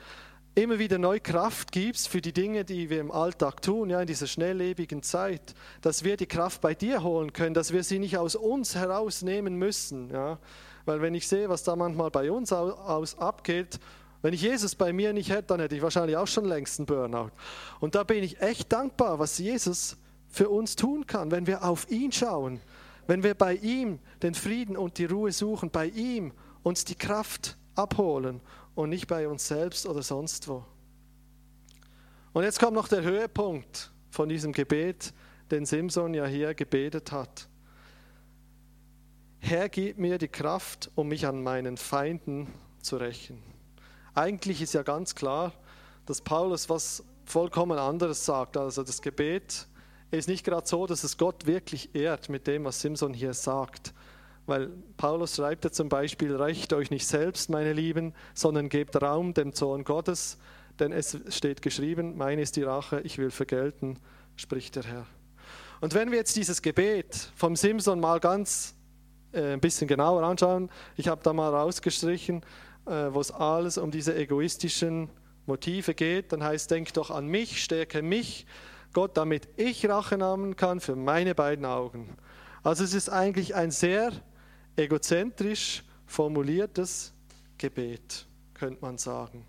immer 0.55 0.79
wieder 0.79 0.97
neue 0.97 1.19
Kraft 1.19 1.73
gibst 1.73 2.07
für 2.07 2.21
die 2.21 2.31
Dinge, 2.31 2.63
die 2.63 2.89
wir 2.89 3.01
im 3.01 3.11
Alltag 3.11 3.61
tun, 3.61 3.89
ja, 3.89 3.99
in 3.99 4.07
dieser 4.07 4.25
schnelllebigen 4.25 5.03
Zeit, 5.03 5.53
dass 5.81 6.05
wir 6.05 6.15
die 6.15 6.25
Kraft 6.27 6.61
bei 6.61 6.73
dir 6.75 7.03
holen 7.03 7.33
können, 7.33 7.53
dass 7.53 7.73
wir 7.73 7.83
sie 7.83 7.99
nicht 7.99 8.17
aus 8.17 8.35
uns 8.35 8.73
herausnehmen 8.73 9.55
müssen. 9.55 10.09
Ja. 10.11 10.39
Weil 10.85 11.01
wenn 11.01 11.13
ich 11.13 11.27
sehe, 11.27 11.49
was 11.49 11.63
da 11.63 11.75
manchmal 11.75 12.09
bei 12.09 12.31
uns 12.31 12.53
aus 12.53 13.17
abgeht, 13.19 13.79
wenn 14.21 14.33
ich 14.33 14.41
Jesus 14.41 14.75
bei 14.75 14.93
mir 14.93 15.13
nicht 15.13 15.29
hätte, 15.29 15.47
dann 15.47 15.59
hätte 15.59 15.75
ich 15.75 15.81
wahrscheinlich 15.81 16.17
auch 16.17 16.27
schon 16.27 16.45
längst 16.45 16.79
einen 16.79 16.85
Burnout. 16.85 17.31
Und 17.79 17.95
da 17.95 18.03
bin 18.03 18.23
ich 18.23 18.41
echt 18.41 18.71
dankbar, 18.71 19.19
was 19.19 19.37
Jesus 19.37 19.97
für 20.27 20.49
uns 20.49 20.75
tun 20.75 21.05
kann, 21.05 21.31
wenn 21.31 21.47
wir 21.47 21.63
auf 21.63 21.89
ihn 21.89 22.11
schauen, 22.11 22.59
wenn 23.05 23.23
wir 23.23 23.35
bei 23.35 23.55
ihm 23.55 23.99
den 24.21 24.33
Frieden 24.33 24.75
und 24.75 24.97
die 24.97 25.05
Ruhe 25.05 25.31
suchen, 25.31 25.69
bei 25.69 25.87
ihm 25.87 26.33
uns 26.63 26.83
die 26.83 26.95
Kraft 26.95 27.57
abholen 27.75 28.41
und 28.75 28.89
nicht 28.89 29.07
bei 29.07 29.27
uns 29.27 29.47
selbst 29.47 29.85
oder 29.85 30.01
sonst 30.01 30.47
wo. 30.47 30.65
Und 32.33 32.43
jetzt 32.43 32.59
kommt 32.59 32.73
noch 32.73 32.87
der 32.87 33.03
Höhepunkt 33.03 33.91
von 34.09 34.29
diesem 34.29 34.51
Gebet, 34.51 35.13
den 35.49 35.65
Simson 35.65 36.13
ja 36.13 36.25
hier 36.25 36.53
gebetet 36.53 37.11
hat. 37.11 37.47
Herr, 39.39 39.69
gib 39.69 39.97
mir 39.97 40.17
die 40.17 40.27
Kraft, 40.27 40.91
um 40.95 41.07
mich 41.07 41.25
an 41.25 41.41
meinen 41.41 41.77
Feinden 41.77 42.47
zu 42.81 42.97
rächen. 42.97 43.41
Eigentlich 44.17 44.63
ist 44.63 44.73
ja 44.73 44.81
ganz 44.81 45.13
klar, 45.13 45.53
dass 46.07 46.21
Paulus 46.21 46.71
was 46.71 47.03
vollkommen 47.25 47.77
anderes 47.77 48.25
sagt. 48.25 48.57
Also 48.57 48.81
das 48.81 49.03
Gebet 49.03 49.67
ist 50.09 50.27
nicht 50.27 50.43
gerade 50.43 50.65
so, 50.65 50.87
dass 50.87 51.03
es 51.03 51.19
Gott 51.19 51.45
wirklich 51.45 51.93
ehrt 51.93 52.27
mit 52.27 52.47
dem, 52.47 52.65
was 52.65 52.81
Simson 52.81 53.13
hier 53.13 53.35
sagt. 53.35 53.93
Weil 54.47 54.69
Paulus 54.97 55.35
schreibt 55.35 55.65
ja 55.65 55.71
zum 55.71 55.87
Beispiel, 55.87 56.35
rächt 56.35 56.73
euch 56.73 56.89
nicht 56.89 57.05
selbst, 57.05 57.51
meine 57.51 57.73
Lieben, 57.73 58.15
sondern 58.33 58.69
gebt 58.69 58.99
Raum 58.99 59.35
dem 59.35 59.53
Zorn 59.53 59.83
Gottes, 59.83 60.39
denn 60.79 60.91
es 60.93 61.19
steht 61.29 61.61
geschrieben, 61.61 62.17
mein 62.17 62.39
ist 62.39 62.55
die 62.55 62.63
Rache, 62.63 63.01
ich 63.01 63.19
will 63.19 63.29
vergelten, 63.29 63.99
spricht 64.35 64.77
der 64.77 64.83
Herr. 64.85 65.05
Und 65.79 65.93
wenn 65.93 66.09
wir 66.09 66.17
jetzt 66.17 66.35
dieses 66.35 66.63
Gebet 66.63 67.29
vom 67.35 67.55
Simson 67.55 67.99
mal 67.99 68.19
ganz 68.19 68.73
äh, 69.31 69.53
ein 69.53 69.59
bisschen 69.59 69.87
genauer 69.87 70.23
anschauen, 70.23 70.71
ich 70.95 71.07
habe 71.07 71.21
da 71.21 71.33
mal 71.33 71.53
rausgestrichen, 71.53 72.43
wo 72.87 73.19
es 73.19 73.31
alles 73.31 73.77
um 73.77 73.91
diese 73.91 74.15
egoistischen 74.15 75.09
Motive 75.45 75.93
geht, 75.93 76.31
dann 76.31 76.43
heißt, 76.43 76.71
denk 76.71 76.93
doch 76.93 77.11
an 77.11 77.27
mich, 77.27 77.63
stärke 77.63 78.01
mich, 78.01 78.45
Gott, 78.93 79.17
damit 79.17 79.47
ich 79.57 79.87
Rache 79.87 80.17
nehmen 80.17 80.55
kann 80.55 80.79
für 80.79 80.95
meine 80.95 81.35
beiden 81.35 81.65
Augen. 81.65 82.17
Also 82.63 82.83
es 82.83 82.93
ist 82.93 83.09
eigentlich 83.09 83.55
ein 83.55 83.71
sehr 83.71 84.11
egozentrisch 84.75 85.83
formuliertes 86.05 87.13
Gebet, 87.57 88.25
könnte 88.53 88.81
man 88.81 88.97
sagen. 88.97 89.45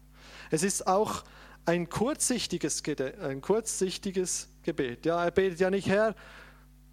Es 0.50 0.62
ist 0.62 0.86
auch 0.86 1.24
ein 1.64 1.88
kurzsichtiges, 1.88 2.82
ein 3.20 3.40
kurzsichtiges 3.40 4.48
Gebet. 4.62 5.06
Ja, 5.06 5.24
er 5.24 5.30
betet 5.30 5.60
ja 5.60 5.70
nicht, 5.70 5.88
Herr, 5.88 6.14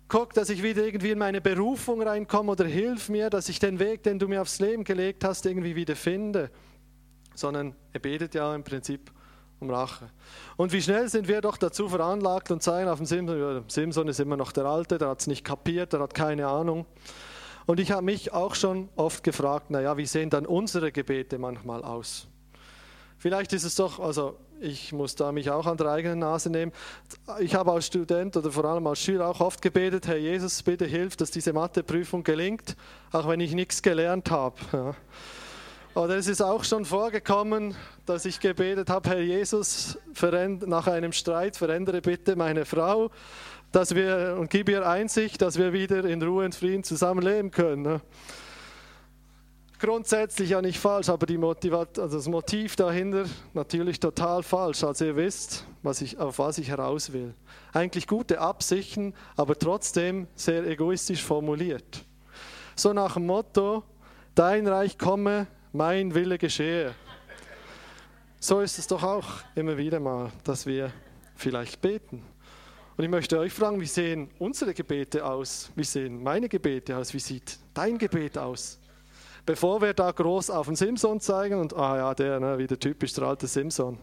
guck, 0.07 0.33
dass 0.33 0.49
ich 0.49 0.61
wieder 0.63 0.83
irgendwie 0.83 1.11
in 1.11 1.19
meine 1.19 1.41
Berufung 1.41 2.01
reinkomme 2.01 2.51
oder 2.51 2.65
hilf 2.65 3.09
mir, 3.09 3.29
dass 3.29 3.49
ich 3.49 3.59
den 3.59 3.79
Weg, 3.79 4.03
den 4.03 4.19
du 4.19 4.27
mir 4.27 4.41
aufs 4.41 4.59
Leben 4.59 4.83
gelegt 4.83 5.23
hast, 5.23 5.45
irgendwie 5.45 5.75
wieder 5.75 5.95
finde. 5.95 6.49
Sondern 7.33 7.75
er 7.91 7.99
betet 7.99 8.35
ja 8.35 8.53
im 8.55 8.63
Prinzip 8.63 9.11
um 9.59 9.69
Rache. 9.69 10.09
Und 10.57 10.71
wie 10.73 10.81
schnell 10.81 11.09
sind 11.09 11.27
wir 11.27 11.41
doch 11.41 11.57
dazu 11.57 11.89
veranlagt 11.89 12.51
und 12.51 12.61
zeigen 12.61 12.89
auf 12.89 12.97
dem 12.97 13.05
Simson, 13.05 13.63
Simson 13.67 14.07
ist 14.07 14.19
immer 14.19 14.37
noch 14.37 14.51
der 14.51 14.65
Alte, 14.65 14.97
der 14.97 15.09
hat 15.09 15.21
es 15.21 15.27
nicht 15.27 15.43
kapiert, 15.43 15.93
der 15.93 16.01
hat 16.01 16.13
keine 16.13 16.47
Ahnung. 16.47 16.85
Und 17.65 17.79
ich 17.79 17.91
habe 17.91 18.03
mich 18.03 18.31
auch 18.31 18.53
schon 18.53 18.89
oft 18.95 19.23
gefragt, 19.23 19.71
naja, 19.71 19.97
wie 19.97 20.05
sehen 20.05 20.29
dann 20.29 20.45
unsere 20.45 20.91
Gebete 20.91 21.39
manchmal 21.39 21.83
aus? 21.83 22.27
Vielleicht 23.17 23.53
ist 23.53 23.63
es 23.63 23.75
doch, 23.75 23.99
also 23.99 24.37
ich 24.61 24.93
muss 24.93 25.15
da 25.15 25.31
mich 25.31 25.49
auch 25.49 25.65
an 25.65 25.77
der 25.77 25.87
eigenen 25.87 26.19
Nase 26.19 26.49
nehmen. 26.49 26.71
Ich 27.39 27.55
habe 27.55 27.71
als 27.71 27.87
Student 27.87 28.37
oder 28.37 28.51
vor 28.51 28.65
allem 28.65 28.87
als 28.87 28.99
Schüler 28.99 29.27
auch 29.27 29.41
oft 29.41 29.61
gebetet, 29.61 30.07
Herr 30.07 30.17
Jesus, 30.17 30.63
bitte 30.63 30.85
hilf, 30.85 31.15
dass 31.15 31.31
diese 31.31 31.53
Matheprüfung 31.53 32.23
gelingt, 32.23 32.75
auch 33.11 33.27
wenn 33.27 33.39
ich 33.39 33.53
nichts 33.53 33.81
gelernt 33.81 34.31
habe. 34.31 34.55
Ja. 34.71 34.95
Oder 35.95 36.17
es 36.17 36.27
ist 36.27 36.41
auch 36.41 36.65
schon 36.65 36.83
vorgekommen, 36.83 37.73
dass 38.05 38.25
ich 38.25 38.41
gebetet 38.41 38.89
habe, 38.89 39.09
Herr 39.09 39.21
Jesus, 39.21 39.97
nach 40.65 40.87
einem 40.87 41.13
Streit 41.13 41.55
verändere 41.55 42.01
bitte 42.01 42.35
meine 42.35 42.65
Frau, 42.65 43.11
dass 43.71 43.95
wir 43.95 44.35
und 44.37 44.49
gib 44.49 44.67
ihr 44.67 44.85
Einsicht, 44.87 45.41
dass 45.41 45.57
wir 45.57 45.71
wieder 45.71 46.03
in 46.03 46.21
Ruhe 46.21 46.45
und 46.45 46.55
Frieden 46.55 46.83
zusammenleben 46.83 47.51
können. 47.51 48.01
Grundsätzlich 49.79 50.51
ja 50.51 50.61
nicht 50.61 50.79
falsch, 50.79 51.09
aber 51.09 51.25
die 51.25 51.37
also 51.71 52.07
das 52.07 52.27
Motiv 52.27 52.75
dahinter 52.75 53.25
natürlich 53.53 53.99
total 53.99 54.41
falsch. 54.41 54.83
Also 54.83 55.05
ihr 55.05 55.15
wisst, 55.17 55.65
was 55.83 56.01
ich, 56.01 56.17
auf 56.17 56.39
was 56.39 56.57
ich 56.57 56.69
heraus 56.69 57.11
will. 57.11 57.33
Eigentlich 57.73 58.07
gute 58.07 58.39
Absichten, 58.39 59.13
aber 59.35 59.59
trotzdem 59.59 60.27
sehr 60.35 60.65
egoistisch 60.65 61.23
formuliert. 61.23 62.05
So 62.75 62.93
nach 62.93 63.15
dem 63.15 63.25
Motto, 63.25 63.83
dein 64.33 64.65
Reich 64.65 64.97
komme, 64.97 65.47
mein 65.73 66.15
Wille 66.15 66.37
geschehe. 66.37 66.95
So 68.39 68.61
ist 68.61 68.79
es 68.79 68.87
doch 68.87 69.03
auch 69.03 69.27
immer 69.55 69.77
wieder 69.77 69.99
mal, 69.99 70.31
dass 70.43 70.65
wir 70.65 70.91
vielleicht 71.35 71.81
beten. 71.81 72.21
Und 72.95 73.03
ich 73.03 73.09
möchte 73.09 73.37
euch 73.39 73.51
fragen, 73.51 73.81
wie 73.81 73.85
sehen 73.85 74.29
unsere 74.39 74.73
Gebete 74.73 75.25
aus? 75.25 75.69
Wie 75.75 75.83
sehen 75.83 76.23
meine 76.23 76.47
Gebete 76.47 76.95
aus? 76.95 77.13
Wie 77.13 77.19
sieht 77.19 77.59
dein 77.73 77.97
Gebet 77.97 78.37
aus? 78.37 78.79
Bevor 79.45 79.81
wir 79.81 79.93
da 79.93 80.11
groß 80.11 80.49
auf 80.49 80.65
den 80.65 80.75
Simson 80.75 81.19
zeigen 81.19 81.59
und, 81.59 81.75
ah 81.75 81.97
ja, 81.97 82.15
der, 82.15 82.39
ne, 82.39 82.57
wieder 82.57 82.79
typisch 82.79 83.13
der 83.13 83.25
alte 83.25 83.47
Simson. 83.47 83.99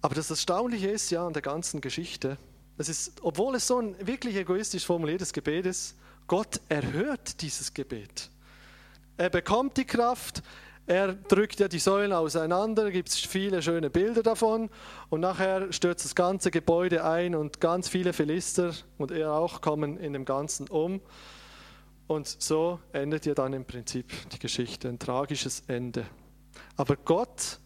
Aber 0.00 0.14
das 0.14 0.30
Erstaunliche 0.30 0.88
ist 0.88 1.10
ja 1.10 1.26
an 1.26 1.32
der 1.32 1.42
ganzen 1.42 1.80
Geschichte, 1.80 2.38
es 2.78 2.88
ist, 2.88 3.22
obwohl 3.22 3.54
es 3.56 3.66
so 3.66 3.78
ein 3.78 3.94
wirklich 4.06 4.34
egoistisch 4.34 4.86
formuliertes 4.86 5.32
Gebet 5.32 5.66
ist, 5.66 5.96
Gott 6.26 6.60
erhört 6.68 7.40
dieses 7.42 7.74
Gebet. 7.74 8.30
Er 9.16 9.28
bekommt 9.28 9.76
die 9.76 9.84
Kraft, 9.84 10.42
er 10.86 11.12
drückt 11.12 11.60
ja 11.60 11.68
die 11.68 11.78
Säulen 11.78 12.12
auseinander, 12.12 12.90
gibt 12.90 13.10
es 13.10 13.18
viele 13.18 13.62
schöne 13.62 13.90
Bilder 13.90 14.22
davon 14.22 14.70
und 15.10 15.20
nachher 15.20 15.72
stürzt 15.72 16.04
das 16.04 16.14
ganze 16.14 16.50
Gebäude 16.50 17.04
ein 17.04 17.34
und 17.34 17.60
ganz 17.60 17.88
viele 17.88 18.12
Philister 18.12 18.72
und 18.98 19.10
er 19.10 19.32
auch 19.32 19.60
kommen 19.60 19.96
in 19.98 20.12
dem 20.12 20.24
Ganzen 20.24 20.68
um. 20.68 21.00
Und 22.06 22.26
so 22.26 22.80
endet 22.92 23.26
ja 23.26 23.34
dann 23.34 23.52
im 23.52 23.64
Prinzip 23.64 24.12
die 24.30 24.38
Geschichte, 24.38 24.88
ein 24.88 24.98
tragisches 24.98 25.62
Ende. 25.66 26.06
Aber 26.76 26.96
Gott 26.96 27.58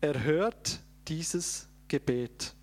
erhört 0.00 0.80
dieses 1.08 1.68
Gebet. 1.88 2.54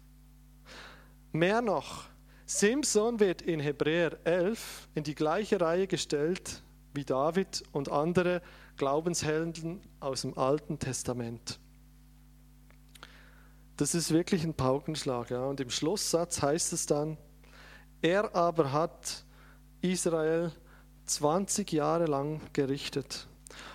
Mehr 1.32 1.61
noch, 1.61 2.05
Simson 2.45 3.19
wird 3.19 3.41
in 3.41 3.59
Hebräer 3.59 4.17
11 4.25 4.89
in 4.95 5.03
die 5.03 5.15
gleiche 5.15 5.61
Reihe 5.61 5.88
gestellt 5.88 6.61
wie 6.93 7.05
David 7.05 7.63
und 7.71 7.89
andere 7.89 8.41
Glaubenshelden 8.75 9.82
aus 9.99 10.23
dem 10.23 10.38
Alten 10.38 10.77
Testament. 10.77 11.59
Das 13.77 13.95
ist 13.95 14.11
wirklich 14.11 14.43
ein 14.43 14.53
Paukenschlag. 14.53 15.32
Ja. 15.32 15.45
Und 15.45 15.59
im 15.59 15.69
Schlusssatz 15.69 16.41
heißt 16.41 16.73
es 16.73 16.86
dann, 16.86 17.17
er 18.01 18.36
aber 18.36 18.71
hat 18.71 19.23
Israel 19.82 20.51
20 21.12 21.72
Jahre 21.72 22.05
lang 22.05 22.41
gerichtet. 22.53 23.28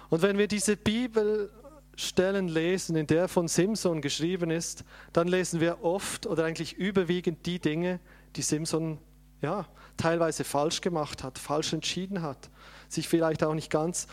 Und 0.09 0.23
wenn 0.23 0.39
wir 0.39 0.49
diese 0.49 0.77
Bibelstellen 0.77 2.49
lesen, 2.49 2.97
in 2.97 3.07
der 3.07 3.29
von 3.29 3.49
Simson 3.49 4.01
geschrieben 4.01 4.51
ist, 4.51 4.85
dann 5.13 5.29
lesen 5.29 5.61
wir 5.61 5.83
oft 5.83 6.27
oder 6.27 6.45
eigentlich 6.45 6.75
überwiegend 6.75 7.47
die 7.47 7.59
Dinge, 7.59 8.01
die 8.37 8.43
Simson 8.43 8.99
ja, 9.43 9.67
teilweise 9.97 10.45
falsch 10.45 10.81
gemacht 10.81 11.23
hat, 11.23 11.39
falsch 11.39 11.73
entschieden 11.73 12.23
hat 12.23 12.49
sich 12.89 13.09
vielleicht 13.09 13.43
auch 13.43 13.55
nicht 13.55 13.71
ganz 13.71 14.07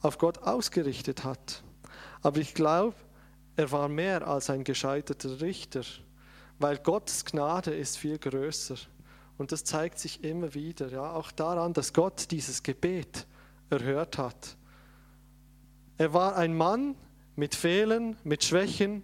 auf 0.00 0.18
Gott 0.18 0.38
ausgerichtet 0.38 1.24
hat. 1.24 1.62
Aber 2.22 2.38
ich 2.38 2.54
glaube, 2.54 2.96
er 3.56 3.70
war 3.72 3.88
mehr 3.88 4.26
als 4.26 4.50
ein 4.50 4.64
gescheiterter 4.64 5.40
Richter, 5.40 5.82
weil 6.58 6.78
Gottes 6.78 7.24
Gnade 7.24 7.74
ist 7.74 7.98
viel 7.98 8.18
größer. 8.18 8.76
Und 9.40 9.52
das 9.52 9.64
zeigt 9.64 9.98
sich 9.98 10.22
immer 10.22 10.52
wieder, 10.52 10.88
ja, 10.88 11.14
auch 11.14 11.32
daran, 11.32 11.72
dass 11.72 11.94
Gott 11.94 12.30
dieses 12.30 12.62
Gebet 12.62 13.26
erhört 13.70 14.18
hat. 14.18 14.58
Er 15.96 16.12
war 16.12 16.36
ein 16.36 16.54
Mann 16.54 16.94
mit 17.36 17.54
Fehlern, 17.54 18.18
mit 18.22 18.44
Schwächen, 18.44 19.02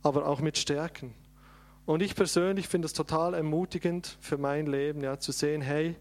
aber 0.00 0.26
auch 0.26 0.40
mit 0.40 0.56
Stärken. 0.56 1.12
Und 1.84 2.00
ich 2.00 2.14
persönlich 2.14 2.68
finde 2.68 2.86
es 2.86 2.94
total 2.94 3.34
ermutigend 3.34 4.16
für 4.18 4.38
mein 4.38 4.64
Leben, 4.64 5.02
ja, 5.02 5.18
zu 5.18 5.32
sehen, 5.32 5.60
hey, 5.60 5.94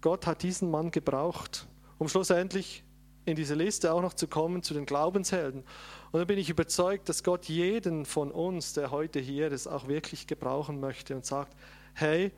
Gott 0.00 0.24
hat 0.24 0.44
diesen 0.44 0.70
Mann 0.70 0.92
gebraucht, 0.92 1.66
um 1.98 2.08
schlussendlich 2.08 2.84
in 3.24 3.34
diese 3.34 3.56
Liste 3.56 3.92
auch 3.92 4.00
noch 4.00 4.14
zu 4.14 4.28
kommen 4.28 4.62
zu 4.62 4.74
den 4.74 4.86
Glaubenshelden. 4.86 5.64
Und 6.12 6.20
da 6.20 6.24
bin 6.24 6.38
ich 6.38 6.50
überzeugt, 6.50 7.08
dass 7.08 7.24
Gott 7.24 7.46
jeden 7.46 8.04
von 8.04 8.30
uns, 8.30 8.74
der 8.74 8.92
heute 8.92 9.18
hier 9.18 9.50
ist, 9.50 9.66
auch 9.66 9.88
wirklich 9.88 10.28
gebrauchen 10.28 10.78
möchte 10.78 11.16
und 11.16 11.26
sagt, 11.26 11.56
hey, 11.94 12.32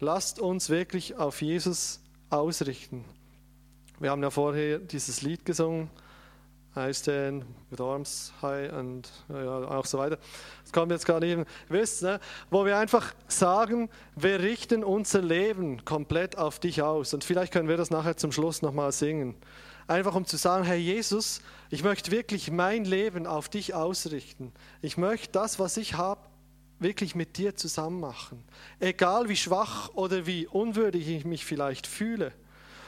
lasst 0.00 0.38
uns 0.38 0.70
wirklich 0.70 1.16
auf 1.16 1.42
Jesus 1.42 2.00
ausrichten. 2.30 3.04
Wir 4.00 4.10
haben 4.10 4.22
ja 4.22 4.30
vorher 4.30 4.78
dieses 4.78 5.22
Lied 5.22 5.44
gesungen, 5.44 5.90
I 6.76 6.92
stand 6.92 7.44
with 7.70 7.80
arms 7.80 8.32
high 8.42 8.72
und 8.72 9.08
ja, 9.28 9.58
auch 9.68 9.86
so 9.86 9.98
weiter. 9.98 10.18
Das 10.62 10.72
kommt 10.72 10.90
jetzt 10.90 11.06
gar 11.06 11.20
nicht. 11.20 11.38
Wisst, 11.68 12.02
ne? 12.02 12.18
wo 12.50 12.64
wir 12.64 12.76
einfach 12.76 13.14
sagen, 13.28 13.88
wir 14.16 14.40
richten 14.40 14.82
unser 14.82 15.22
Leben 15.22 15.84
komplett 15.84 16.36
auf 16.36 16.58
dich 16.58 16.82
aus. 16.82 17.14
Und 17.14 17.22
vielleicht 17.22 17.52
können 17.52 17.68
wir 17.68 17.76
das 17.76 17.90
nachher 17.90 18.16
zum 18.16 18.32
Schluss 18.32 18.60
nochmal 18.60 18.90
singen. 18.90 19.36
Einfach 19.86 20.16
um 20.16 20.24
zu 20.24 20.36
sagen, 20.36 20.64
Herr 20.64 20.74
Jesus, 20.74 21.42
ich 21.70 21.84
möchte 21.84 22.10
wirklich 22.10 22.50
mein 22.50 22.84
Leben 22.84 23.28
auf 23.28 23.48
dich 23.48 23.74
ausrichten. 23.74 24.52
Ich 24.82 24.96
möchte 24.96 25.30
das, 25.30 25.60
was 25.60 25.76
ich 25.76 25.94
habe, 25.94 26.22
wirklich 26.84 27.16
mit 27.16 27.36
dir 27.36 27.56
zusammen 27.56 27.98
machen. 27.98 28.44
Egal 28.78 29.28
wie 29.28 29.34
schwach 29.34 29.88
oder 29.94 30.26
wie 30.26 30.46
unwürdig 30.46 31.08
ich 31.08 31.24
mich 31.24 31.44
vielleicht 31.44 31.88
fühle. 31.88 32.32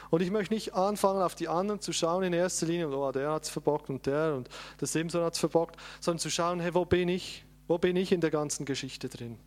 Und 0.09 0.21
ich 0.21 0.31
möchte 0.31 0.53
nicht 0.53 0.73
anfangen, 0.73 1.21
auf 1.21 1.35
die 1.35 1.49
anderen 1.49 1.81
zu 1.81 1.91
schauen 1.91 2.23
in 2.23 2.31
erster 2.31 2.65
Linie, 2.65 2.89
oh, 2.89 3.11
der 3.11 3.31
hat 3.31 3.43
es 3.43 3.49
verbockt 3.49 3.89
und 3.89 4.05
der 4.05 4.35
und 4.35 4.47
der 4.79 4.87
Simson 4.87 5.23
hat 5.23 5.33
es 5.33 5.39
verbockt, 5.39 5.75
sondern 5.99 6.19
zu 6.19 6.29
schauen, 6.29 6.61
hey, 6.61 6.73
wo 6.73 6.85
bin 6.85 7.09
ich? 7.09 7.43
Wo 7.67 7.77
bin 7.77 7.97
ich 7.97 8.13
in 8.13 8.21
der 8.21 8.31
ganzen 8.31 8.65
Geschichte 8.65 9.09
drin? 9.09 9.37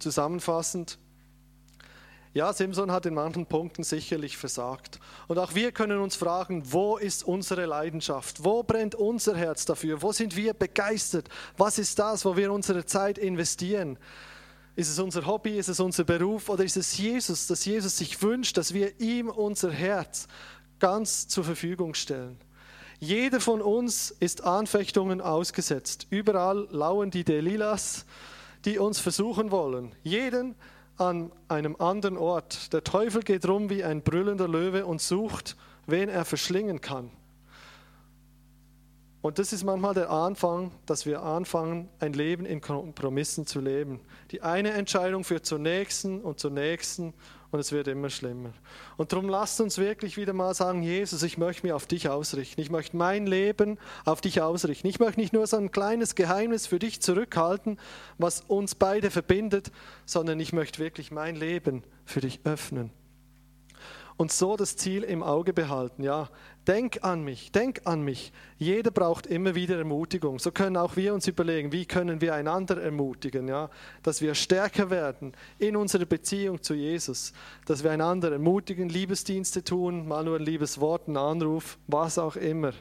Zusammenfassend, 0.00 0.98
ja, 2.36 2.52
Simson 2.52 2.92
hat 2.92 3.06
in 3.06 3.14
manchen 3.14 3.46
Punkten 3.46 3.82
sicherlich 3.82 4.36
versagt. 4.36 5.00
Und 5.26 5.38
auch 5.38 5.54
wir 5.54 5.72
können 5.72 6.00
uns 6.00 6.16
fragen, 6.16 6.70
wo 6.70 6.98
ist 6.98 7.24
unsere 7.24 7.64
Leidenschaft? 7.64 8.44
Wo 8.44 8.62
brennt 8.62 8.94
unser 8.94 9.34
Herz 9.34 9.64
dafür? 9.64 10.02
Wo 10.02 10.12
sind 10.12 10.36
wir 10.36 10.52
begeistert? 10.52 11.30
Was 11.56 11.78
ist 11.78 11.98
das, 11.98 12.26
wo 12.26 12.36
wir 12.36 12.52
unsere 12.52 12.84
Zeit 12.84 13.16
investieren? 13.16 13.98
Ist 14.74 14.90
es 14.90 14.98
unser 14.98 15.24
Hobby? 15.24 15.56
Ist 15.56 15.68
es 15.68 15.80
unser 15.80 16.04
Beruf? 16.04 16.50
Oder 16.50 16.62
ist 16.64 16.76
es 16.76 16.98
Jesus, 16.98 17.46
dass 17.46 17.64
Jesus 17.64 17.96
sich 17.96 18.20
wünscht, 18.20 18.58
dass 18.58 18.74
wir 18.74 19.00
ihm 19.00 19.30
unser 19.30 19.72
Herz 19.72 20.28
ganz 20.78 21.28
zur 21.28 21.44
Verfügung 21.44 21.94
stellen? 21.94 22.38
Jeder 22.98 23.40
von 23.40 23.62
uns 23.62 24.10
ist 24.10 24.44
Anfechtungen 24.44 25.22
ausgesetzt. 25.22 26.06
Überall 26.10 26.68
lauern 26.70 27.10
die 27.10 27.24
Delilas, 27.24 28.04
die 28.66 28.78
uns 28.78 28.98
versuchen 28.98 29.50
wollen. 29.50 29.96
Jeden 30.02 30.54
an 30.96 31.32
einem 31.48 31.76
anderen 31.76 32.16
Ort. 32.16 32.72
Der 32.72 32.84
Teufel 32.84 33.22
geht 33.22 33.46
rum 33.46 33.70
wie 33.70 33.84
ein 33.84 34.02
brüllender 34.02 34.48
Löwe 34.48 34.86
und 34.86 35.00
sucht, 35.00 35.56
wen 35.86 36.08
er 36.08 36.24
verschlingen 36.24 36.80
kann. 36.80 37.10
Und 39.22 39.40
das 39.40 39.52
ist 39.52 39.64
manchmal 39.64 39.94
der 39.94 40.10
Anfang, 40.10 40.70
dass 40.86 41.04
wir 41.04 41.22
anfangen, 41.22 41.88
ein 41.98 42.12
Leben 42.12 42.46
in 42.46 42.60
Kompromissen 42.60 43.44
zu 43.44 43.60
leben. 43.60 44.00
Die 44.30 44.42
eine 44.42 44.70
Entscheidung 44.70 45.24
führt 45.24 45.44
zur 45.44 45.58
nächsten 45.58 46.20
und 46.20 46.38
zur 46.38 46.52
nächsten 46.52 47.12
und 47.56 47.60
es 47.60 47.72
wird 47.72 47.88
immer 47.88 48.10
schlimmer. 48.10 48.52
Und 48.98 49.12
darum 49.12 49.30
lasst 49.30 49.62
uns 49.62 49.78
wirklich 49.78 50.18
wieder 50.18 50.34
mal 50.34 50.54
sagen, 50.54 50.82
Jesus, 50.82 51.22
ich 51.22 51.38
möchte 51.38 51.64
mich 51.64 51.72
auf 51.72 51.86
dich 51.86 52.10
ausrichten. 52.10 52.60
Ich 52.60 52.70
möchte 52.70 52.98
mein 52.98 53.26
Leben 53.26 53.78
auf 54.04 54.20
dich 54.20 54.42
ausrichten. 54.42 54.86
Ich 54.88 55.00
möchte 55.00 55.18
nicht 55.18 55.32
nur 55.32 55.46
so 55.46 55.56
ein 55.56 55.70
kleines 55.70 56.14
Geheimnis 56.14 56.66
für 56.66 56.78
dich 56.78 57.00
zurückhalten, 57.00 57.78
was 58.18 58.42
uns 58.42 58.74
beide 58.74 59.10
verbindet, 59.10 59.72
sondern 60.04 60.38
ich 60.38 60.52
möchte 60.52 60.80
wirklich 60.80 61.10
mein 61.10 61.34
Leben 61.34 61.82
für 62.04 62.20
dich 62.20 62.40
öffnen 62.44 62.90
und 64.16 64.32
so 64.32 64.56
das 64.56 64.76
Ziel 64.76 65.02
im 65.02 65.22
Auge 65.22 65.52
behalten. 65.52 66.02
Ja, 66.02 66.28
denk 66.66 67.04
an 67.04 67.22
mich, 67.22 67.52
denk 67.52 67.82
an 67.84 68.02
mich. 68.02 68.32
Jeder 68.58 68.90
braucht 68.90 69.26
immer 69.26 69.54
wieder 69.54 69.78
Ermutigung. 69.78 70.38
So 70.38 70.50
können 70.50 70.76
auch 70.76 70.96
wir 70.96 71.14
uns 71.14 71.26
überlegen, 71.28 71.72
wie 71.72 71.86
können 71.86 72.20
wir 72.20 72.34
einander 72.34 72.82
ermutigen, 72.82 73.48
ja, 73.48 73.70
dass 74.02 74.20
wir 74.20 74.34
stärker 74.34 74.90
werden 74.90 75.32
in 75.58 75.76
unserer 75.76 76.04
Beziehung 76.04 76.62
zu 76.62 76.74
Jesus, 76.74 77.32
dass 77.66 77.84
wir 77.84 77.90
einander 77.90 78.32
ermutigen, 78.32 78.88
Liebesdienste 78.88 79.62
tun, 79.62 80.06
mal 80.08 80.24
nur 80.24 80.36
ein 80.36 80.44
liebes 80.44 80.80
Wort, 80.80 81.08
ein 81.08 81.16
Anruf, 81.16 81.78
was 81.86 82.18
auch 82.18 82.36
immer, 82.36 82.72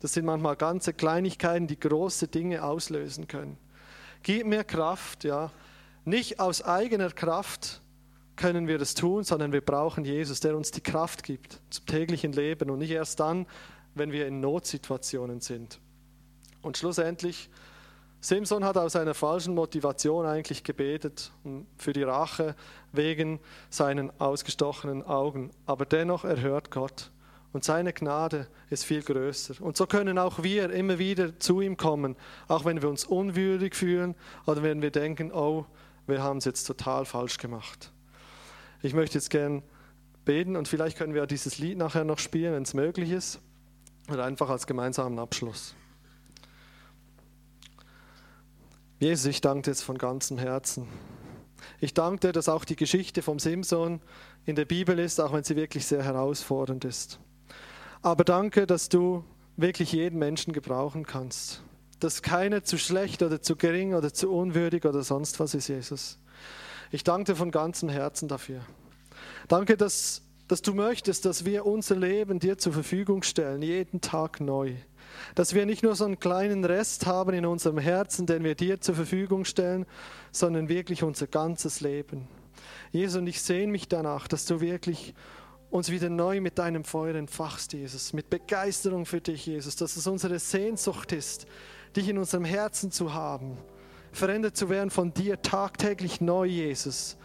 Das 0.00 0.12
sind 0.12 0.26
manchmal 0.26 0.56
ganze 0.56 0.92
Kleinigkeiten, 0.92 1.66
die 1.66 1.80
große 1.80 2.28
Dinge 2.28 2.62
auslösen 2.62 3.26
können. 3.26 3.56
Gib 4.22 4.46
mir 4.46 4.64
Kraft, 4.64 5.24
ja. 5.24 5.50
Nicht 6.04 6.38
aus 6.38 6.62
eigener 6.62 7.10
Kraft 7.10 7.80
können 8.36 8.68
wir 8.68 8.78
das 8.78 8.94
tun, 8.94 9.24
sondern 9.24 9.52
wir 9.52 9.60
brauchen 9.60 10.04
Jesus, 10.04 10.40
der 10.40 10.56
uns 10.56 10.70
die 10.70 10.82
Kraft 10.82 11.22
gibt 11.22 11.60
zum 11.70 11.86
täglichen 11.86 12.32
Leben 12.32 12.70
und 12.70 12.78
nicht 12.78 12.90
erst 12.90 13.20
dann, 13.20 13.46
wenn 13.94 14.12
wir 14.12 14.26
in 14.26 14.40
Notsituationen 14.40 15.40
sind. 15.40 15.80
Und 16.62 16.76
schlussendlich, 16.76 17.48
Simson 18.20 18.64
hat 18.64 18.76
aus 18.76 18.96
einer 18.96 19.14
falschen 19.14 19.54
Motivation 19.54 20.26
eigentlich 20.26 20.64
gebetet 20.64 21.30
für 21.76 21.92
die 21.92 22.02
Rache 22.02 22.56
wegen 22.92 23.40
seinen 23.70 24.10
ausgestochenen 24.20 25.02
Augen. 25.04 25.50
Aber 25.64 25.86
dennoch 25.86 26.24
erhört 26.24 26.70
Gott. 26.70 27.10
Und 27.52 27.64
seine 27.64 27.92
Gnade 27.92 28.48
ist 28.68 28.84
viel 28.84 29.02
größer. 29.02 29.54
Und 29.62 29.76
so 29.76 29.86
können 29.86 30.18
auch 30.18 30.42
wir 30.42 30.70
immer 30.70 30.98
wieder 30.98 31.38
zu 31.38 31.60
ihm 31.60 31.76
kommen, 31.76 32.16
auch 32.48 32.64
wenn 32.64 32.82
wir 32.82 32.88
uns 32.88 33.04
unwürdig 33.04 33.74
fühlen 33.74 34.14
oder 34.44 34.62
wenn 34.62 34.82
wir 34.82 34.90
denken, 34.90 35.32
oh, 35.32 35.64
wir 36.06 36.22
haben 36.22 36.38
es 36.38 36.44
jetzt 36.44 36.64
total 36.64 37.04
falsch 37.04 37.38
gemacht. 37.38 37.92
Ich 38.82 38.94
möchte 38.94 39.18
jetzt 39.18 39.30
gern 39.30 39.62
beten 40.24 40.56
und 40.56 40.68
vielleicht 40.68 40.98
können 40.98 41.14
wir 41.14 41.26
dieses 41.26 41.58
Lied 41.58 41.78
nachher 41.78 42.04
noch 42.04 42.18
spielen, 42.18 42.54
wenn 42.54 42.62
es 42.62 42.74
möglich 42.74 43.10
ist, 43.10 43.40
oder 44.10 44.24
einfach 44.24 44.50
als 44.50 44.66
gemeinsamen 44.66 45.18
Abschluss. 45.18 45.74
Jesus, 48.98 49.26
ich 49.26 49.40
danke 49.40 49.62
dir 49.62 49.70
jetzt 49.72 49.82
von 49.82 49.98
ganzem 49.98 50.38
Herzen. 50.38 50.88
Ich 51.80 51.94
danke 51.94 52.28
dir, 52.28 52.32
dass 52.32 52.48
auch 52.48 52.64
die 52.64 52.76
Geschichte 52.76 53.22
vom 53.22 53.38
Simson 53.38 54.00
in 54.44 54.56
der 54.56 54.64
Bibel 54.64 54.98
ist, 54.98 55.20
auch 55.20 55.32
wenn 55.32 55.44
sie 55.44 55.56
wirklich 55.56 55.86
sehr 55.86 56.02
herausfordernd 56.02 56.84
ist. 56.84 57.18
Aber 58.02 58.24
danke, 58.24 58.66
dass 58.66 58.88
du 58.88 59.24
wirklich 59.56 59.92
jeden 59.92 60.18
Menschen 60.18 60.52
gebrauchen 60.52 61.06
kannst. 61.06 61.62
Dass 62.00 62.22
keiner 62.22 62.62
zu 62.62 62.78
schlecht 62.78 63.22
oder 63.22 63.40
zu 63.40 63.56
gering 63.56 63.94
oder 63.94 64.12
zu 64.12 64.30
unwürdig 64.32 64.84
oder 64.84 65.02
sonst 65.02 65.40
was 65.40 65.54
ist, 65.54 65.68
Jesus. 65.68 66.18
Ich 66.90 67.04
danke 67.04 67.32
dir 67.32 67.36
von 67.36 67.50
ganzem 67.50 67.88
Herzen 67.88 68.28
dafür. 68.28 68.60
Danke, 69.48 69.76
dass, 69.76 70.22
dass 70.48 70.62
du 70.62 70.74
möchtest, 70.74 71.24
dass 71.24 71.44
wir 71.44 71.66
unser 71.66 71.96
Leben 71.96 72.38
dir 72.38 72.58
zur 72.58 72.72
Verfügung 72.72 73.22
stellen, 73.22 73.62
jeden 73.62 74.00
Tag 74.00 74.40
neu. 74.40 74.74
Dass 75.34 75.54
wir 75.54 75.66
nicht 75.66 75.82
nur 75.82 75.96
so 75.96 76.04
einen 76.04 76.20
kleinen 76.20 76.64
Rest 76.64 77.06
haben 77.06 77.34
in 77.34 77.46
unserem 77.46 77.78
Herzen, 77.78 78.26
den 78.26 78.44
wir 78.44 78.54
dir 78.54 78.80
zur 78.80 78.94
Verfügung 78.94 79.44
stellen, 79.44 79.86
sondern 80.30 80.68
wirklich 80.68 81.02
unser 81.02 81.26
ganzes 81.26 81.80
Leben. 81.80 82.28
Jesus, 82.92 83.16
und 83.16 83.26
ich 83.26 83.42
sehne 83.42 83.72
mich 83.72 83.88
danach, 83.88 84.28
dass 84.28 84.46
du 84.46 84.60
wirklich 84.60 85.14
uns 85.70 85.90
wieder 85.90 86.08
neu 86.08 86.40
mit 86.40 86.58
deinem 86.58 86.84
Feuer 86.84 87.16
entfachst, 87.16 87.72
Jesus, 87.72 88.12
mit 88.12 88.30
Begeisterung 88.30 89.06
für 89.06 89.20
dich, 89.20 89.46
Jesus, 89.46 89.76
dass 89.76 89.96
es 89.96 90.06
unsere 90.06 90.38
Sehnsucht 90.38 91.12
ist, 91.12 91.46
dich 91.96 92.08
in 92.08 92.18
unserem 92.18 92.44
Herzen 92.44 92.92
zu 92.92 93.14
haben 93.14 93.58
verändert 94.16 94.56
zu 94.56 94.68
werden 94.68 94.90
von 94.90 95.12
dir 95.12 95.40
tagtäglich 95.42 96.20
neu, 96.20 96.46
Jesus. 96.46 97.16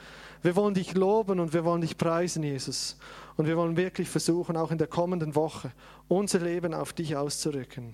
Wir 0.41 0.55
wollen 0.55 0.73
dich 0.73 0.93
loben 0.93 1.39
und 1.39 1.53
wir 1.53 1.63
wollen 1.65 1.81
dich 1.81 1.97
preisen, 1.97 2.43
Jesus. 2.43 2.97
Und 3.37 3.47
wir 3.47 3.57
wollen 3.57 3.77
wirklich 3.77 4.09
versuchen, 4.09 4.57
auch 4.57 4.71
in 4.71 4.77
der 4.77 4.87
kommenden 4.87 5.35
Woche 5.35 5.71
unser 6.07 6.39
Leben 6.39 6.73
auf 6.73 6.93
dich 6.93 7.15
auszurücken. 7.15 7.93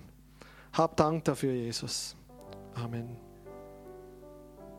Hab 0.72 0.96
Dank 0.96 1.24
dafür, 1.24 1.52
Jesus. 1.52 2.16
Amen. 2.74 3.27